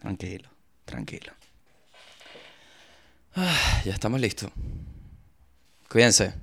Tranquilo, 0.00 0.48
tranquilo. 0.84 1.32
Ah, 3.34 3.82
ya 3.84 3.92
estamos 3.92 4.20
listos. 4.20 4.50
Cuídense. 5.88 6.34